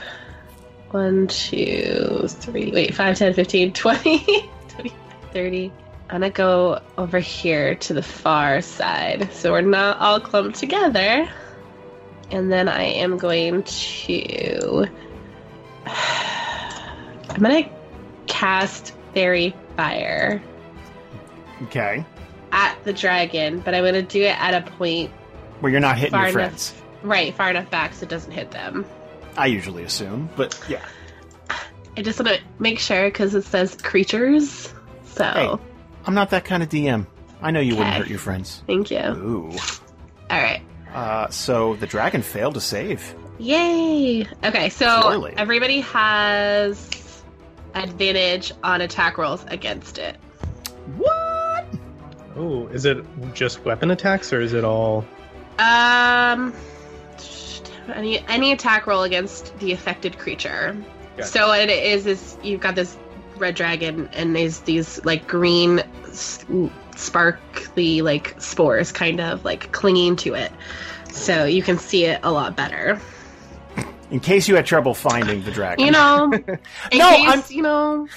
[0.91, 4.93] One, two, three, wait, 5, 10, 15, 20, 20,
[5.33, 5.71] 30.
[6.21, 11.27] To go over here to the far side so we're not all clumped together.
[12.31, 14.85] And then I am going to.
[15.85, 17.69] I'm to
[18.27, 20.41] cast Faerie Fire
[21.63, 22.05] Okay.
[22.51, 25.09] at the dragon, but I'm to do it at a point
[25.61, 26.73] Where you're not hitting your enough, friends.
[27.01, 28.85] right, far enough back so it doesn't hit them.
[29.35, 30.85] I usually assume, but yeah.
[31.97, 34.73] I just want to make sure because it says creatures.
[35.05, 35.23] So,
[35.59, 35.72] Hey.
[36.05, 37.05] I'm not that kind of DM.
[37.41, 38.63] I know you wouldn't hurt your friends.
[38.67, 38.99] thank you.
[38.99, 39.51] Ooh.
[40.29, 40.61] All right.
[40.93, 43.15] Uh, so the dragon failed to save.
[43.39, 44.27] Yay.
[44.43, 45.33] Okay, so Surely.
[45.37, 47.23] everybody has
[47.73, 50.15] advantage on attack rolls against it.
[50.97, 51.65] What?
[52.35, 53.03] Oh, is it
[53.33, 55.03] just weapon attacks or is it all?
[55.59, 56.53] Um,
[57.93, 60.75] any any attack roll against the affected creature.
[61.17, 61.27] Gotcha.
[61.29, 62.97] So what it is is you've got this
[63.37, 65.81] red dragon and there's these like green
[66.95, 70.51] sparkly like spores kind of like clinging to it.
[71.11, 72.99] So you can see it a lot better.
[74.11, 75.85] In case you had trouble finding the dragon.
[75.85, 76.31] You know,
[76.91, 78.07] in No, case, I'm- you know,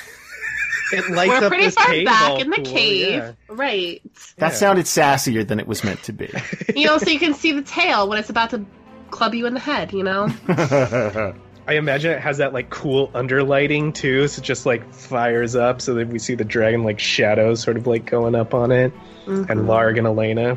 [0.92, 3.08] It lights we're up pretty this far cave back all in the cave.
[3.22, 3.32] yeah.
[3.48, 4.02] Right.
[4.36, 4.56] that Yeah.
[4.56, 6.30] sounded sassier than it was meant to be.
[6.76, 8.64] You know, so you can see the tail when it's about to
[9.10, 10.28] club you in the head, you know?
[11.68, 15.80] I imagine it has that like cool underlighting too, so it just like fires up
[15.80, 18.92] so that we see the dragon like shadows sort of like going up on it.
[19.26, 19.50] Mhm.
[19.50, 20.56] And Larg and Elena.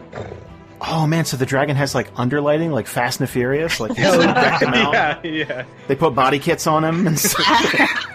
[0.81, 3.80] oh man, so the dragon has like underlighting, like Fast and Furious.
[3.80, 4.94] Like they deck him out.
[4.94, 5.65] yeah, yeah.
[5.88, 7.07] They put body kits on him.
[7.07, 7.44] And stuff.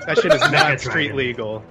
[0.07, 0.79] That shit is not Dragon.
[0.79, 1.65] street legal.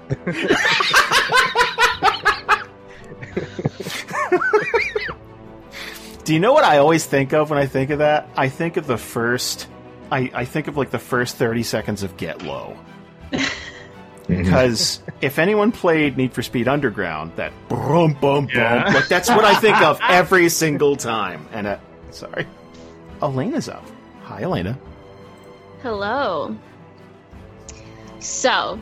[6.23, 8.29] Do you know what I always think of when I think of that?
[8.37, 9.67] I think of the first.
[10.13, 12.77] I, I think of like the first 30 seconds of Get Low.
[14.25, 18.89] Because if anyone played Need for Speed Underground, that brum bum bum, Yeah.
[18.93, 21.45] like that's what I think of every single time.
[21.51, 21.77] And uh,
[22.11, 22.47] sorry,
[23.21, 23.83] Elena's up.
[24.23, 24.79] Hi, Elena.
[25.81, 26.55] Hello.
[28.19, 28.79] So,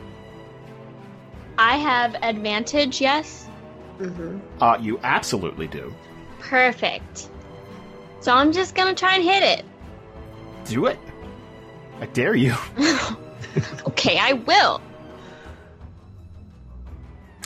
[1.58, 3.48] I have advantage, yes?
[3.98, 5.92] hmm Uh, you absolutely do.
[6.38, 7.28] Perfect.
[8.20, 9.64] So I'm just gonna try and hit it.
[10.66, 11.00] Do it.
[12.02, 12.54] I dare you.
[13.86, 14.80] Okay, I will.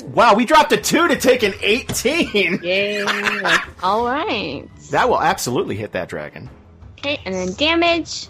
[0.04, 2.60] Wow, we dropped a two to take an 18.
[2.62, 3.04] Yay.
[3.82, 4.68] Alright.
[4.92, 6.48] That will absolutely hit that dragon.
[6.92, 8.28] Okay, and then damage.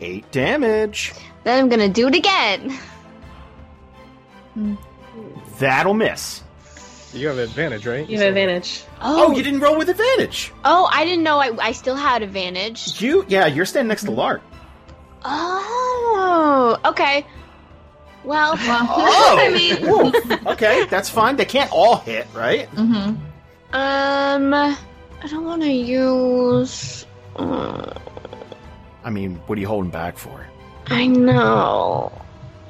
[0.00, 1.12] Eight damage.
[1.42, 2.78] Then I'm gonna do it again.
[5.58, 6.44] That'll miss.
[7.12, 8.08] You have advantage, right?
[8.08, 8.84] You have advantage.
[9.00, 10.52] Oh, you didn't roll with advantage.
[10.64, 13.02] Oh, I didn't know I, I still had advantage.
[13.02, 14.40] You, yeah, you're standing next to Larg.
[15.24, 17.26] Oh, okay.
[18.24, 19.84] Well, Oh, I mean,
[20.46, 21.36] Ooh, okay, that's fine.
[21.36, 22.70] They can't all hit, right?
[22.72, 23.14] Mm-hmm.
[23.74, 27.06] um, I don't want to use.
[27.36, 27.92] Uh,
[29.04, 30.46] I mean, what are you holding back for?
[30.86, 32.12] I know.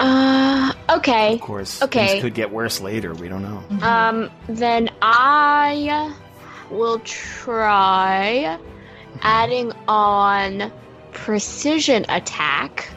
[0.01, 1.35] Uh, okay.
[1.35, 2.07] Of course, Okay.
[2.09, 3.15] things could get worse later.
[3.15, 3.63] We don't know.
[3.87, 6.15] Um, then I
[6.71, 8.59] will try
[9.23, 10.71] adding on
[11.25, 12.89] precision attack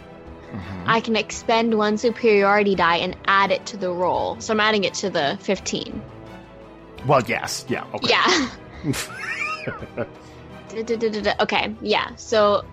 [0.52, 0.84] mm-hmm.
[0.86, 4.40] I can expend one superiority die and add it to the roll.
[4.40, 6.02] So I'm adding it to the 15.
[7.08, 8.10] Well, yes, yeah, okay.
[8.10, 8.50] Yeah.
[11.42, 12.16] Okay, yeah.
[12.16, 12.64] So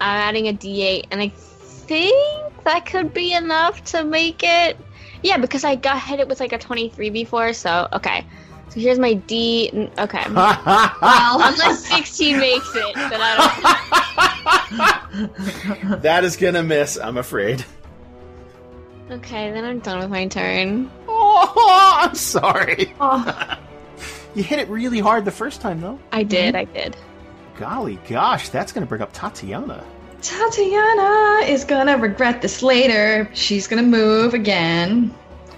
[0.00, 4.76] I'm adding a d8, and I think that could be enough to make it.
[5.24, 8.24] Yeah, because I got hit it with like a 23 before, so okay.
[8.70, 9.90] So here's my D.
[9.98, 10.24] Okay.
[10.28, 13.82] Well, unless 16 makes it, then I
[15.90, 16.02] don't.
[16.02, 17.64] that is gonna miss, I'm afraid.
[19.10, 20.90] Okay, then I'm done with my turn.
[21.08, 22.92] Oh, I'm sorry.
[23.00, 23.58] Oh,
[24.34, 25.98] You hit it really hard the first time, though.
[26.12, 26.70] I did, mm-hmm.
[26.70, 26.96] I did.
[27.56, 29.82] Golly gosh, that's gonna bring up Tatiyana.
[30.20, 33.30] Tatiyana is gonna regret this later.
[33.34, 35.14] She's gonna move again.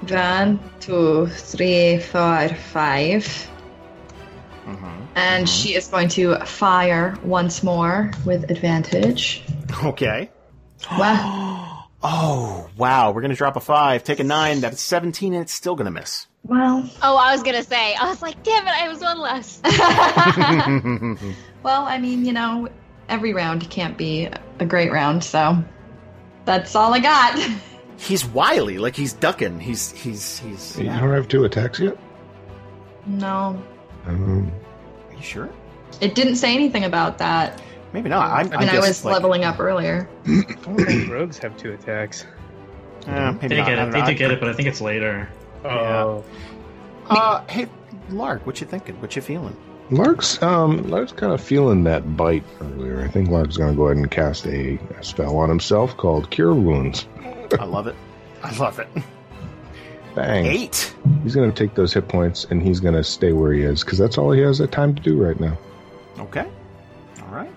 [0.09, 3.25] One, two, three, four, five.
[4.67, 5.03] Mm-hmm.
[5.15, 9.43] And she is going to fire once more with advantage.
[9.85, 10.31] Okay.
[10.93, 11.67] Wow.
[12.03, 13.11] Oh, wow.
[13.11, 14.61] We're going to drop a five, take a nine.
[14.61, 16.27] That's 17, and it's still going to miss.
[16.45, 19.61] Well, Oh, I was gonna say, I was like, damn it, I was one less.
[21.63, 22.69] well, I mean, you know,
[23.09, 25.63] every round can't be a great round, so
[26.47, 27.39] that's all I got.
[28.01, 29.61] he's wily, like he's ducking.
[29.61, 30.79] He's, he's, he's.
[30.79, 31.01] You Yeah.
[31.01, 31.97] don't have two attacks yet?
[33.07, 33.61] No,
[34.07, 34.51] Um,
[35.09, 35.49] Are you sure?
[36.01, 37.61] it didn't say anything about that.
[37.93, 38.31] Maybe not.
[38.31, 40.09] I'm, I I'm mean, I just, was like, leveling up earlier.
[40.27, 42.25] I don't think rogues have two attacks.
[43.07, 43.67] Uh, maybe They not.
[43.67, 43.77] get I it.
[43.77, 44.07] don't They know.
[44.07, 45.29] do get it, but I think it's later.
[45.65, 46.23] Oh,
[47.09, 47.67] Uh, hey,
[48.11, 49.01] Larg, what you thinking?
[49.01, 49.57] What you feeling?
[49.91, 53.01] Larg's um Larg's kind of feeling that bite earlier.
[53.03, 56.31] I think Larg's going to go ahead and cast a, a spell on himself called
[56.31, 57.09] Cure Wounds.
[57.59, 57.97] I love it.
[58.43, 58.89] I love it.
[60.15, 60.47] Bang!
[60.47, 60.95] Eight.
[61.23, 63.85] He's going to take those hit points and he's going to stay where he is
[63.85, 65.57] because that's all he has the time to do right now.
[66.19, 66.47] Okay.
[67.23, 67.53] All right.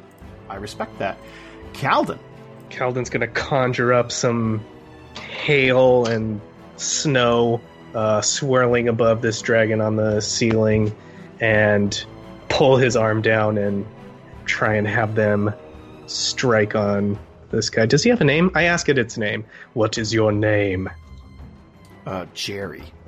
[0.50, 1.18] I respect that.
[1.74, 2.20] Kalden.
[2.70, 4.64] Kalden's gonna conjure up some
[5.46, 6.42] hail and
[6.78, 7.62] snow
[7.94, 10.96] uh, swirling above this dragon on the ceiling
[11.40, 12.06] and
[12.50, 13.86] pull his arm down and
[14.46, 15.54] try and have them
[16.08, 17.20] strike on
[17.54, 17.86] this guy.
[17.86, 18.52] Does he have a name?
[18.56, 19.46] I ask it its name.
[19.74, 20.90] What is your name?
[22.06, 22.84] Uh, Jerry.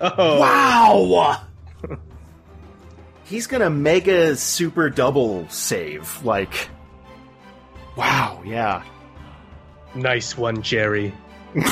[0.00, 1.42] oh, Wow!
[3.24, 6.24] He's gonna mega super double save.
[6.24, 6.68] Like,
[7.96, 8.82] wow, yeah.
[9.94, 11.12] nice one, Jerry.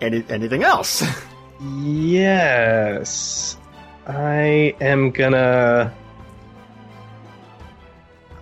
[0.00, 1.04] Any, anything else?
[1.62, 3.58] Yes.
[4.10, 5.94] I am gonna.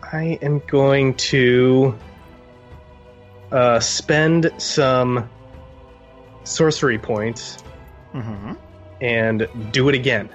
[0.03, 1.99] I am going to
[3.53, 5.29] uh, spend some
[6.45, 7.59] sorcery points
[8.15, 8.55] mm-hmm.
[9.03, 10.31] and do it again.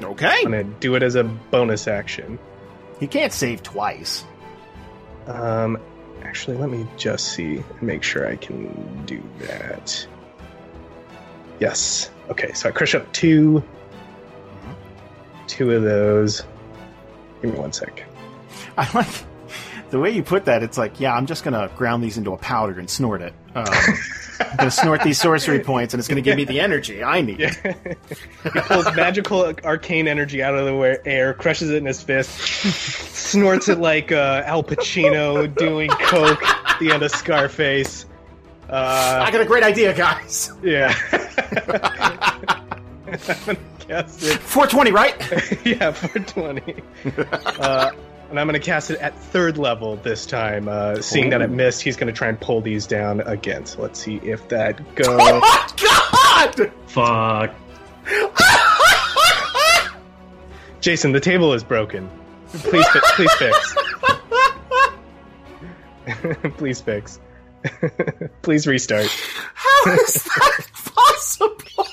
[0.00, 0.42] Okay.
[0.44, 2.38] I'm gonna do it as a bonus action.
[3.00, 4.24] He can't save twice.
[5.26, 5.76] Um,
[6.22, 10.06] actually, let me just see and make sure I can do that.
[11.58, 12.12] Yes.
[12.28, 13.64] Okay, so I crush up two.
[15.50, 16.44] Two of those.
[17.42, 18.04] Give me one sec.
[18.78, 19.08] I like
[19.90, 20.62] the way you put that.
[20.62, 23.34] It's like, yeah, I'm just gonna ground these into a powder and snort it.
[23.56, 23.66] Um,
[24.38, 27.40] I'm gonna snort these sorcery points, and it's gonna give me the energy I need.
[27.40, 27.74] Yeah.
[28.44, 33.68] he pulls magical arcane energy out of the air, crushes it in his fist, snorts
[33.68, 38.06] it like uh, Al Pacino doing coke at the end of Scarface.
[38.68, 40.52] Uh, I got a great idea, guys.
[40.62, 40.94] yeah.
[43.90, 44.38] I'm gonna cast it.
[44.40, 45.14] 420, right?
[45.66, 46.82] yeah, 420.
[47.60, 47.90] Uh,
[48.30, 50.68] and I'm going to cast it at third level this time.
[50.68, 53.66] Uh, seeing that it missed, he's going to try and pull these down again.
[53.66, 55.08] So let's see if that goes.
[55.20, 55.66] Oh my
[56.56, 56.72] god!
[56.86, 57.54] Fuck.
[60.80, 62.08] Jason, the table is broken.
[62.48, 63.74] Please, fi- please fix.
[66.56, 67.20] please fix.
[68.42, 69.06] please restart.
[69.54, 71.84] How is that possible?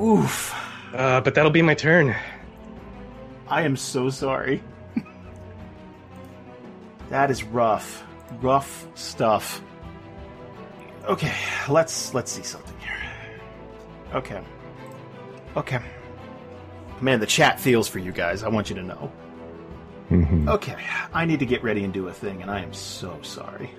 [0.00, 0.54] Oof.
[0.94, 2.14] Uh, but that'll be my turn.
[3.48, 4.62] I am so sorry.
[7.10, 8.04] that is rough.
[8.40, 9.62] Rough stuff.
[11.04, 11.34] Okay,
[11.68, 12.98] let's let's see something here.
[14.14, 14.42] Okay.
[15.56, 15.80] Okay.
[17.00, 18.42] Man, the chat feels for you guys.
[18.42, 19.12] I want you to know.
[20.10, 20.48] Mhm.
[20.48, 20.76] Okay,
[21.12, 23.70] I need to get ready and do a thing, and I am so sorry.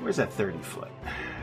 [0.00, 0.88] Where's that 30 foot?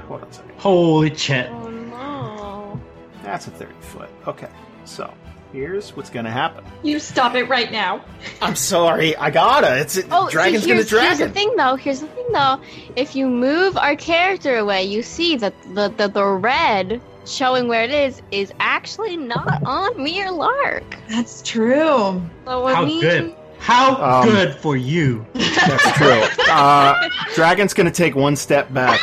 [0.08, 0.52] Hold on a second.
[0.58, 1.50] Holy shit.
[1.52, 2.80] Oh no.
[3.24, 4.10] That's a 30 foot.
[4.28, 4.50] Okay,
[4.86, 5.14] so
[5.54, 6.64] here's what's gonna happen.
[6.84, 8.04] You stop it right now.
[8.42, 9.78] I'm sorry, I gotta.
[9.80, 11.76] It's Oh, dragon's see, gonna here's, here's the thing, though.
[11.76, 12.60] Here's the thing, though.
[12.96, 17.84] If you move our character away, you see that the the, the red showing where
[17.84, 20.84] it is is actually not on me or Larg.
[21.10, 22.22] That's true.
[22.46, 23.36] So I How mean, good.
[23.60, 25.26] How Um, good for you.
[25.34, 26.24] That's true.
[26.50, 29.00] Uh, dragon's gonna take one step back.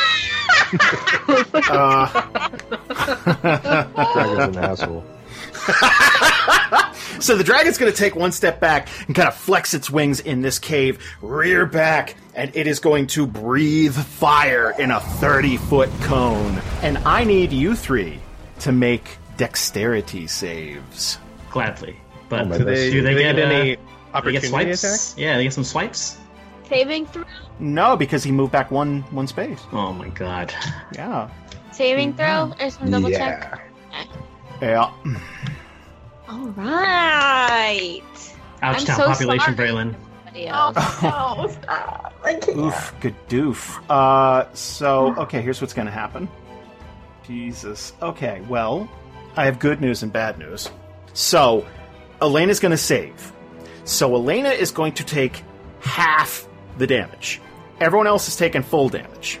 [1.69, 2.07] uh,
[4.13, 5.03] Dragon's an asshole.
[7.19, 10.19] so the dragon's going to take one step back and kind of flex its wings
[10.19, 15.57] in this cave, rear back, and it is going to breathe fire in a 30
[15.57, 16.61] foot cone.
[16.81, 18.19] And I need you three
[18.59, 21.19] to make dexterity saves.
[21.49, 21.97] Gladly.
[22.29, 24.83] But Oh my Do they, do they get, get any uh, they opportunity get swipes?
[24.83, 25.15] attacks?
[25.17, 26.17] Yeah, they get some swipes.
[26.67, 27.23] saving throw,
[27.59, 29.59] No, because he moved back one one space.
[29.71, 30.53] Oh my god.
[30.93, 31.29] Yeah.
[31.71, 32.53] saving throw.
[32.59, 33.61] I just want to double check.
[34.61, 34.91] Yeah.
[36.29, 38.01] All right.
[38.61, 39.69] I'm Ouchtown so population, sorry.
[39.69, 39.95] Braylon.
[40.25, 40.75] Somebody else.
[41.03, 42.13] no, stop.
[42.23, 42.57] I can't.
[42.57, 43.79] Oof, good doof.
[43.89, 46.27] Uh, so, okay, here's what's gonna happen.
[47.25, 47.93] Jesus.
[48.01, 48.89] Okay, well,
[49.35, 50.69] I have good news and bad news.
[51.13, 51.65] So,
[52.21, 53.31] Elena's gonna save.
[53.85, 55.43] So, Elena is going to take
[55.79, 56.47] half
[56.77, 57.41] the damage.
[57.79, 59.39] Everyone else is taking full damage.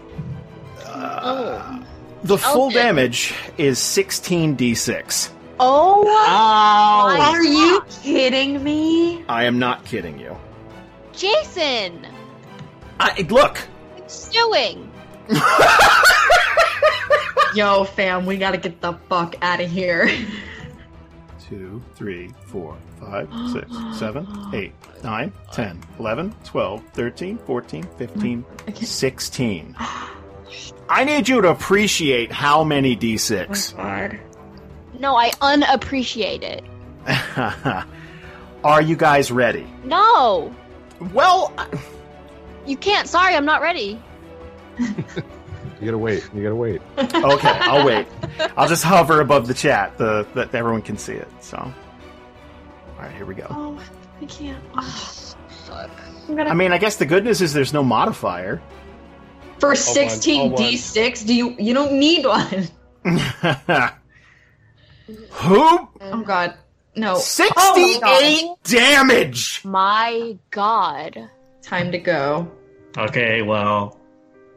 [0.85, 1.83] Oh.
[2.23, 2.75] The full Okay.
[2.75, 5.29] damage is 16d6.
[5.59, 6.05] Oh.
[6.07, 7.17] Ow!
[7.19, 9.23] Are you kidding me?
[9.27, 10.37] I am not kidding you.
[11.13, 12.05] Jason,
[12.99, 13.59] I, look!
[13.97, 14.91] it's doing?
[17.55, 20.09] Yo, fam, we gotta get the fuck out of here.
[21.49, 24.73] two, three, four, five, six, seven, eight,
[25.03, 29.75] nine, 10, 11, 12, 13, 14, 15, 16.
[30.89, 33.75] I need you to appreciate how many d6.
[33.75, 34.19] God.
[34.99, 36.63] No, I unappreciate it.
[38.63, 39.67] Are you guys ready?
[39.83, 40.53] No,
[41.13, 41.67] Well, I-
[42.65, 43.07] you can't.
[43.07, 44.01] Sorry, I'm not ready.
[44.79, 46.27] You gotta wait.
[46.33, 46.81] You gotta wait.
[46.97, 48.07] okay, I'll wait.
[48.57, 51.27] I'll just hover above the chat the, that everyone can see it.
[51.39, 51.73] So, all
[52.99, 53.45] right, here we go.
[53.49, 53.79] Oh,
[54.21, 54.61] I can't.
[54.75, 55.89] Oh, fuck.
[56.27, 56.49] I'm gonna.
[56.49, 58.61] I mean, I guess the good news is there's no modifier.
[59.59, 60.61] For all 16 one.
[60.61, 62.67] d6, do you you don't need one?
[65.07, 65.89] Who?
[66.01, 66.55] Oh god.
[66.95, 67.17] No.
[67.17, 69.61] 68 Oh, damage!
[69.63, 71.29] My God.
[71.61, 72.51] Time to go.
[72.97, 73.99] Okay, well,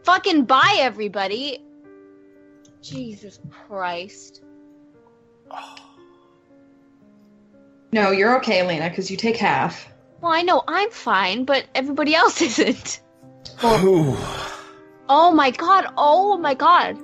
[0.05, 1.63] Fucking bye, everybody.
[2.83, 4.43] Jesus Christ.
[7.93, 9.89] No, you're okay, Elena, because you take half.
[10.21, 13.01] Well, I know I'm fine, but everybody else isn't.
[13.65, 14.17] Ooh.
[15.09, 15.87] Oh my God.
[15.97, 16.97] Oh my God.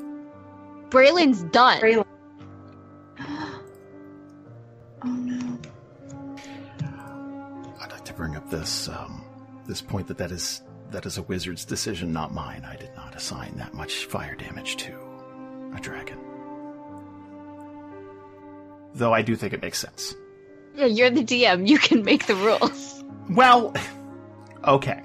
[0.90, 1.81] Braylon's done.
[1.81, 2.06] Braylon.
[8.16, 9.24] Bring up this um,
[9.66, 12.64] this point that that is that is a wizard's decision, not mine.
[12.64, 14.93] I did not assign that much fire damage to
[15.74, 16.18] a dragon.
[18.94, 20.14] Though I do think it makes sense.
[20.74, 21.68] Yeah, you're the DM.
[21.68, 23.05] You can make the rules.
[23.28, 23.74] Well,
[24.64, 25.02] okay.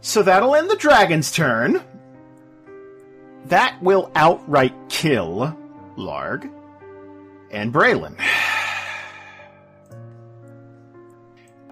[0.00, 1.82] So that'll end the dragon's turn.
[3.46, 5.56] That will outright kill
[5.96, 6.50] Larg
[7.50, 8.16] and Braylon.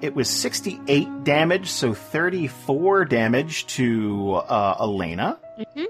[0.01, 5.39] It was 68 damage, so 34 damage to uh, Elena.
[5.59, 5.87] Mhm.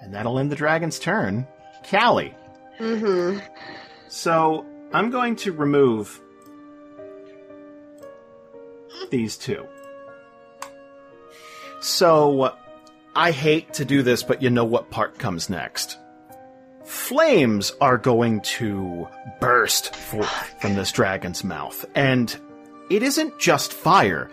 [0.00, 1.46] And that'll end the dragon's turn.
[1.84, 2.34] Kallie.
[2.78, 3.38] Mm-hmm.
[4.08, 6.20] So I'm going to remove
[9.10, 9.66] these two.
[11.80, 12.54] So
[13.14, 15.98] I hate to do this, but you know what part comes next.
[16.84, 19.08] Flames are going to
[19.40, 22.36] burst forth from this dragon's mouth, and
[22.90, 24.30] it isn't just fire.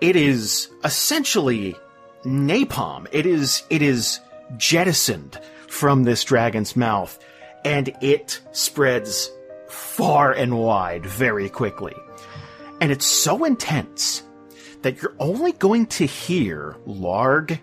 [0.00, 1.76] It is essentially
[2.24, 3.06] napalm.
[3.12, 4.20] It is it is
[4.56, 7.18] jettisoned from this dragon's mouth,
[7.64, 9.30] and it spreads
[9.68, 11.94] far and wide very quickly.
[12.80, 14.22] And it's so intense
[14.82, 17.58] that you're only going to hear Larg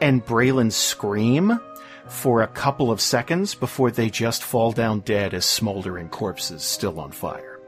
[0.00, 1.60] and Braylon scream
[2.08, 6.98] for a couple of seconds before they just fall down dead as smoldering corpses still
[6.98, 7.60] on fire.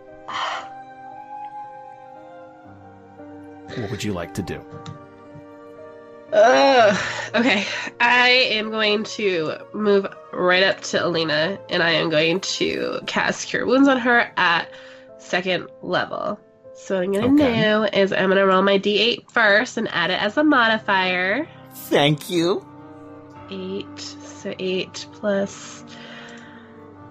[3.76, 4.60] What would you like to do?
[6.32, 6.96] Ugh.
[7.34, 7.64] Okay,
[8.00, 13.48] I am going to move right up to Alina and I am going to cast
[13.48, 14.70] Cure Wounds on her at
[15.18, 16.38] second level.
[16.74, 17.60] So what I'm gonna Okay.
[17.90, 21.48] do is I'm gonna roll my d8 first and add it as a modifier.
[21.74, 22.64] Thank you.
[23.50, 25.84] Eight, so eight plus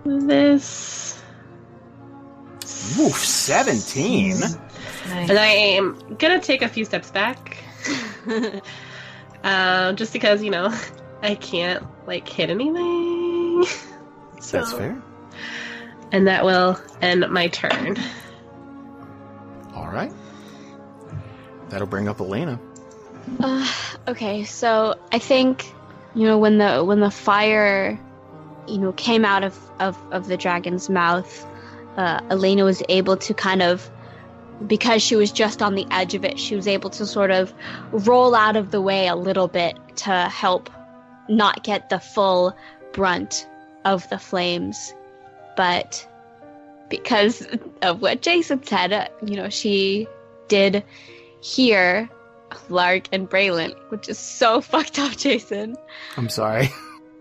[0.06, 1.22] this
[2.98, 4.38] Oof, 17.
[5.08, 7.58] And I am gonna take a few steps back.
[9.44, 10.74] um, just because, you know,
[11.22, 13.66] I can't like hit anything.
[14.40, 15.02] So, That's fair.
[16.12, 17.98] And that will end my turn.
[19.76, 20.12] All right.
[21.70, 22.60] That'll bring up Elena.
[23.40, 23.72] Uh,
[24.08, 25.72] okay, so I think
[26.16, 28.00] you know when the when the fire,
[28.68, 31.46] you know, came out of of, of the dragon's mouth,
[31.96, 33.90] uh, Elena was able to kind of,
[34.68, 37.53] because she was just on the edge of it, she was able to sort of
[37.91, 40.69] roll out of the way a little bit to help
[41.27, 42.56] not get the full
[42.94, 43.48] brunt
[43.86, 44.94] of the flames,
[45.56, 46.06] but
[46.90, 47.48] because
[47.81, 50.07] of what Jason said, uh, you know, she
[50.48, 50.84] did
[51.41, 52.10] hear
[52.69, 55.77] Larg and Braylon, which is so fucked up, Jason.
[56.18, 56.69] I'm sorry.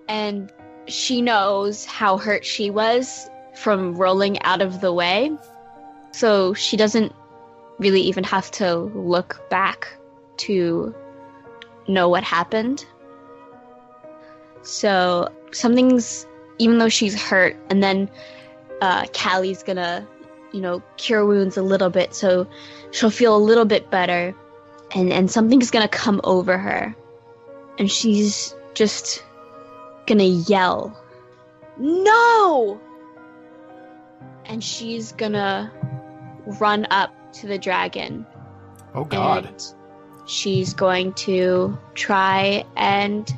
[0.09, 0.53] And
[0.87, 5.37] she knows how hurt she was from rolling out of the way.
[6.13, 7.13] So she doesn't
[7.79, 9.97] really even have to look back
[10.39, 10.95] to
[11.87, 12.85] know what happened.
[14.63, 16.27] So something's,
[16.59, 18.11] even though she's hurt, and then
[18.81, 20.07] uh, Kallie's gonna,
[20.53, 22.47] you know, cure wounds a little bit, so
[22.91, 24.35] she'll feel a little bit better,
[24.95, 26.95] and and something's gonna come over her,
[27.79, 29.25] and she's just
[30.07, 31.01] gonna yell,
[31.79, 32.81] "No!"
[34.45, 35.73] And she's gonna
[36.61, 38.27] run up to the dragon.
[38.95, 39.47] Oh, God.
[39.47, 39.75] And
[40.29, 43.33] she's going to try and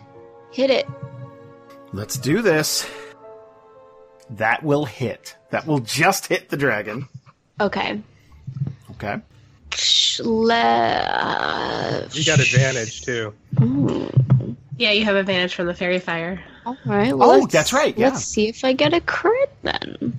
[0.52, 0.86] hit it.
[1.92, 2.88] Let's do this.
[4.30, 5.36] That will hit.
[5.50, 7.08] That will just hit the dragon.
[7.60, 8.00] Okay.
[8.92, 9.16] Okay.
[10.20, 13.34] Le- You got advantage too.
[13.60, 14.56] Ooh.
[14.76, 16.42] Yeah, you have advantage from the Faerie Fire.
[16.64, 17.12] All right.
[17.14, 18.10] Oh, that's right, yeah.
[18.10, 20.14] Let's see if I get a crit then.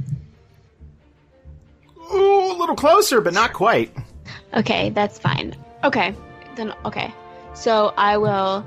[2.13, 3.95] Ooh, a little closer, but not quite.
[4.53, 5.55] Okay, that's fine.
[5.83, 6.13] Okay,
[6.55, 7.13] then okay.
[7.53, 8.65] So I will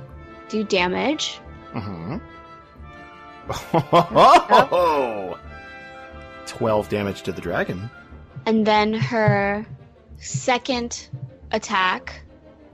[0.49, 1.39] do damage.
[1.73, 2.17] Mm-hmm.
[3.73, 5.39] Oh,
[6.47, 7.91] 12 damage to the dragon.
[8.47, 9.67] And then her
[10.19, 11.09] second
[11.53, 12.23] attack,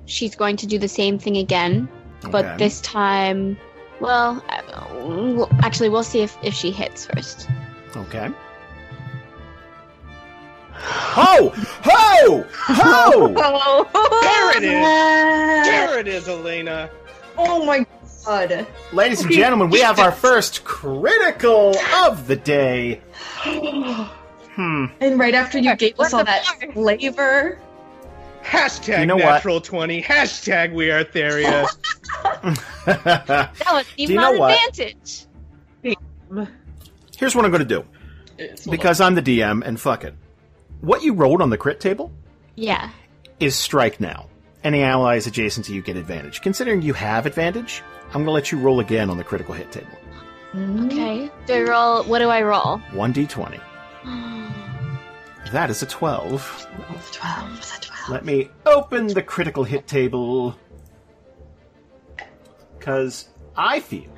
[0.06, 1.88] she's going to do the same thing again,
[2.30, 2.56] but Okay.
[2.58, 3.56] this time,
[4.00, 7.48] well, uh, actually, we'll see if, if she hits first.
[7.96, 8.28] Okay.
[10.80, 11.52] Ho!
[11.54, 12.44] Ho!
[12.50, 13.86] Ho!
[14.20, 15.66] There it is.
[15.66, 16.90] There it is, Elena.
[17.36, 17.86] Oh my
[18.26, 18.66] god.
[18.92, 21.74] Ladies and gentlemen, we have our first critical
[22.04, 23.00] of the day.
[24.56, 24.86] Hmm.
[25.00, 26.44] And right after you gave us all that
[26.74, 27.58] flavor.
[28.42, 29.24] Hashtag You know what?
[29.24, 30.02] natural 20.
[30.02, 31.66] Hashtag we are Theria.
[32.84, 35.26] That was even you know on advantage.
[37.16, 37.84] Here's what I'm going to do.
[38.68, 40.14] Because I'm the DM and fuck it.
[40.80, 42.10] What you rolled on the crit table
[42.56, 42.90] Yeah.
[43.38, 44.26] is strike now.
[44.64, 46.40] Any allies adjacent to you get advantage.
[46.42, 49.72] Considering you have advantage, I'm going to let you roll again on the critical hit
[49.72, 49.88] table.
[50.54, 51.30] Okay.
[51.46, 52.02] Do I roll?
[52.04, 52.78] What do I roll?
[52.92, 53.60] 1d20.
[55.52, 56.68] That is a 12.
[56.86, 58.10] 12, 12, was that 12?
[58.10, 60.56] Let me open the critical hit table.
[62.78, 64.10] Because I feel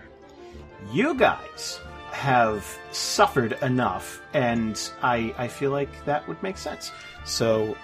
[0.92, 1.80] you guys
[2.12, 6.92] have suffered enough, and I, I feel like that would make sense.
[7.24, 7.76] So,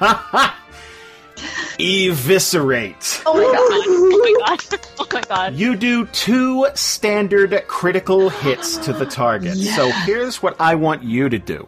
[1.78, 3.22] eviscerate.
[3.26, 3.58] Oh my god.
[3.58, 4.60] Oh my god.
[4.72, 5.54] Oh, oh my god.
[5.54, 9.56] You do two standard critical hits to the target.
[9.56, 11.66] So here's what I want you to do.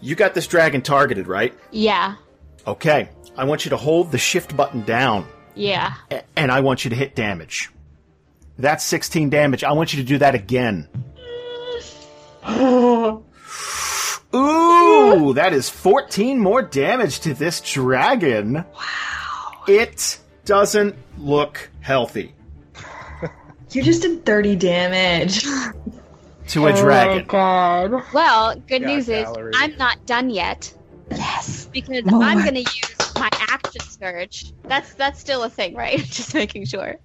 [0.00, 1.54] You got this dragon targeted, right?
[1.70, 2.16] Yeah.
[2.66, 3.08] Okay.
[3.36, 5.94] I want you to hold the shift button down, Yeah.
[6.36, 7.70] and I want you to hit damage.
[8.58, 9.64] That's 16 damage.
[9.64, 10.88] I want you to do that again.
[14.34, 18.54] Ooh, that is 14 more damage to this dragon.
[18.54, 19.62] Wow.
[19.68, 22.34] It doesn't look healthy
[23.70, 25.42] You just did 30 damage.
[26.48, 27.24] to a dragon.
[27.26, 28.02] god.
[28.12, 30.72] Well, good Yeah, news is I'm not done yet
[31.10, 31.68] Yes.
[31.72, 32.22] because More.
[32.22, 34.52] I'm gonna use my action surge.
[34.64, 35.98] That's that's still a thing, right?
[36.04, 36.96] Just making sure.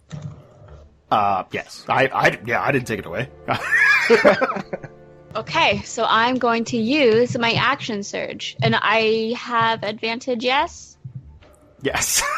[1.12, 1.86] Uh, yes.
[1.88, 3.30] I, I, yeah, I didn't take it away.
[5.36, 10.44] Okay, so I'm going to use my action surge, and I have advantage.
[10.44, 10.98] Yes.
[11.84, 12.22] yes.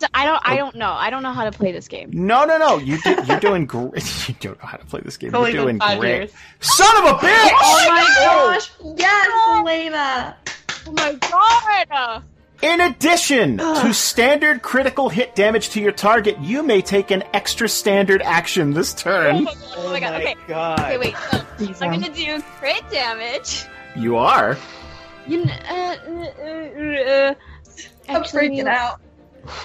[0.00, 0.40] So I don't.
[0.44, 0.56] I oh.
[0.56, 0.90] don't know.
[0.92, 2.10] I don't know how to play this game.
[2.12, 2.78] no, no, no.
[2.78, 3.94] You do, you're doing great.
[4.28, 5.34] You don't know how to play this game.
[5.34, 6.16] Only you're doing five great.
[6.16, 6.32] years.
[6.60, 7.50] Son of a bitch!
[7.54, 8.70] Oh my oh gosh.
[8.98, 10.36] Yes, Elena.
[10.86, 12.22] Oh my god!
[12.62, 17.68] In addition to standard critical hit damage to your target, you may take an extra
[17.68, 19.46] standard action this turn.
[19.76, 20.14] Oh my god!
[20.20, 20.34] Okay.
[20.48, 20.78] God.
[20.80, 21.16] Okay, wait.
[21.76, 23.64] So I'm gonna do crit damage,
[23.96, 24.56] You are.
[25.26, 27.34] You kn- uh, uh, uh, uh,
[28.08, 29.00] I'm actually, freaking out.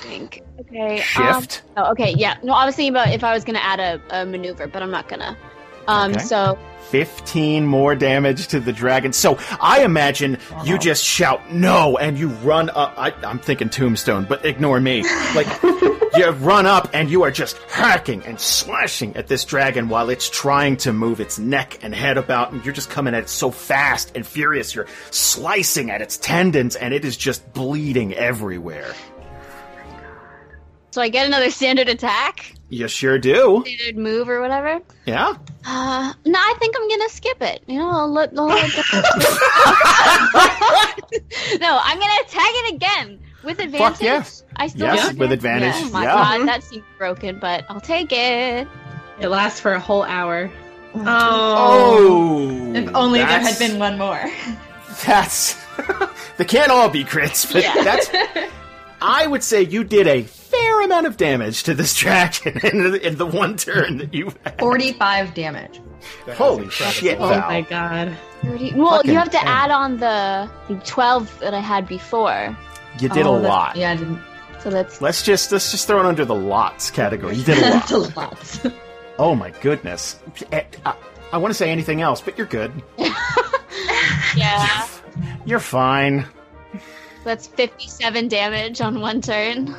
[0.02, 0.44] Think.
[0.60, 0.98] Okay.
[1.18, 1.64] um, Shift.
[1.78, 2.14] oh, okay.
[2.18, 2.38] Yeah.
[2.44, 4.91] No, I was thinking about if I was gonna add a, a maneuver, but I'm
[4.91, 5.38] not gonna.
[5.90, 6.11] Um.
[6.11, 6.24] Okay.
[6.24, 6.57] So
[6.90, 9.14] 15 more damage to the dragon.
[9.14, 12.95] So I imagine you just shout no and you run up.
[12.98, 15.03] I, I'm thinking tombstone, but ignore me.
[15.36, 15.48] Like,
[16.16, 20.30] you run up and you are just hacking and slashing at this dragon while it's
[20.30, 23.52] trying to move its neck and head about, and you're just coming at it so
[23.52, 24.74] fast and furious.
[24.74, 28.94] You're slicing at its tendons and it is just bleeding everywhere.
[30.90, 33.63] so I get another standard attack, You sure do.
[33.65, 34.79] standard move or whatever.
[35.05, 35.33] Yeah?
[35.65, 37.63] Uh, no, I think I'm gonna skip it.
[37.67, 38.29] You know, I'll let.
[38.37, 38.63] I'll let
[41.59, 43.79] no, I'm gonna tag it again with advantage.
[43.93, 44.43] Fuck yes.
[44.55, 45.35] I still Yes, with it?
[45.35, 46.37] advantage, Oh my yeah.
[46.37, 48.67] god, that seems broken, but I'll take it.
[49.19, 50.49] It lasts for a whole hour.
[50.95, 52.73] Oh.
[52.75, 54.23] If only there had been one more.
[55.05, 55.55] That's
[56.37, 57.83] they can't all be crits, but Yeah.
[57.83, 58.09] that's.
[59.01, 63.07] I would say you did a fair amount of damage to this dragon in the,
[63.07, 64.31] in the one turn that you.
[64.43, 64.59] Had.
[64.59, 65.81] 45 damage.
[66.30, 67.41] Holy shit, Oh Val!
[67.41, 68.17] my god.
[68.43, 69.47] 30 Well, Fucking you have to ten.
[69.47, 72.57] add on the, the 12 that I had before.
[72.99, 73.76] You did Oh, a lot.
[73.76, 74.21] Yeah, I didn't.
[74.61, 77.35] So that's Let's just let's just throw it under the lots category.
[77.35, 77.91] You did a lot.
[77.91, 78.65] a lot.
[79.19, 80.19] oh my goodness.
[80.51, 80.95] Eh, I,
[81.31, 82.71] I want to say anything else, but you're good.
[84.35, 84.88] yeah.
[85.45, 86.26] You're fine.
[87.23, 89.76] That's 57 damage on one turn.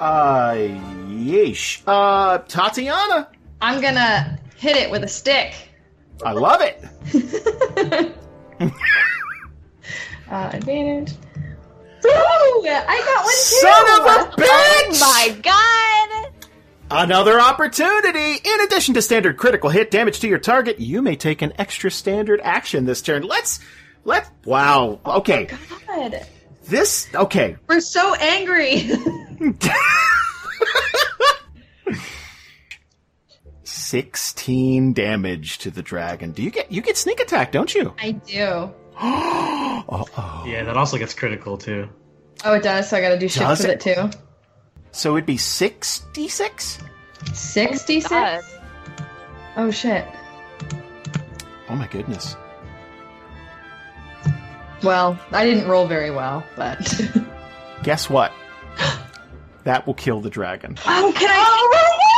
[0.00, 0.54] Uh,
[1.08, 1.82] yeesh.
[1.86, 3.28] Uh, Tatiyana.
[3.60, 5.54] I'm gonna hit it with a stick.
[6.24, 8.16] I love it.
[10.30, 11.12] Uh, advantage.
[12.06, 13.40] Ooh, I got one too.
[13.40, 15.00] Son of a bitch!
[15.00, 16.32] My god!
[16.88, 18.40] Another opportunity!
[18.44, 21.90] In addition to standard critical hit damage to your target, you may take an extra
[21.90, 23.24] standard action this turn.
[23.24, 23.58] Let's,
[24.04, 25.00] let's, wow.
[25.04, 25.48] Okay.
[25.88, 26.24] God.
[26.70, 27.56] This, okay.
[27.66, 28.88] We're so angry.
[33.64, 36.30] Sixteen damage to the dragon.
[36.30, 37.92] Do you get, you get sneak attack, don't you?
[37.98, 38.72] I do.
[39.02, 41.88] oh Yeah, that also gets critical too.
[42.44, 42.88] Oh, it does.
[42.88, 43.84] So I gotta do shift Does with it?
[43.86, 44.18] it too.
[44.92, 46.78] So it'd be 66?
[47.32, 48.08] 66?
[48.08, 48.40] God.
[49.56, 50.06] Oh shit.
[51.68, 52.36] Oh my goodness.
[54.82, 57.00] Well, I didn't roll very well, but.
[57.82, 58.32] Guess what?
[59.64, 60.76] that will kill the dragon.
[60.86, 61.36] oh, can I?
[61.36, 61.66] Oh,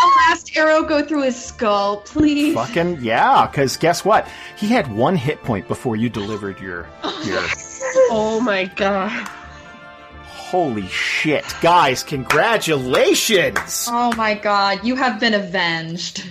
[0.03, 2.55] the last arrow go through his skull, please.
[2.55, 4.29] Fucking yeah, because guess what?
[4.57, 6.89] He had one hit point before you delivered your
[7.25, 7.43] your
[8.11, 9.11] Oh my god.
[10.25, 11.45] holy shit.
[11.61, 13.87] Guys, congratulations!
[13.91, 16.25] Oh my god, you have been avenged.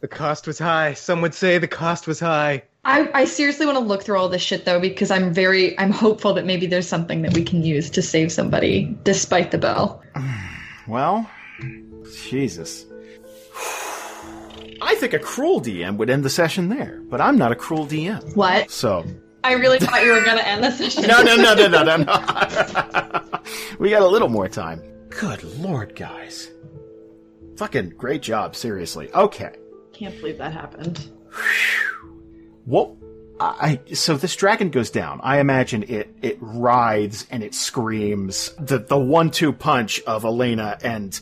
[0.00, 0.94] The cost was high.
[0.94, 2.64] Some would say the cost was high.
[2.84, 5.90] I, I seriously want to look through all this shit though because I'm very I'm
[5.90, 10.02] hopeful that maybe there's something that we can use to save somebody despite the bell.
[10.86, 11.30] Well,
[12.28, 12.84] Jesus.
[14.82, 17.86] I think a cruel DM would end the session there, but I'm not a cruel
[17.86, 18.36] DM.
[18.36, 18.70] What?
[18.70, 19.02] So,
[19.42, 21.06] I really thought you were gonna end the session.
[21.06, 23.40] no, no, no, no, no, no, no.
[23.78, 24.82] we got a little more time.
[25.08, 26.50] Good lord, guys.
[27.56, 29.10] Fucking great job, seriously.
[29.14, 29.56] Okay.
[29.94, 31.08] Can't believe that happened.
[32.64, 32.90] What?
[33.40, 35.20] I so this dragon goes down.
[35.22, 38.50] I imagine it it writhes and it screams.
[38.58, 41.18] The the one two punch of Elena and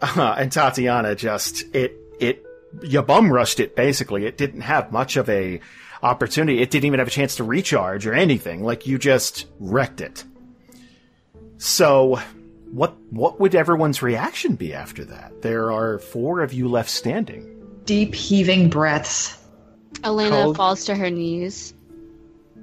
[0.00, 2.44] uh, and Tatiyana just it it
[2.82, 4.26] you bum rushed it basically.
[4.26, 5.60] It didn't have much of a
[6.02, 6.60] opportunity.
[6.60, 8.62] It didn't even have a chance to recharge or anything.
[8.62, 10.24] Like you just wrecked it.
[11.56, 12.20] So
[12.70, 15.40] what what would everyone's reaction be after that?
[15.40, 17.52] There are four of you left standing.
[17.84, 19.38] Deep heaving breaths.
[20.04, 20.56] Elena Cold.
[20.56, 21.74] falls to her knees.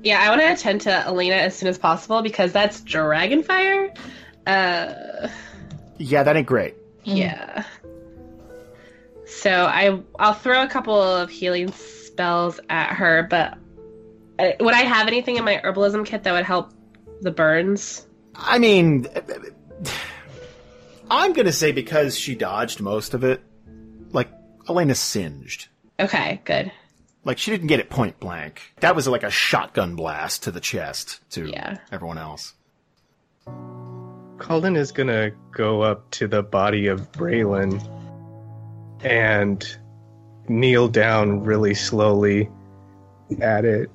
[0.04, 3.94] Yeah, I want to attend to Elena as soon as possible because that's dragon fire.
[4.46, 5.30] Uh,
[5.98, 6.76] Yeah, that ain't great.
[7.04, 7.64] yeah.
[9.26, 13.58] So I I'll throw a couple of healing spells at her, but
[14.38, 16.72] uh, would I have anything in my herbalism kit that would help
[17.22, 18.06] the burns?
[18.36, 19.08] I mean,
[21.10, 23.42] I'm gonna say because she dodged most of it,
[24.12, 24.30] like
[24.70, 25.68] Elena singed.
[26.00, 26.72] Okay, good.
[27.26, 28.62] Like she didn't get it point blank.
[28.82, 31.78] That was like a shotgun blast to the chest to Yeah.
[31.92, 32.54] everyone else.
[34.38, 37.82] Kalden is gonna go up to the body of Braylon
[39.04, 39.66] and
[40.50, 42.50] kneel down really slowly
[43.40, 43.90] at it.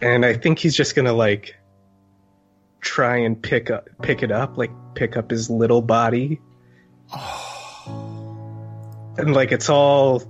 [0.00, 1.56] And I think he's just gonna like
[2.80, 6.40] try and pick up pick it up, like pick up his little body.
[9.16, 10.22] And like it's all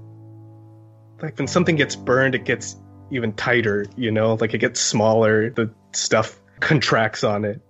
[1.20, 2.77] like when something gets burned, it gets
[3.11, 7.61] even tighter, you know, like it gets smaller, the stuff contracts on it.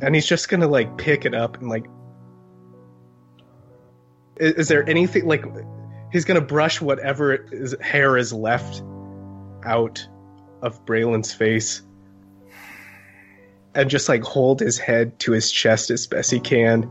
[0.00, 1.86] And he's just gonna like pick it up and like
[4.36, 5.44] is, is there anything like
[6.12, 8.82] he's gonna brush whatever is, hair is left
[9.64, 10.06] out
[10.62, 11.82] of Braylon's face
[13.74, 16.88] and just like hold his head to his chest as best he can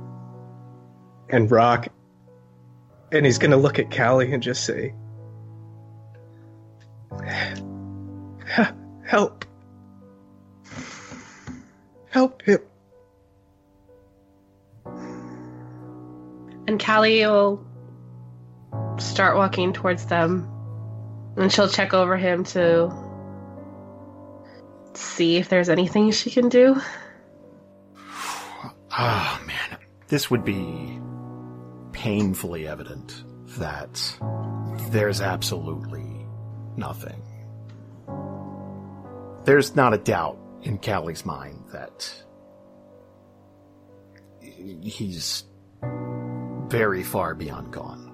[1.29, 1.87] and rock
[3.11, 4.93] and he's gonna look at Kallie and just say
[9.05, 9.45] help
[12.11, 12.59] help him
[16.69, 17.65] And Kallie will
[18.99, 20.47] start walking towards them.
[21.35, 22.93] And she'll check over him to
[24.93, 26.79] see if there's anything she can do.
[28.91, 29.79] Ah, man.
[30.09, 30.99] This would be
[31.91, 33.23] painfully evident
[33.57, 33.99] that
[34.91, 36.08] there's absolutely
[36.79, 37.21] nothing.
[39.45, 42.11] There's not a doubt in Kallie's mind that
[44.41, 45.43] he's
[46.67, 48.11] very far beyond gone.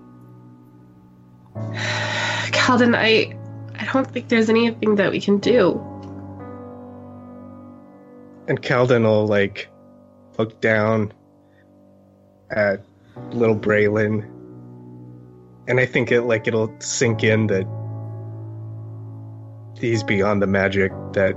[2.51, 3.37] Kalden, I
[3.79, 5.81] I don't think there's anything that we can do.
[8.47, 9.69] and Kalden will like
[10.37, 11.11] look down
[12.51, 12.81] at
[13.31, 14.29] little Braylon
[15.67, 17.65] and I think it like it'll sink in that
[19.85, 21.35] he's beyond the magic that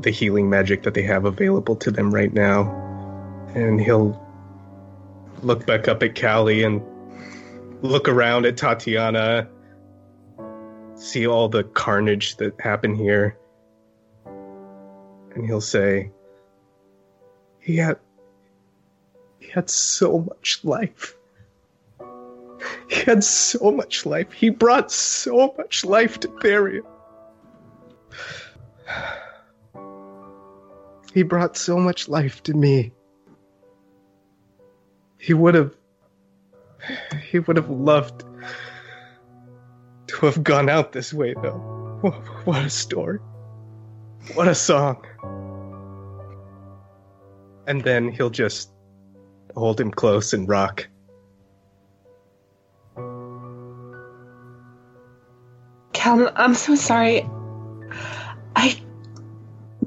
[0.00, 2.62] the healing magic that they have available to them right now.
[3.54, 4.20] And he'll
[5.42, 6.82] look back up at Kallie and
[7.82, 9.48] look around at Tatiyana
[11.02, 13.36] see all the carnage that happened here.
[15.34, 16.10] And he'll say
[17.58, 17.98] he had
[19.38, 21.16] he had so much life.
[22.88, 24.32] He had so much life.
[24.32, 26.82] He brought so much life to Theria
[31.14, 32.92] he brought so much life to me
[35.18, 35.74] he would have
[37.30, 38.24] he would have loved
[40.06, 41.58] to have gone out this way though
[42.44, 43.18] what a story
[44.34, 45.04] what a song
[47.66, 48.70] and then he'll just
[49.56, 50.88] hold him close and rock.
[55.92, 57.28] Kalden, I'm so sorry.
[58.56, 58.80] I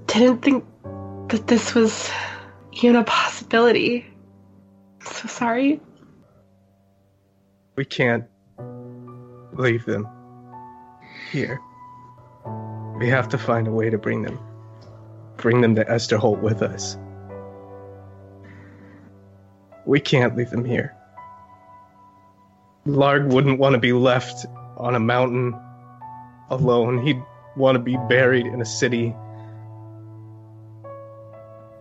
[0.08, 0.66] didn't think
[1.30, 2.10] that this was
[2.72, 4.06] even a possibility.
[5.02, 5.80] I'm so sorry.
[7.76, 8.26] We can't
[9.54, 10.08] leave them
[11.32, 11.60] here.
[12.98, 14.40] We have to find a way to bring them,
[15.38, 16.98] bring them to Esterholt with us.
[19.86, 20.96] We can't leave them here.
[22.88, 24.46] Larg wouldn't want to be left
[24.78, 25.60] on a mountain
[26.50, 27.06] alone.
[27.06, 27.22] He'd
[27.56, 29.16] want to be buried in a city.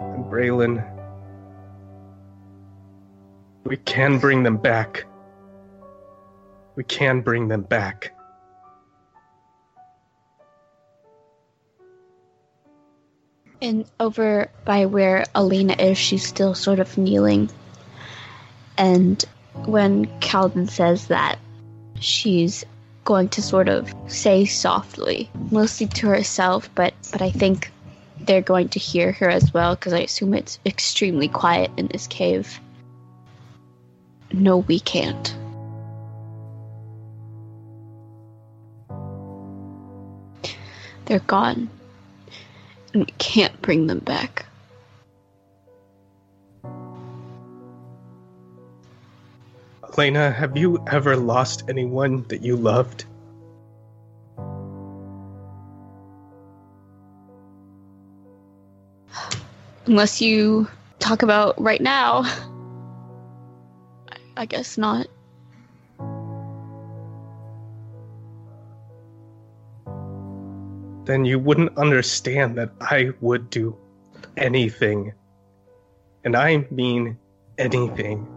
[0.01, 0.85] And Braylon,
[3.65, 5.05] we can bring them back.
[6.77, 8.13] We can bring them back.
[13.63, 17.49] And over by where Elena is, she's still sort of kneeling.
[18.77, 19.25] And
[19.65, 21.39] when Kalden says that,
[21.99, 22.67] she's
[23.05, 27.71] going to sort of say softly, mostly to herself, but but I think
[28.21, 32.07] they're going to hear her as well because I assume it's extremely quiet in this
[32.07, 32.61] cave.
[34.33, 35.37] No, we can't.
[41.05, 41.69] They're gone.
[42.93, 44.47] And we can't bring them back.
[49.97, 53.05] Elena, have you ever lost anyone that you loved?
[59.87, 60.67] Unless you
[60.99, 62.23] talk about right now.
[64.09, 65.07] I- I guess not.
[71.05, 73.77] Then you wouldn't understand that I would do
[74.37, 75.13] anything.
[76.25, 77.17] And I mean
[77.59, 78.34] anything.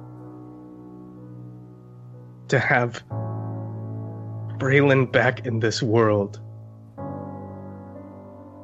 [2.49, 3.03] To have
[4.57, 6.39] Braylon back in this world.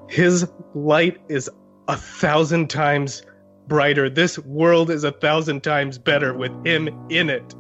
[0.07, 1.49] His light is
[1.88, 3.23] a thousand times
[3.68, 4.10] brighter.
[4.10, 7.55] This world is a thousand times better with him in it.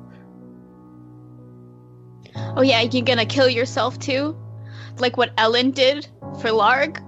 [2.55, 4.37] Oh yeah, you're gonna kill yourself too?
[4.99, 6.07] Like what Ellen did
[6.39, 6.99] for Larg?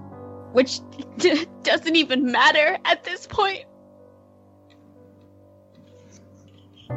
[0.52, 0.80] Which
[1.62, 3.64] doesn't even matter at this point.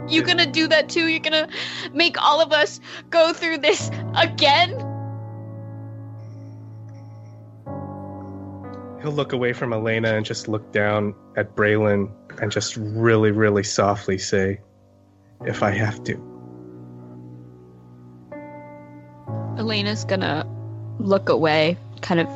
[0.07, 1.07] You gonna do that too?
[1.07, 1.47] You're gonna
[1.93, 2.79] make all of us
[3.09, 4.85] go through this again?
[9.01, 12.11] he'll look away from Elena and just look down at Braylon
[12.41, 14.59] and just really, really softly say,
[15.45, 16.13] "If I have to."
[19.57, 20.45] Elena's gonna
[20.99, 22.27] look away, kind of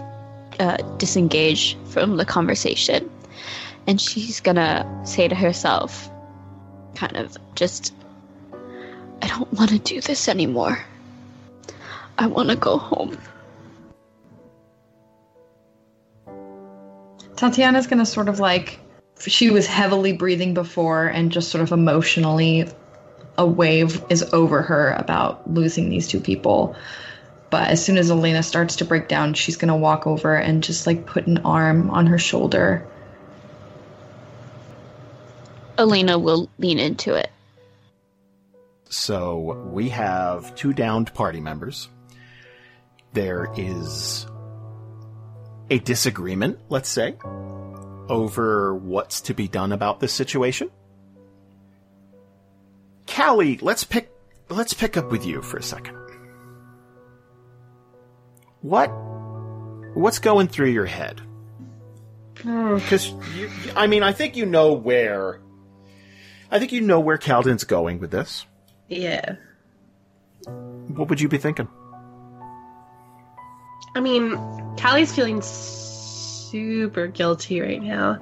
[0.59, 3.09] uh, disengage from the conversation,
[3.88, 6.09] and she's gonna say to herself,
[6.95, 7.94] kind of just,
[9.22, 10.84] I don't want to do this anymore.
[12.18, 13.18] I want to go home.
[17.36, 18.80] Tatiyana's gonna sort of like
[19.20, 22.68] she was heavily breathing before and just sort of emotionally
[23.38, 26.76] a wave is over her about losing these two people.
[27.49, 30.88] But as soon as Elena starts to break down, she's gonna walk over and just
[30.88, 32.88] like put an arm on her shoulder.
[35.78, 37.32] Elena will lean into it.
[38.90, 41.90] So we have two downed party members.
[43.14, 44.28] There is
[45.70, 47.16] a disagreement, let's say,
[48.10, 50.70] over what's to be done about this situation.
[53.08, 54.12] Kallie, let's pick
[54.50, 55.98] let's pick up with you for a second.
[58.62, 58.88] What
[59.94, 61.22] what's going through your head?
[62.45, 62.76] Oh.
[62.76, 63.14] Because
[63.76, 65.40] I mean, I think you know where.
[66.53, 68.45] I think you know where Kalden's going with this.
[68.88, 69.38] Yeah.
[70.45, 71.67] What would you be thinking?
[73.95, 74.35] I mean,
[74.77, 78.19] Kallie's feeling super guilty right now.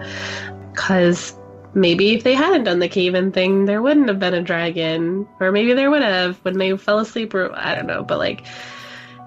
[0.71, 1.35] Because
[1.73, 5.27] maybe if they hadn't done the cave in thing, there wouldn't have been a dragon.
[5.41, 8.01] Or maybe there would have when they fell asleep, or I don't know.
[8.01, 8.47] But like,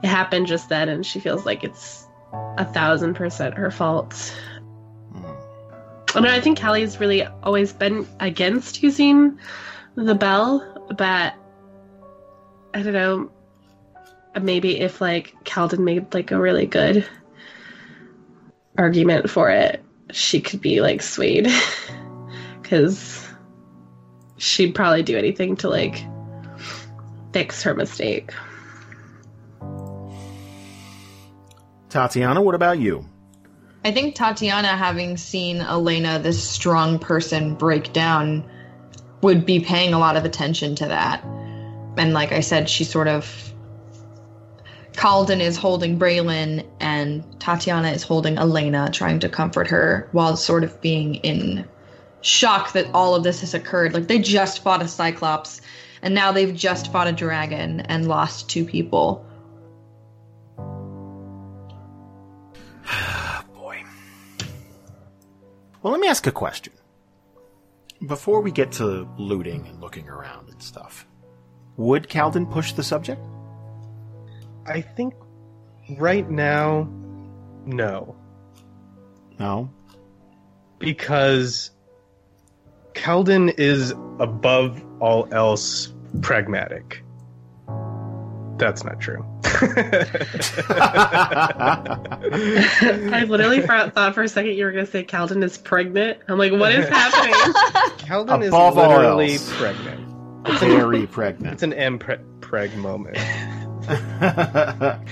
[0.03, 4.35] it happened just then, and she feels like it's a thousand percent her fault.
[6.17, 9.39] I I think Kallie's really always been against using
[9.97, 11.35] the bell, but
[12.73, 13.31] I don't know.
[14.41, 17.07] Maybe if like Kalden made like a really good
[18.77, 21.49] argument for it, she could be like swayed
[22.63, 23.29] because
[24.37, 26.05] she'd probably do anything to like
[27.33, 28.33] fix her mistake.
[31.89, 33.05] Tatiyana, what about you?
[33.85, 38.43] I think Tatiyana, having seen Elena, this strong person, break down,
[39.21, 41.23] would be paying a lot of attention to that.
[41.99, 43.53] And like I said, she sort of.
[44.93, 50.65] Kalden is holding Braylon, and Tatiyana is holding Elena, trying to comfort her while sort
[50.65, 51.67] of being in
[52.23, 53.93] shock that all of this has occurred.
[53.93, 55.61] Like they just fought a Cyclops,
[56.01, 59.27] and now they've just fought a dragon and lost two people.
[65.85, 66.73] Well, let me ask a question.
[68.07, 71.07] Before we get to looting and looking around and stuff,
[71.77, 73.21] would Kalden push the subject?
[74.67, 75.13] I think
[75.99, 76.89] right now,
[77.67, 78.17] no.
[79.39, 79.71] No.
[80.79, 81.71] Because
[82.95, 85.93] Kalden is above all else
[86.23, 87.04] pragmatic.
[88.57, 89.25] That's not true.
[93.15, 96.19] I literally thought for a second you were going to say Kalden is pregnant.
[96.29, 97.35] I'm like, what is happening?
[97.99, 99.53] Kalden is Above all literally else.
[99.57, 100.01] pregnant.
[100.61, 101.55] Very pregnant.
[101.55, 103.17] It's an M pre- preg moment.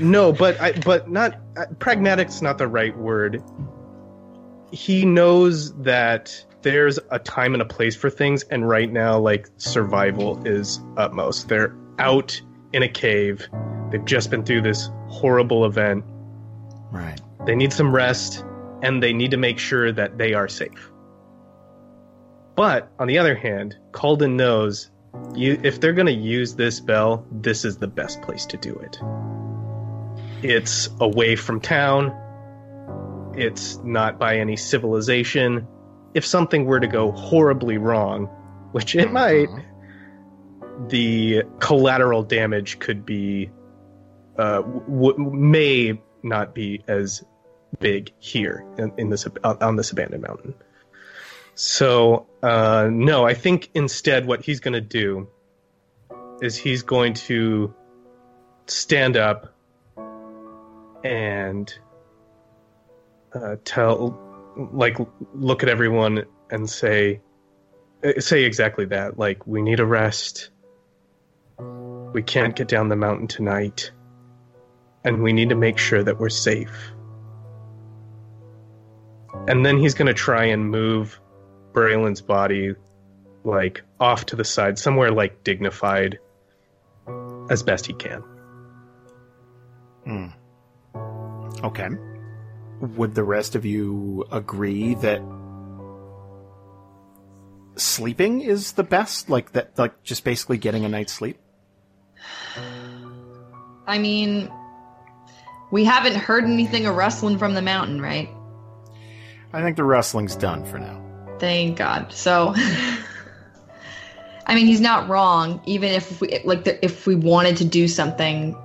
[0.01, 3.43] No, but I, but not uh, pragmatic's not the right word.
[4.71, 9.49] He knows that there's a time and a place for things, and right now, like
[9.57, 11.49] survival is utmost.
[11.49, 12.41] They're out
[12.73, 13.47] in a cave.
[13.91, 16.05] They've just been through this horrible event.
[16.91, 17.21] right.
[17.45, 18.45] They need some rest,
[18.83, 20.91] and they need to make sure that they are safe.
[22.55, 24.91] But on the other hand, Kalden knows
[25.35, 28.75] you if they're going to use this bell, this is the best place to do
[28.75, 28.99] it.
[30.43, 32.13] It's away from town.
[33.37, 35.67] It's not by any civilization.
[36.15, 38.27] If something were to go horribly wrong,
[38.73, 39.13] which it uh-huh.
[39.13, 39.49] might,
[40.89, 43.51] the collateral damage could be
[44.39, 47.25] uh, w- may not be as
[47.79, 50.55] big here in, in this on this abandoned mountain.
[51.55, 55.29] So uh, no, I think instead what he's going to do
[56.41, 57.75] is he's going to
[58.67, 59.55] stand up
[61.05, 61.73] and
[63.33, 64.19] uh, tell,
[64.73, 64.99] like,
[65.35, 67.21] look at everyone and say,
[68.05, 69.19] uh, say exactly that.
[69.19, 70.51] Like, we need a rest.
[72.13, 73.91] We can't get down the mountain tonight,
[75.05, 76.93] and we need to make sure that we're safe.
[79.49, 81.19] And then he's going to try and move
[81.73, 82.75] Braylon's body
[83.45, 86.19] like off to the side, somewhere like dignified
[87.51, 88.23] as best he can.
[90.05, 90.27] Hmm.
[91.65, 91.89] Okay.
[92.81, 95.23] would the rest of you agree that
[97.77, 99.31] sleeping is the best?
[99.31, 101.39] Like that, like just basically getting a night's sleep?
[103.87, 104.51] I mean,
[105.71, 108.29] we haven't heard anything of rustling from the mountain, right?
[109.53, 111.03] I think the rustling's done for now.
[111.39, 112.13] Thank God.
[112.13, 112.55] So,
[114.47, 115.61] I mean, he's not wrong.
[115.67, 118.57] Even if we like, the, if we wanted to do something,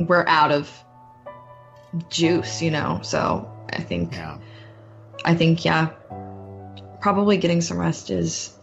[0.00, 0.70] we're out of
[2.08, 3.00] juice, you know.
[3.02, 4.38] So I think, Yeah.
[5.24, 5.90] I think, yeah,
[7.00, 8.56] probably getting some rest is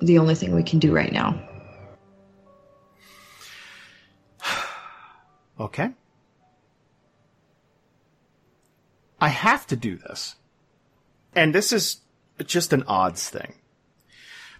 [0.00, 1.47] the only thing we can do right now.
[5.58, 5.90] Okay.
[9.20, 10.36] I have to do this.
[11.34, 11.98] And this is
[12.44, 13.54] just an odds thing.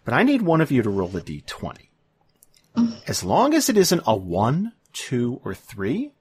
[0.05, 1.89] But I need one of you to roll a d20.
[3.07, 6.13] As long as it isn't a 1, 2, or 3,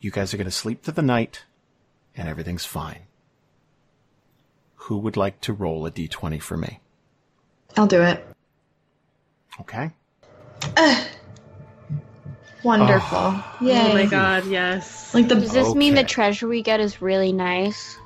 [0.00, 1.44] you guys are going to sleep through the night
[2.16, 3.02] and everything's fine.
[4.74, 6.80] Who would like to roll a d20 for me?
[7.76, 8.24] I'll do it.
[9.60, 9.90] Okay.
[12.64, 13.34] Wonderful.
[13.60, 13.78] Yay.
[13.78, 15.14] Oh my god, yes.
[15.14, 17.98] Like the Does this mean the treasure we get is really nice?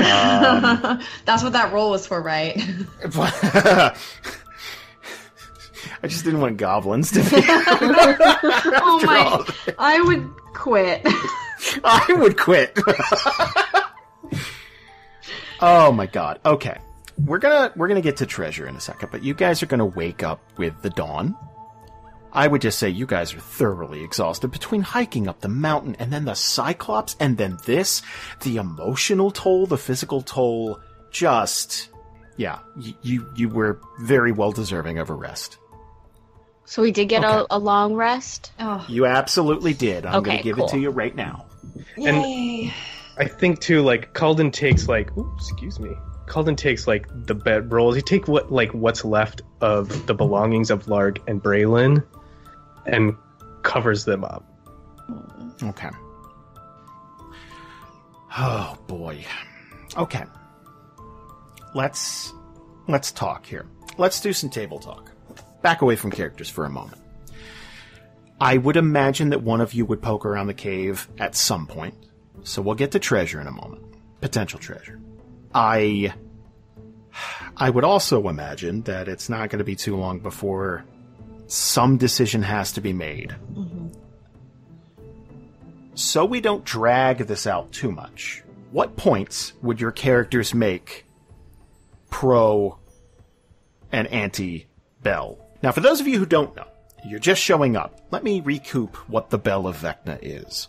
[0.00, 2.56] Um, That's what that roll was for, right?
[6.02, 7.42] I just didn't want goblins to be.
[7.46, 9.74] oh my!
[9.78, 11.02] I would quit.
[11.84, 12.78] I would quit.
[15.60, 16.40] oh my god.
[16.44, 16.78] Okay.
[17.24, 19.86] We're gonna we're gonna get to treasure in a second, but you guys are gonna
[19.86, 21.36] wake up with the dawn.
[22.36, 26.12] I would just say you guys are thoroughly exhausted between hiking up the mountain and
[26.12, 28.02] then the Cyclops and then this,
[28.42, 30.78] the emotional toll, the physical toll,
[31.10, 31.88] just
[32.36, 35.56] yeah, y- you you were very well deserving of a rest.
[36.66, 37.46] So we did get Okay.
[37.50, 38.52] a, a long rest.
[38.60, 40.04] Oh, You absolutely did.
[40.04, 40.66] I'm Okay, gonna give cool.
[40.66, 41.46] it to you right now.
[41.96, 42.72] yay!
[43.16, 45.90] I think too, like Kalden takes like, oops, excuse me.
[46.26, 47.94] Kalden takes like the bed rolls.
[47.96, 52.04] He take what like what's left of the belongings of Larg and Braylon,
[52.86, 53.16] and
[53.62, 54.44] covers them up.
[55.62, 55.90] Okay.
[58.38, 59.24] Oh boy.
[59.96, 60.24] Okay.
[61.74, 62.32] Let's
[62.88, 63.66] let's talk here.
[63.98, 65.10] Let's do some table talk.
[65.62, 67.00] Back away from characters for a moment.
[68.40, 71.94] I would imagine that one of you would poke around the cave at some point.
[72.42, 73.82] So we'll get to treasure in a moment.
[74.20, 75.00] Potential treasure.
[75.54, 76.12] I
[77.56, 80.84] I would also imagine that it's not going to be too long before
[81.46, 83.34] some decision has to be made
[85.96, 91.06] so we don't drag this out too much, what points would your characters make
[92.10, 92.78] pro
[93.90, 94.66] and anti
[95.02, 95.38] Bell?
[95.62, 96.66] Now, for those of you who don't know,
[97.06, 98.00] you're just showing up.
[98.10, 100.68] Let me recoup what the Bell of Vecna is.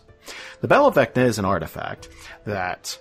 [0.62, 2.08] The Bell of Vecna is an artifact
[2.46, 2.98] that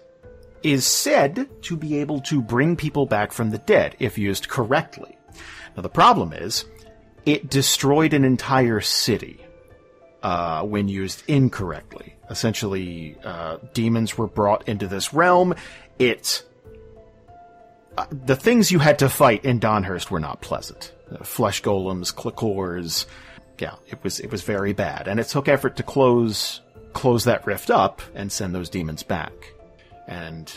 [0.64, 5.18] is said to be able to bring people back from the dead if used correctly.
[5.78, 6.66] Now, the problem is,
[7.28, 9.46] it destroyed an entire city
[10.24, 12.16] uh, when used incorrectly.
[12.30, 15.54] Essentially, uh, demons were brought into this realm.
[16.00, 16.44] It.
[17.98, 20.94] Uh, the things you had to fight in Donhurst were not pleasant.
[21.12, 23.06] Uh, flesh golems, clickors.
[23.60, 26.62] Yeah, it was it was very bad, and it took effort to close
[26.94, 29.54] close that rift up and send those demons back.
[30.08, 30.50] And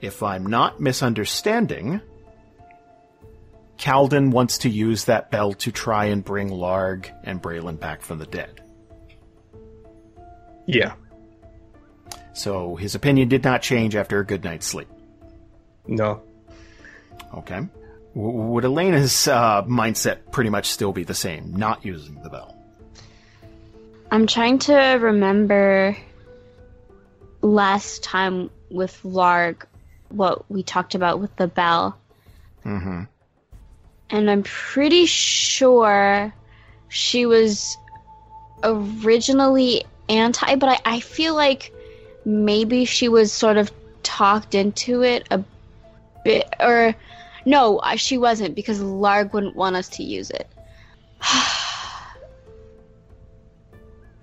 [0.00, 2.00] if I'm not misunderstanding,
[3.78, 8.18] Kalden wants to use that bell to try and bring Larg and Braylon back from
[8.18, 8.60] the dead.
[10.66, 10.94] Yeah.
[12.32, 14.88] So his opinion did not change after a good night's sleep.
[15.86, 16.22] No.
[17.34, 17.60] Okay.
[18.14, 22.56] W- would Elena's uh, mindset pretty much still be the same, not using the bell?
[24.10, 25.96] I'm trying to remember
[27.42, 29.64] last time with Larg
[30.08, 31.98] what we talked about with the bell.
[32.64, 33.04] Mm-hmm.
[34.10, 36.32] And I'm pretty sure
[36.88, 37.76] she was
[38.62, 41.72] originally anti, but I, I feel like
[42.24, 43.72] maybe she was sort of
[44.02, 45.42] talked into it a
[46.24, 46.48] bit.
[46.60, 46.94] Or,
[47.44, 50.48] no, she wasn't because Larg wouldn't want us to use it.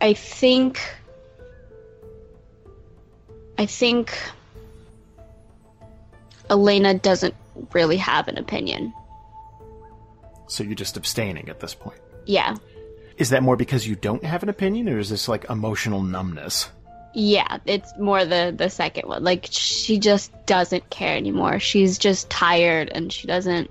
[0.01, 0.79] I think.
[3.57, 4.17] I think.
[6.49, 7.35] Elena doesn't
[7.73, 8.93] really have an opinion.
[10.47, 11.99] So you're just abstaining at this point.
[12.25, 12.55] Yeah.
[13.17, 16.69] Is that more because you don't have an opinion, or is this like emotional numbness?
[17.13, 19.23] Yeah, it's more the the second one.
[19.23, 21.59] Like she just doesn't care anymore.
[21.59, 23.69] She's just tired and she doesn't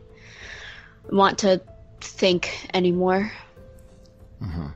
[1.10, 1.60] want to
[2.00, 3.32] think anymore.
[4.40, 4.68] Hmm.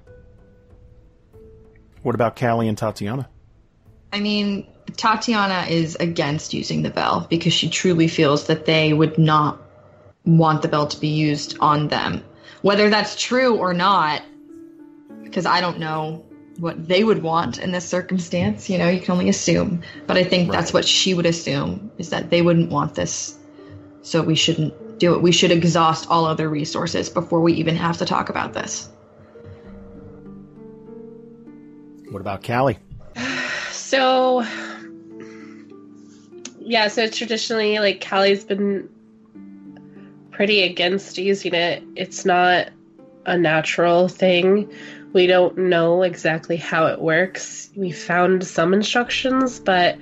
[2.03, 3.27] What about Kallie and Tatiyana?
[4.13, 9.19] I mean, Tatiyana is against using the bell because she truly feels that they would
[9.19, 9.61] not
[10.27, 12.23] want the bell to be used on them.
[12.63, 14.23] Whether that's true or not,
[15.23, 16.25] because I don't know
[16.59, 19.83] what they would want in this circumstance, you know, you can only assume.
[20.07, 23.39] But I think that's what she would assume is that they wouldn't want this.
[24.03, 25.23] So we shouldn't do it.
[25.23, 28.89] We should exhaust all other resources before we even have to talk about this.
[32.11, 32.79] What about Kallie?
[33.73, 34.45] So,
[36.59, 38.89] yeah, so traditionally, like, Kallie's been
[40.37, 41.83] pretty against using it.
[41.97, 42.69] It's not
[43.25, 44.71] a natural thing.
[45.15, 47.71] We don't know exactly how it works.
[47.75, 49.99] We found some instructions, but,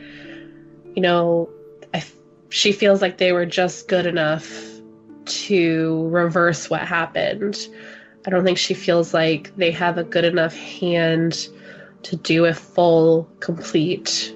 [0.97, 1.49] you know,
[1.95, 2.13] I f-
[2.49, 4.53] she feels like they were just good enough
[5.25, 7.57] to reverse what happened.
[8.27, 11.47] I don't think she feels like they have a good enough hand
[12.03, 14.35] to do a full, complete,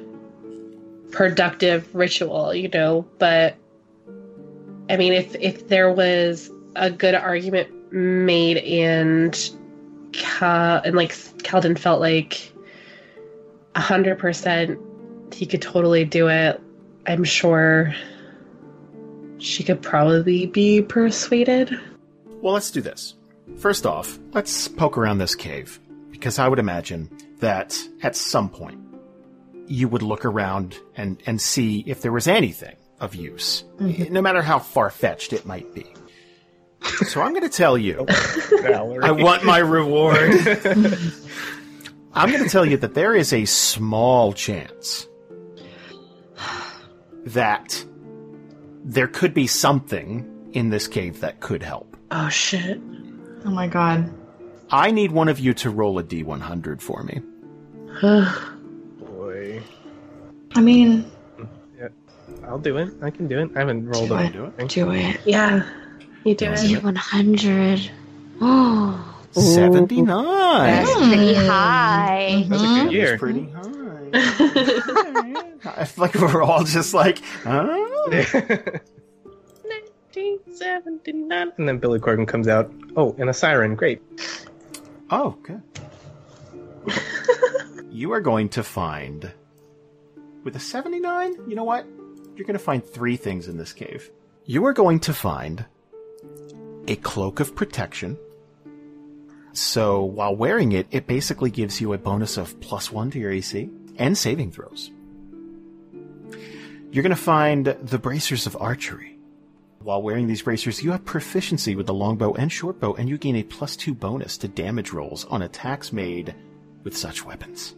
[1.11, 3.05] productive ritual, you know.
[3.19, 3.57] But
[4.91, 9.51] I mean, if if there was a good argument made and
[10.13, 12.53] Cal and like Kalden felt like
[13.75, 14.79] a hundred percent
[15.33, 16.61] he could totally do it,
[17.07, 17.95] I'm sure
[19.39, 21.79] she could probably be persuaded.
[22.41, 23.15] Well, let's do this.
[23.57, 25.79] First off, let's poke around this cave,
[26.11, 27.11] because I would imagine
[27.41, 28.81] that at some point
[29.67, 34.13] you would look around and, and see if there was anything of use, mm-hmm.
[34.13, 35.87] no matter how far fetched it might be.
[37.09, 38.07] So I'm going to tell you,
[38.63, 39.05] Valerie.
[39.05, 40.33] I want my reward.
[42.15, 45.07] I'm going to tell you that there is a small chance
[47.27, 47.85] that
[48.85, 51.97] there could be something in this cave that could help.
[52.11, 52.81] Oh shit.
[53.45, 54.13] Oh my god.
[54.71, 57.21] I need one of you to roll a D100 for me.
[59.05, 59.63] Boy.
[60.55, 61.11] I mean,
[62.49, 62.95] I'll do it.
[63.03, 63.51] I can do it.
[63.55, 64.33] I haven't rolled do a it.
[64.33, 64.69] do it.
[64.69, 65.21] Do it.
[65.27, 65.69] Yeah.
[66.25, 66.83] You do it.
[66.83, 67.91] 100.
[68.41, 70.07] Oh, 79.
[70.07, 71.09] that's hmm.
[71.09, 72.47] pretty high.
[72.49, 72.91] That's a good mm-hmm.
[72.91, 73.11] year.
[73.11, 73.65] That's pretty high.
[75.83, 77.67] I feel like we're all just like, huh?
[80.09, 81.53] 1979.
[81.59, 82.73] And then Billy Corgan comes out.
[82.97, 83.75] Oh, and a siren.
[83.75, 84.01] Great.
[85.11, 85.63] Oh, good.
[87.91, 89.31] you are going to find,
[90.45, 91.87] with a 79, you know what?
[92.39, 94.13] You're going to find three things in this cave.
[94.45, 95.67] You are going to find
[96.87, 98.17] a cloak of protection.
[99.55, 103.33] So while wearing it, it basically gives you a bonus of plus one to your
[103.33, 104.93] AC and saving throws.
[106.93, 109.19] You're going to find the bracers of archery.
[109.81, 113.35] While wearing these bracers, you have proficiency with the longbow and shortbow, and you gain
[113.35, 116.37] a plus two bonus to damage rolls on attacks made
[116.85, 117.75] with such weapons.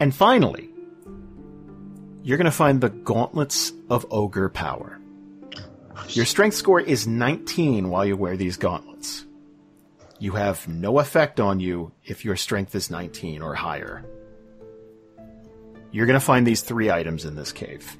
[0.00, 0.69] And finally,
[2.22, 4.98] you're going to find the gauntlets of ogre power.
[6.08, 9.24] Your strength score is 19 while you wear these gauntlets.
[10.18, 14.04] You have no effect on you if your strength is 19 or higher.
[15.92, 17.96] You're going to find these three items in this cave.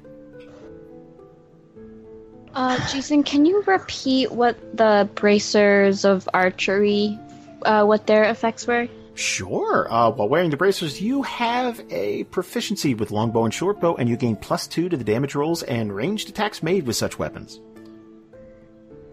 [2.53, 7.17] Uh, Jason, can you repeat what the bracers of archery,
[7.63, 8.87] uh, what their effects were?
[9.13, 9.91] Sure.
[9.91, 14.15] Uh, while wearing the bracers, you have a proficiency with longbow and shortbow, and you
[14.17, 17.59] gain plus two to the damage rolls and ranged attacks made with such weapons.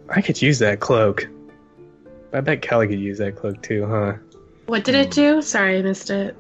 [0.08, 1.28] I could use that cloak.
[2.32, 4.14] I bet Kelly could use that cloak too, huh?
[4.66, 5.42] What did it do?
[5.42, 6.36] Sorry, I missed it.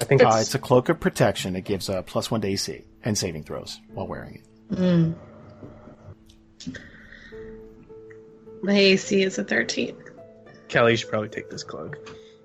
[0.00, 1.54] I think Uh, it's, it's a cloak of protection.
[1.56, 4.76] It gives a plus one to AC and saving throws while wearing it.
[4.76, 5.14] Mm.
[8.62, 9.94] My AC is a 13.
[10.70, 11.98] Kelly should probably take this cloak.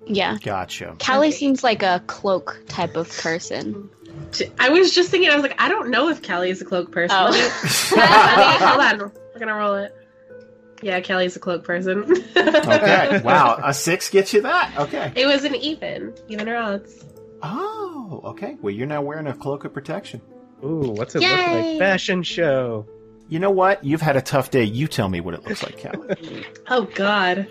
[0.06, 0.38] Yeah.
[0.43, 0.95] Gotcha.
[0.99, 1.35] Kelly Okay.
[1.38, 3.89] seems like a cloak type of person.
[4.60, 6.91] I was just thinking, I was like, I don't know if Kelly is a cloak
[6.91, 7.15] person.
[7.18, 7.30] Oh.
[7.30, 8.99] Let me- let me- hold on.
[9.34, 9.95] We're going to roll it.
[10.81, 12.03] Yeah, Kelly's a cloak person.
[12.35, 13.22] Okay.
[13.23, 13.60] Wow.
[13.64, 14.73] A six gets you that.
[14.77, 15.11] Okay.
[15.15, 16.14] It was an even.
[16.27, 17.03] Even or odds.
[17.41, 18.57] Oh, okay.
[18.61, 20.22] Well, you're now wearing a cloak of protection.
[20.64, 21.77] Ooh, what's it look like?
[21.80, 22.88] Fashion show.
[23.30, 23.84] You know what?
[23.84, 24.64] You've had a tough day.
[24.64, 26.45] You tell me what it looks like, Kelly.
[26.68, 27.47] Oh, God.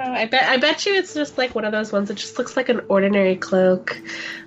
[0.00, 0.22] I.
[0.22, 2.56] I bet I bet you it's just like one of those ones that just looks
[2.56, 4.00] like an ordinary cloak,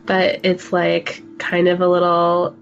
[0.05, 2.55] but it's like kind of a little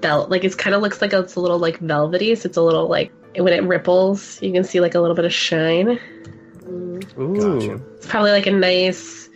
[0.00, 0.30] belt.
[0.30, 2.34] Like it's kind of looks like it's a little like velvety.
[2.34, 5.24] So it's a little like when it ripples, you can see like a little bit
[5.24, 5.98] of shine.
[6.66, 7.00] Ooh.
[7.00, 7.80] Gotcha.
[7.96, 9.28] It's probably like a nice,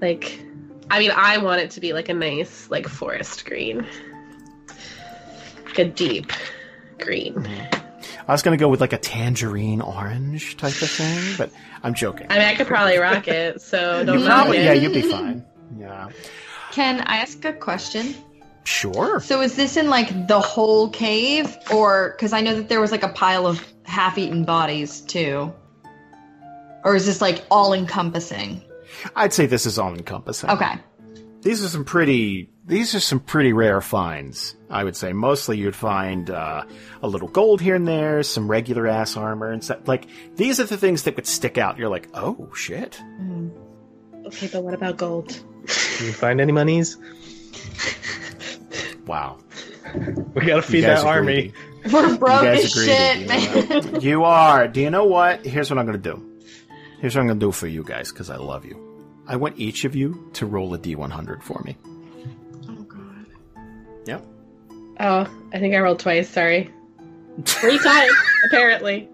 [0.00, 0.40] like,
[0.90, 3.86] I mean, I want it to be like a nice like forest green,
[5.66, 6.32] like a deep
[6.98, 7.34] green.
[7.34, 7.87] Mm-hmm.
[8.28, 11.50] I was going to go with like a tangerine orange type of thing, but
[11.82, 12.26] I'm joking.
[12.28, 13.62] I mean, I could probably rock it.
[13.62, 14.64] So don't You probably, it.
[14.64, 15.44] yeah, you'd be fine.
[15.78, 16.10] Yeah.
[16.72, 18.14] Can I ask a question?
[18.64, 19.20] Sure.
[19.20, 22.92] So is this in like the whole cave, or because I know that there was
[22.92, 25.50] like a pile of half-eaten bodies too,
[26.84, 28.60] or is this like all-encompassing?
[29.16, 30.50] I'd say this is all encompassing.
[30.50, 30.74] Okay.
[31.42, 32.50] These are some pretty.
[32.66, 34.54] These are some pretty rare finds.
[34.68, 36.64] I would say mostly you'd find uh,
[37.02, 39.88] a little gold here and there, some regular ass armor, and stuff.
[39.88, 40.06] Like
[40.36, 41.78] these are the things that would stick out.
[41.78, 43.00] You're like, oh shit.
[44.26, 45.28] Okay, but what about gold?
[45.28, 46.96] Can you find any monies?
[49.06, 49.38] Wow.
[50.34, 51.52] We gotta feed that army.
[51.82, 51.94] greedy.
[51.94, 54.00] We're broke as shit, man.
[54.02, 54.68] You are.
[54.68, 55.46] Do you know what?
[55.46, 56.22] Here's what I'm going to do.
[57.00, 58.97] Here's what I'm going to do for you guys because I love you.
[59.28, 61.76] I want each of you to roll a d100 for me.
[62.68, 63.26] oh god.
[64.06, 64.24] Yep.
[65.00, 66.28] Oh, I think I rolled twice.
[66.28, 66.70] Sorry.
[67.44, 68.12] Three times,
[68.46, 69.08] apparently.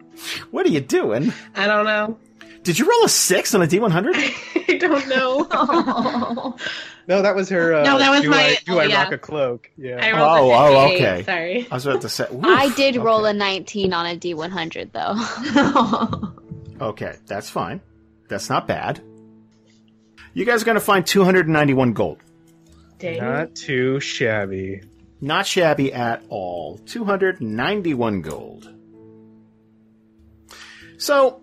[0.53, 1.33] What are you doing?
[1.57, 2.17] I don't know.
[2.63, 4.15] Did you roll a six on a d100?
[4.69, 5.47] I don't know.
[5.51, 6.57] Oh.
[7.07, 7.75] No, that was her.
[7.75, 9.03] Uh, No, that was do my- I, do oh, I yeah.
[9.03, 9.71] rock a cloak?
[9.77, 9.99] Yeah.
[10.03, 10.57] I rolled Oh, a
[10.89, 11.23] oh, okay.
[11.23, 11.69] Sorry.
[11.71, 12.25] I was about to say.
[12.33, 16.87] oof, I did roll a 19 on a D100 though.
[16.87, 17.83] Okay, that's fine.
[18.29, 19.03] That's not bad.
[20.35, 22.19] You guys are going to find 291 gold.
[22.99, 23.21] Dang.
[23.21, 24.83] Not too shabby.
[25.21, 26.79] Not shabby at all.
[26.87, 28.69] 291 gold.
[30.99, 31.41] So,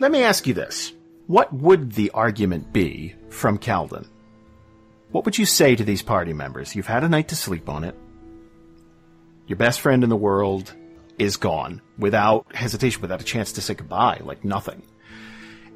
[0.00, 0.94] let me ask you this.
[1.26, 4.08] What would the argument be from Kalden?
[5.10, 6.74] What would you say to these party members?
[6.74, 7.94] You've had a night to sleep on it.
[9.46, 10.74] Your best friend in the world
[11.18, 14.82] is gone without hesitation, without a chance to say goodbye, like nothing.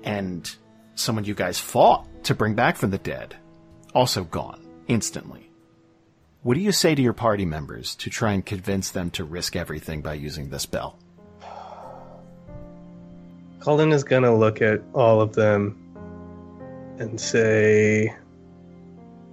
[0.02, 0.50] And
[0.96, 3.36] someone you guys fought to bring back from the dead,
[3.94, 5.50] also gone instantly.
[6.42, 9.56] What do you say to your party members to try and convince them to risk
[9.56, 10.98] everything by using this spell?
[13.60, 15.76] Colin is gonna look at all of them
[16.98, 18.14] and say,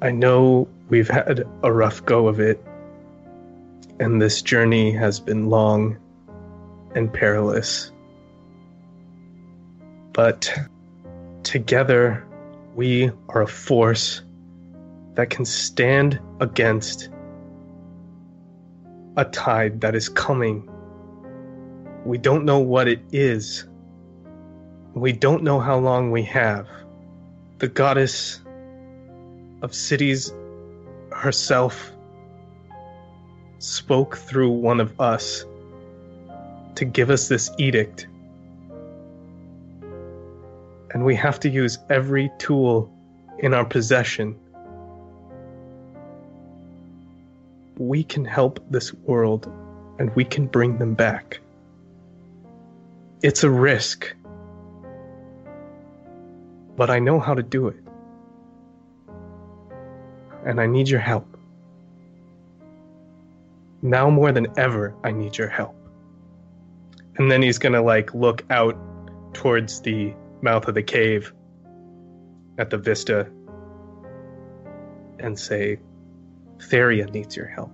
[0.01, 2.63] I know we've had a rough go of it,
[3.99, 5.97] and this journey has been long
[6.95, 7.91] and perilous.
[10.13, 10.51] But
[11.43, 12.25] together,
[12.75, 14.21] we are a force
[15.15, 17.09] that can stand against
[19.15, 20.67] a tide that is coming.
[22.05, 23.65] We don't know what it is.
[24.93, 26.67] We don't know how long we have.
[27.59, 28.41] The goddess
[29.61, 30.33] of cities
[31.11, 31.91] herself
[33.59, 35.45] spoke through one of us
[36.75, 38.07] to give us this edict.
[40.93, 42.91] And we have to use every tool
[43.39, 44.39] in our possession.
[47.77, 49.51] We can help this world
[49.99, 51.39] and we can bring them back.
[53.21, 54.13] It's a risk
[56.75, 57.77] but I know how to do it.
[60.45, 61.27] And I need your help.
[63.81, 65.75] Now more than ever, I need your help.
[67.17, 68.77] And then he's gonna like look out
[69.33, 70.13] towards the
[70.43, 71.33] mouth of the cave
[72.57, 73.27] at the vista
[75.19, 75.79] and say,
[76.59, 77.71] Theria needs your help.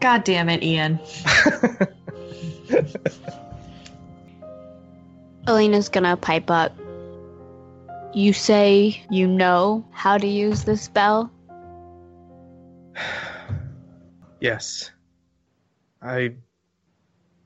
[0.00, 1.00] God damn it, Ian.
[5.46, 6.76] Elena's gonna pipe up.
[8.14, 11.30] You say you know how to use the spell?
[14.40, 14.90] Yes.
[16.00, 16.34] I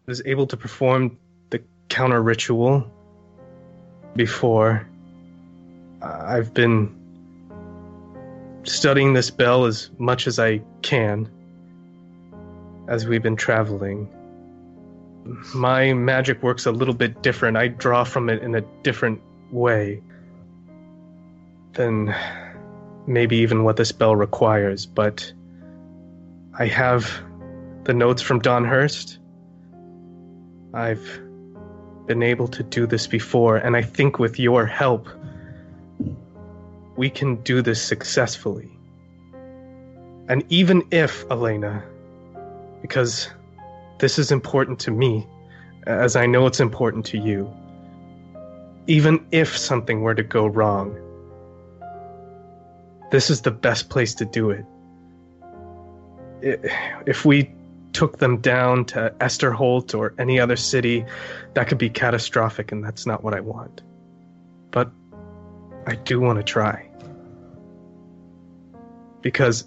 [0.06, 1.19] was able to perform
[1.51, 2.90] the counter ritual
[4.14, 4.86] before.
[6.02, 6.94] I've been
[8.64, 11.31] studying this spell as much as I can
[12.89, 14.09] as we've been traveling.
[15.55, 17.56] My magic works a little bit different.
[17.56, 19.20] I draw from it in a different
[19.51, 20.02] way
[21.74, 22.14] than
[23.06, 25.32] maybe even what this spell requires, but
[26.58, 27.10] I have
[27.84, 29.18] the notes from Don Hurst.
[30.74, 31.20] I've
[32.06, 35.08] been able to do this before, and I think with your help,
[36.96, 38.70] we can do this successfully.
[40.28, 41.82] And even if, Elena,
[42.82, 43.30] because
[43.98, 45.26] this is important to me,
[45.86, 47.50] as I know it's important to you,
[48.86, 50.94] even if something were to go wrong,
[53.10, 54.66] this is the best place to do it
[56.43, 57.51] if we
[57.93, 61.05] took them down to Esterholt or any other city,
[61.55, 63.82] that could be catastrophic, and that's not what I want.
[64.70, 64.90] But
[65.86, 66.89] I do want to try.
[69.20, 69.66] Because.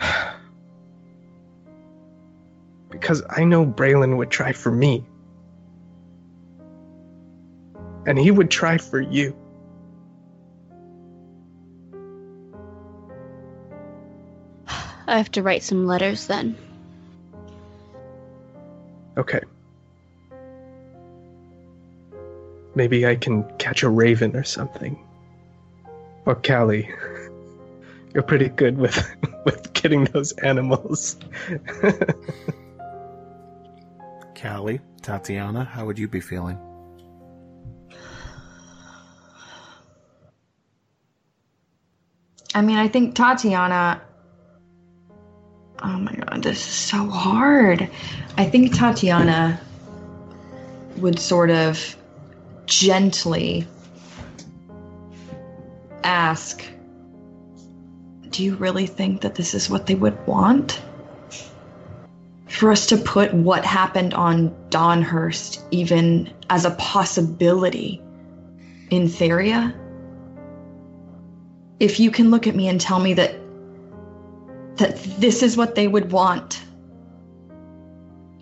[2.90, 5.06] because I know Braylon would try for me.
[8.06, 9.36] And he would try for you.
[15.10, 16.56] I have to write some letters then.
[19.16, 19.40] Okay.
[22.76, 25.04] Maybe I can catch a raven or something.
[26.26, 26.88] Or Kallie.
[28.14, 29.04] You're pretty good with
[29.44, 31.16] with getting those animals.
[34.34, 36.56] Kallie, Tatiyana, how would you be feeling?
[42.54, 44.02] I mean, I think Tatiyana.
[45.82, 47.88] Oh my god, this is so hard.
[48.36, 49.58] I think Tatiyana
[50.98, 51.96] would sort of
[52.66, 53.66] gently
[56.04, 56.62] ask
[58.28, 60.80] Do you really think that this is what they would want?
[62.48, 68.02] For us to put what happened on Donhurst even as a possibility
[68.90, 69.74] in Theria?
[71.80, 73.39] if you can look at me and tell me that
[74.80, 76.62] that this is what they would want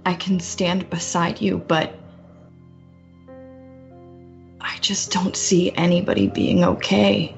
[0.06, 1.98] i can stand beside you but
[4.60, 7.36] i just don't see anybody being okay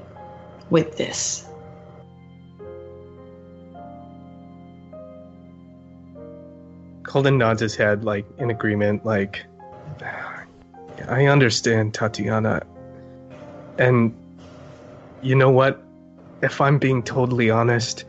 [0.69, 1.45] with this
[7.11, 9.43] Kalden nods his head, like in agreement, like,
[11.09, 12.63] I understand, Tatiyana.
[13.77, 14.15] And
[15.21, 15.83] you know what?
[16.41, 18.05] If I'm being totally honest,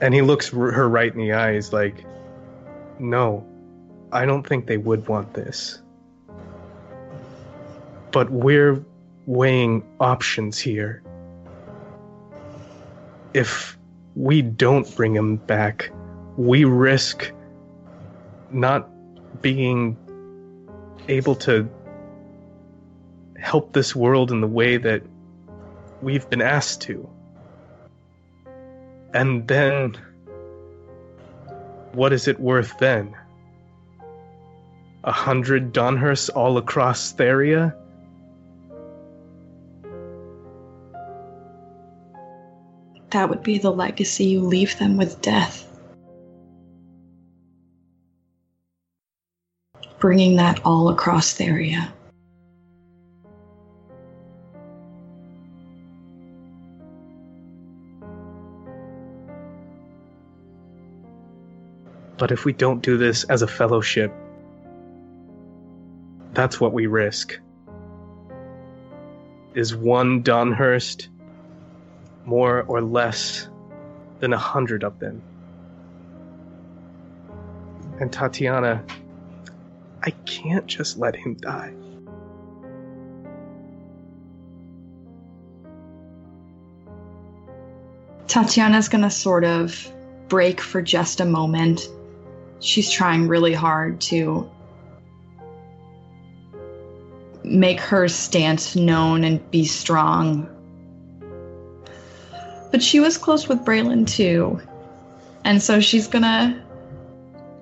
[0.00, 2.04] and he looks her right in the eyes, like,
[2.98, 3.46] no,
[4.12, 5.80] I don't think they would want this.
[8.12, 8.84] But we're
[9.26, 11.02] weighing options here.
[13.34, 13.76] If
[14.14, 15.90] we don't bring him back,
[16.36, 17.32] we risk
[18.50, 18.88] not
[19.42, 19.96] being
[21.08, 21.68] able to
[23.38, 25.02] help this world in the way that
[26.00, 27.08] we've been asked to.
[29.16, 29.96] And then,
[31.92, 33.16] what is it worth then?
[35.04, 37.74] A hundred Donhursts all across Theria?
[43.10, 45.66] that would be the legacy you leave them with death
[49.98, 51.95] bringing that all across the
[62.18, 64.12] But if we don't do this as a fellowship,
[66.32, 67.38] that's what we risk.
[69.54, 71.08] Is one Donhurst
[72.24, 73.48] more or less
[74.20, 75.22] than a hundred of them?
[78.00, 78.82] And Tatiyana,
[80.02, 81.74] I can't just let him die.
[88.26, 89.90] Tatiyana's gonna sort of
[90.28, 91.88] break for just a moment.
[92.60, 94.50] She's trying really hard to
[97.44, 100.48] make her stance known and be strong.
[102.72, 104.60] But she was close with Braylon too.
[105.44, 106.62] And so she's gonna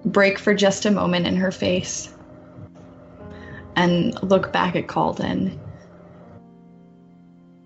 [0.05, 2.12] break for just a moment in her face
[3.77, 5.59] and look back at Kalden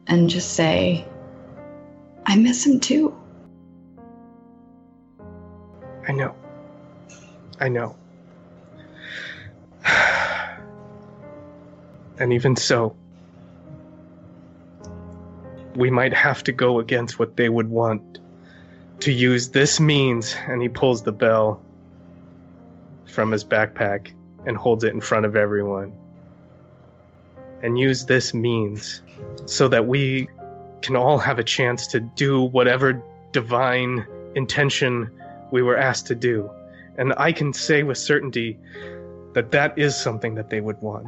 [0.07, 1.07] and just say,
[2.27, 3.15] I miss him too.
[6.07, 6.35] I know.
[7.61, 7.97] I know.
[12.21, 12.97] And even so,
[15.77, 18.19] we might have to go against what they would want
[19.01, 20.35] to use this means.
[20.49, 21.63] And he pulls the bell
[23.07, 24.13] from his backpack
[24.47, 25.93] and holds it in front of everyone.
[27.63, 29.01] And use this means
[29.47, 30.29] so that we
[30.83, 33.01] can all have a chance to do whatever
[33.33, 35.11] divine intention
[35.51, 36.51] we were asked to do.
[36.99, 38.59] And I can say with certainty
[39.33, 41.07] that that is something that they would want.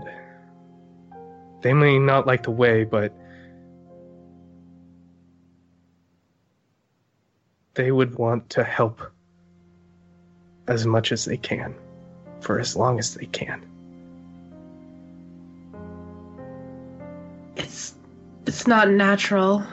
[1.62, 3.12] They may not like the way, but
[7.75, 9.01] they would want to help
[10.69, 11.75] as much as they can
[12.41, 13.67] for as long as they can.
[17.57, 17.95] It's
[18.47, 19.65] it's not natural.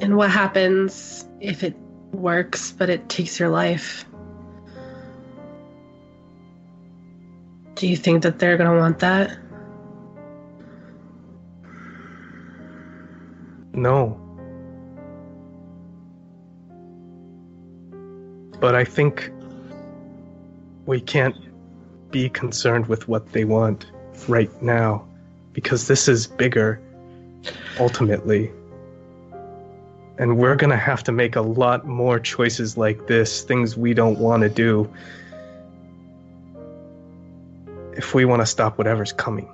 [0.00, 1.76] And what happens if it
[2.12, 4.06] works but it takes your life?
[7.74, 9.38] Do you think that they're going to want that?
[13.72, 14.24] No.
[18.64, 19.30] but I think
[20.86, 21.36] we can't
[22.10, 23.84] be concerned with what they want
[24.26, 25.06] right now
[25.52, 26.80] because this is bigger
[27.78, 28.50] ultimately.
[30.16, 33.92] And we're going to have to make a lot more choices like this, things we
[33.92, 34.90] don't want to do,
[37.96, 39.48] if we want to stop whatever's coming.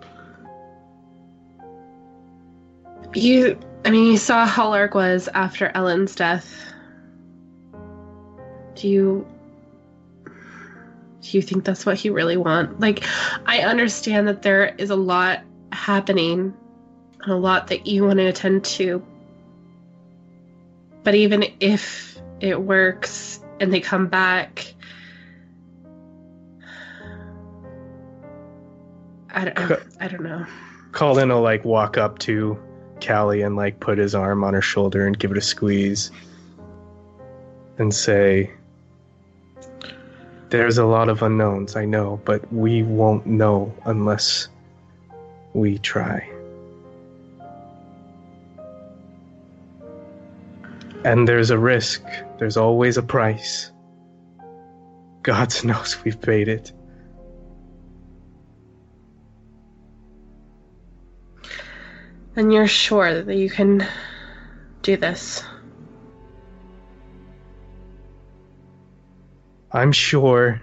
[3.14, 6.48] You, I mean, you saw how Larg was after Ellen's death.
[8.76, 9.26] Do you,
[10.24, 12.80] do you think that's what he really want?
[12.80, 13.04] Like,
[13.46, 15.40] I understand that there is a lot
[15.72, 16.54] happening,
[17.22, 19.04] and a lot that you want to attend to.
[21.02, 24.74] But even if it works and they come back,
[29.34, 30.46] I don't, I don't know.
[30.92, 32.58] Colin will like walk up to
[33.00, 36.10] Kallie and like put his arm on her shoulder and give it a squeeze
[37.78, 38.50] and say,
[40.50, 44.48] There's a lot of unknowns, I know, but we won't know unless
[45.54, 46.28] we try.
[51.04, 52.02] And there's a risk,
[52.38, 53.70] there's always a price.
[55.22, 56.72] God knows we've paid it.
[62.40, 63.86] And you're sure that you can
[64.80, 65.44] do this.
[69.70, 70.62] I'm sure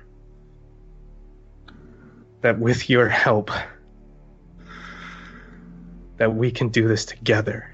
[2.41, 3.51] that with your help
[6.17, 7.71] that we can do this together.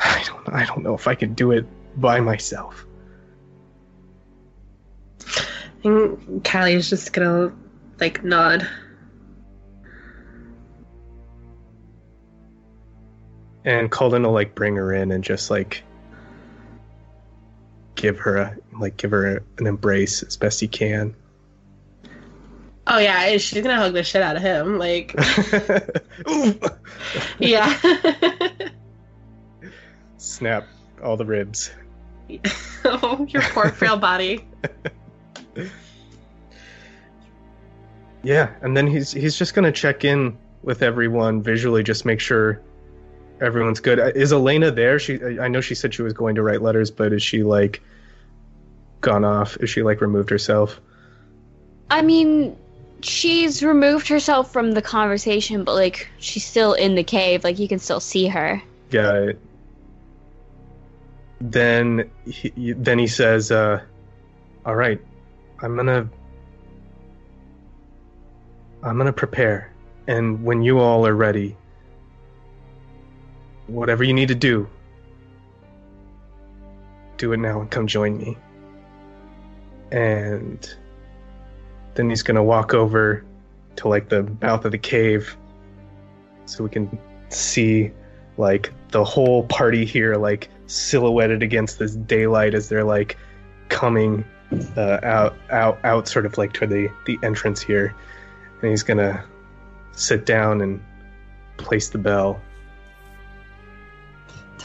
[0.00, 1.66] I don't I don't know if I can do it
[2.00, 2.86] by myself.
[5.84, 7.52] And Kallie's just gonna
[8.00, 8.66] like nod.
[13.64, 15.82] And Colin will like bring her in and just like
[17.94, 21.14] give her a like give her a, an embrace as best he can.
[22.90, 24.78] Oh yeah, she's gonna hug the shit out of him.
[24.78, 25.14] Like,
[27.38, 27.78] yeah.
[30.16, 30.66] Snap
[31.02, 31.70] all the ribs.
[32.84, 34.46] oh, your poor frail body.
[38.22, 42.62] Yeah, and then he's he's just gonna check in with everyone visually, just make sure
[43.40, 43.98] everyone's good.
[43.98, 44.98] Uh, Is Elena there?
[44.98, 47.82] She I know she said she was going to write letters, but is she like
[49.00, 49.56] gone off?
[49.58, 50.80] Is she like removed herself?
[51.90, 52.56] I mean,
[53.02, 57.44] she's removed herself from the conversation, but like she's still in the cave.
[57.44, 58.62] Like you can still see her.
[58.90, 59.32] Yeah.
[61.40, 63.80] Then he then he says, uh,
[64.66, 65.00] "All right,
[65.62, 66.08] I'm gonna
[68.82, 69.72] I'm gonna prepare,
[70.08, 71.56] and when you all are ready,
[73.68, 74.68] whatever you need to do,
[77.16, 78.36] do it now and come join me."
[79.92, 80.74] And
[81.94, 83.24] then he's gonna walk over
[83.76, 85.36] to like the mouth of the cave,
[86.46, 87.92] so we can see
[88.36, 93.16] like the whole party here like silhouetted against this daylight as they're like
[93.68, 94.24] coming
[94.76, 97.94] uh, out out out sort of like toward the the entrance here.
[98.62, 99.24] And he's gonna
[99.92, 100.82] sit down and
[101.56, 102.40] place the bell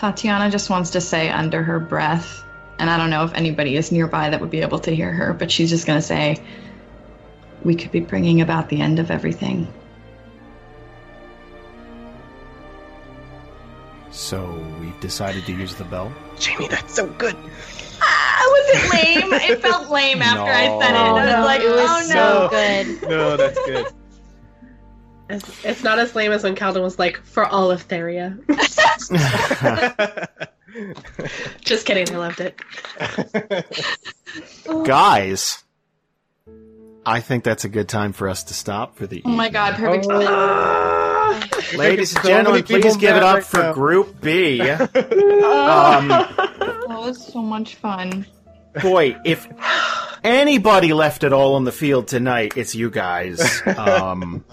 [0.04, 2.44] Tatiyana just wants to say under her breath,
[2.78, 5.32] and I don't know if anybody is nearby that would be able to hear her,
[5.34, 6.44] but she's just going to say,
[7.64, 9.66] We could be bringing about the end of everything.
[14.12, 14.44] So
[14.82, 16.14] we've decided to use the bell.
[16.38, 17.36] jamie that's so good
[18.02, 19.34] Ah, was it lame?
[19.34, 20.94] it felt lame after I said it.
[20.94, 21.16] No.
[21.16, 22.14] I was like, it was oh no.
[22.14, 22.50] so
[23.04, 23.10] good.
[23.10, 23.88] no that's good
[25.30, 28.38] It's, it's not as lame as when Calvin was like, for all of Theria.
[31.62, 32.60] Just kidding, I loved it.
[34.86, 35.64] Guys,
[37.06, 39.76] I think that's a good time for us to stop for the Oh my god,
[39.76, 40.08] perfect.
[41.78, 43.74] Ladies and So gentlemen, people please give it mad up right for now.
[43.74, 44.62] Group B.
[44.62, 44.88] Oh,
[45.94, 48.26] Um, that was so much fun.
[48.82, 49.48] boy, if
[50.24, 53.62] anybody left it all on the field tonight, it's you guys.
[53.78, 54.44] Um,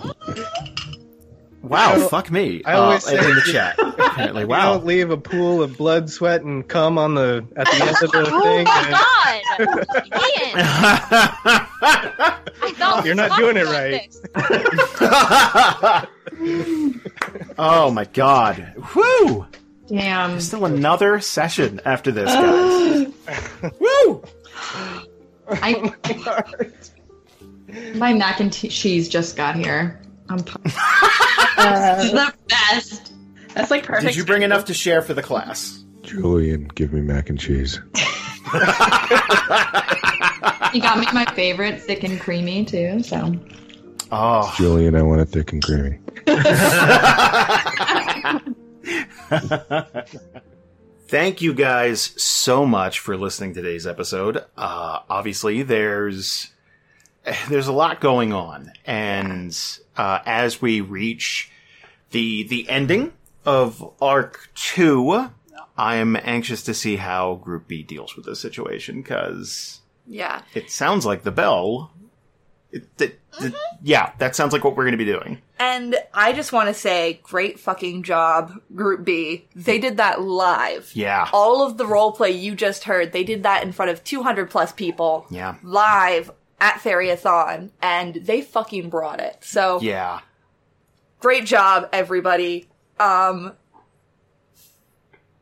[1.62, 2.62] wow, I- fuck me.
[2.64, 3.74] I always uh, say- in the chat.
[3.98, 4.74] Apparently, you wow.
[4.74, 8.10] don't leave a pool of blood sweat and cum on the at the end of
[8.12, 12.38] the Oh thing my and- god!
[12.98, 14.14] Ian, You're not doing it right.
[17.58, 18.74] oh my god.
[18.94, 19.46] Woo!
[19.88, 20.40] Damn.
[20.40, 23.12] Still another session after this, guys.
[23.80, 24.22] Woo!
[25.48, 25.92] I,
[27.94, 30.00] my mac and cheese just got here.
[30.30, 33.12] I'm pu- this is the best.
[33.54, 34.06] That's like perfect.
[34.06, 35.84] Did you bring enough to share for the class?
[36.02, 37.78] Julian, give me mac and cheese.
[40.72, 43.02] You got me my favorite, thick and creamy too.
[43.02, 43.34] So
[44.12, 45.98] Oh, Julian, I want it thick and creamy.
[51.08, 54.44] Thank you guys so much for listening to today's episode.
[54.56, 56.48] Uh, obviously, there's
[57.48, 59.56] there's a lot going on, and
[59.96, 61.50] uh, as we reach
[62.10, 63.12] the the ending
[63.44, 65.30] of Arc Two,
[65.76, 70.42] I'm anxious to see how Group B deals with this situation because Yeah.
[70.54, 71.92] it sounds like the bell.
[72.72, 75.40] It, it- it- yeah, that sounds like what we're going to be doing.
[75.58, 79.46] And I just want to say, great fucking job, Group B.
[79.54, 80.90] They did that live.
[80.94, 81.28] Yeah.
[81.32, 84.50] All of the role play you just heard, they did that in front of 200
[84.50, 85.26] plus people.
[85.30, 85.54] Yeah.
[85.62, 86.30] Live
[86.60, 89.38] at Theriathon, and they fucking brought it.
[89.40, 90.20] So, Yeah.
[91.20, 92.68] great job, everybody.
[92.98, 93.52] Um,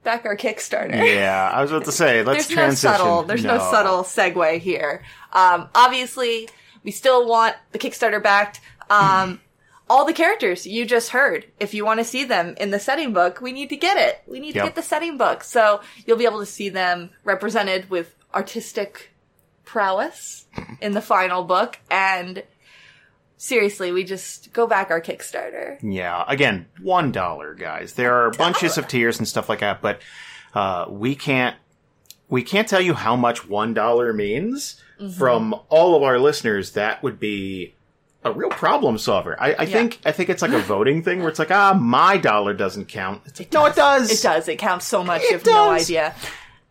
[0.05, 0.95] back our Kickstarter.
[0.95, 2.91] Yeah, I was about to say, let's there's transition.
[2.93, 3.59] no subtle there's no.
[3.59, 6.49] subtle segue here um obviously
[6.85, 9.41] we still want the kickstarter backed um
[9.91, 13.13] all the characters you just heard if you want to see them in the setting
[13.13, 14.65] book we need to get it we need Yep.
[14.65, 19.11] to get the setting book so you'll be able to see them represented with artistic
[19.69, 20.47] prowess
[20.81, 22.43] in the final book and
[23.37, 27.93] seriously we just go back our kickstarter Yeah, again, one dollar, guys.
[27.93, 30.01] There are bunches of tiers and stuff like that, but
[30.55, 31.55] uh, we can't
[32.31, 35.11] we can't tell you how much one dollar means Mm-hmm.
[35.17, 36.73] from all of our listeners.
[36.73, 37.73] That would be
[38.25, 39.41] a real problem solver.
[39.41, 42.17] I, I think I think it's like a voting thing where it's like, ah, my
[42.19, 43.23] dollar doesn't count.
[43.27, 44.11] It's like, no, it does.
[44.11, 44.49] It does.
[44.49, 45.23] It counts so much.
[45.23, 46.17] you have It no idea.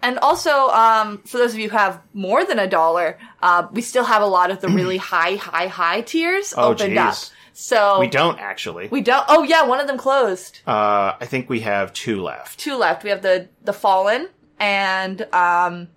[0.02, 3.82] And also, um, for those of you who have more than a dollar, uh, we
[3.82, 6.98] still have a lot of the really high, high, high tiers Oh, opened geez.
[7.00, 7.16] up.
[7.54, 8.88] So We don't actually.
[8.90, 9.26] We don't.
[9.28, 10.60] Oh yeah, one of them closed.
[10.68, 12.60] uh, I think we have two left.
[12.60, 13.04] Two left.
[13.04, 14.30] We have the the Fallen
[14.60, 15.88] and um,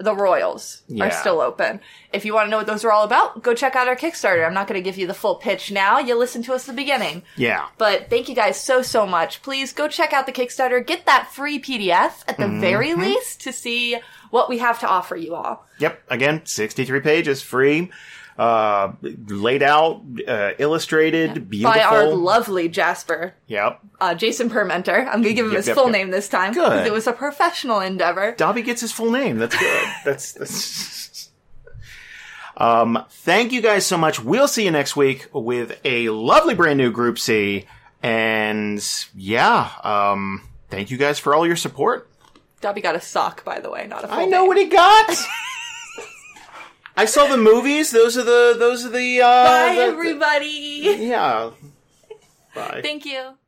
[0.00, 1.04] the Royals Yeah.
[1.06, 1.80] are still open.
[2.12, 4.46] If you want to know what those are all about, go check out our Kickstarter.
[4.46, 5.98] I'm not going to give you the full pitch now.
[5.98, 7.22] You listen to us at the beginning.
[7.36, 7.68] Yeah.
[7.78, 9.42] But thank you guys so, so much.
[9.42, 10.84] Please go check out the Kickstarter.
[10.84, 12.60] Get that free PDF at the mm-hmm.
[12.60, 13.98] very least to see
[14.30, 15.66] what we have to offer you all.
[15.78, 16.02] Yep.
[16.08, 17.90] Again, 63 pages, free,
[18.40, 21.74] uh, laid out, uh, illustrated, beautiful.
[21.78, 23.80] By our lovely Jasper, Yep.
[24.00, 25.00] uh, Jason Permenter.
[25.06, 25.92] I'm going to give him Yep, his yep, full yep.
[25.92, 26.54] name this time.
[26.54, 26.62] Good.
[26.70, 28.32] Because it was a professional endeavor.
[28.38, 29.36] Dobby gets his full name.
[29.36, 29.88] That's good.
[30.04, 31.30] That's, that's.
[32.56, 34.22] Um, thank you guys so much.
[34.22, 37.64] We'll see you next week with a lovely brand new Group C.
[38.02, 42.10] And yeah, um, thank you guys for all your support.
[42.60, 44.48] Dobby got a sock, by the way, not a full I know name.
[44.48, 45.08] what he got.
[47.00, 47.90] I saw the movies.
[47.92, 50.96] Those are the, those are the, uh, Bye, the- everybody.
[51.00, 51.50] yeah.
[52.54, 52.80] Bye.
[52.82, 53.39] Thank you.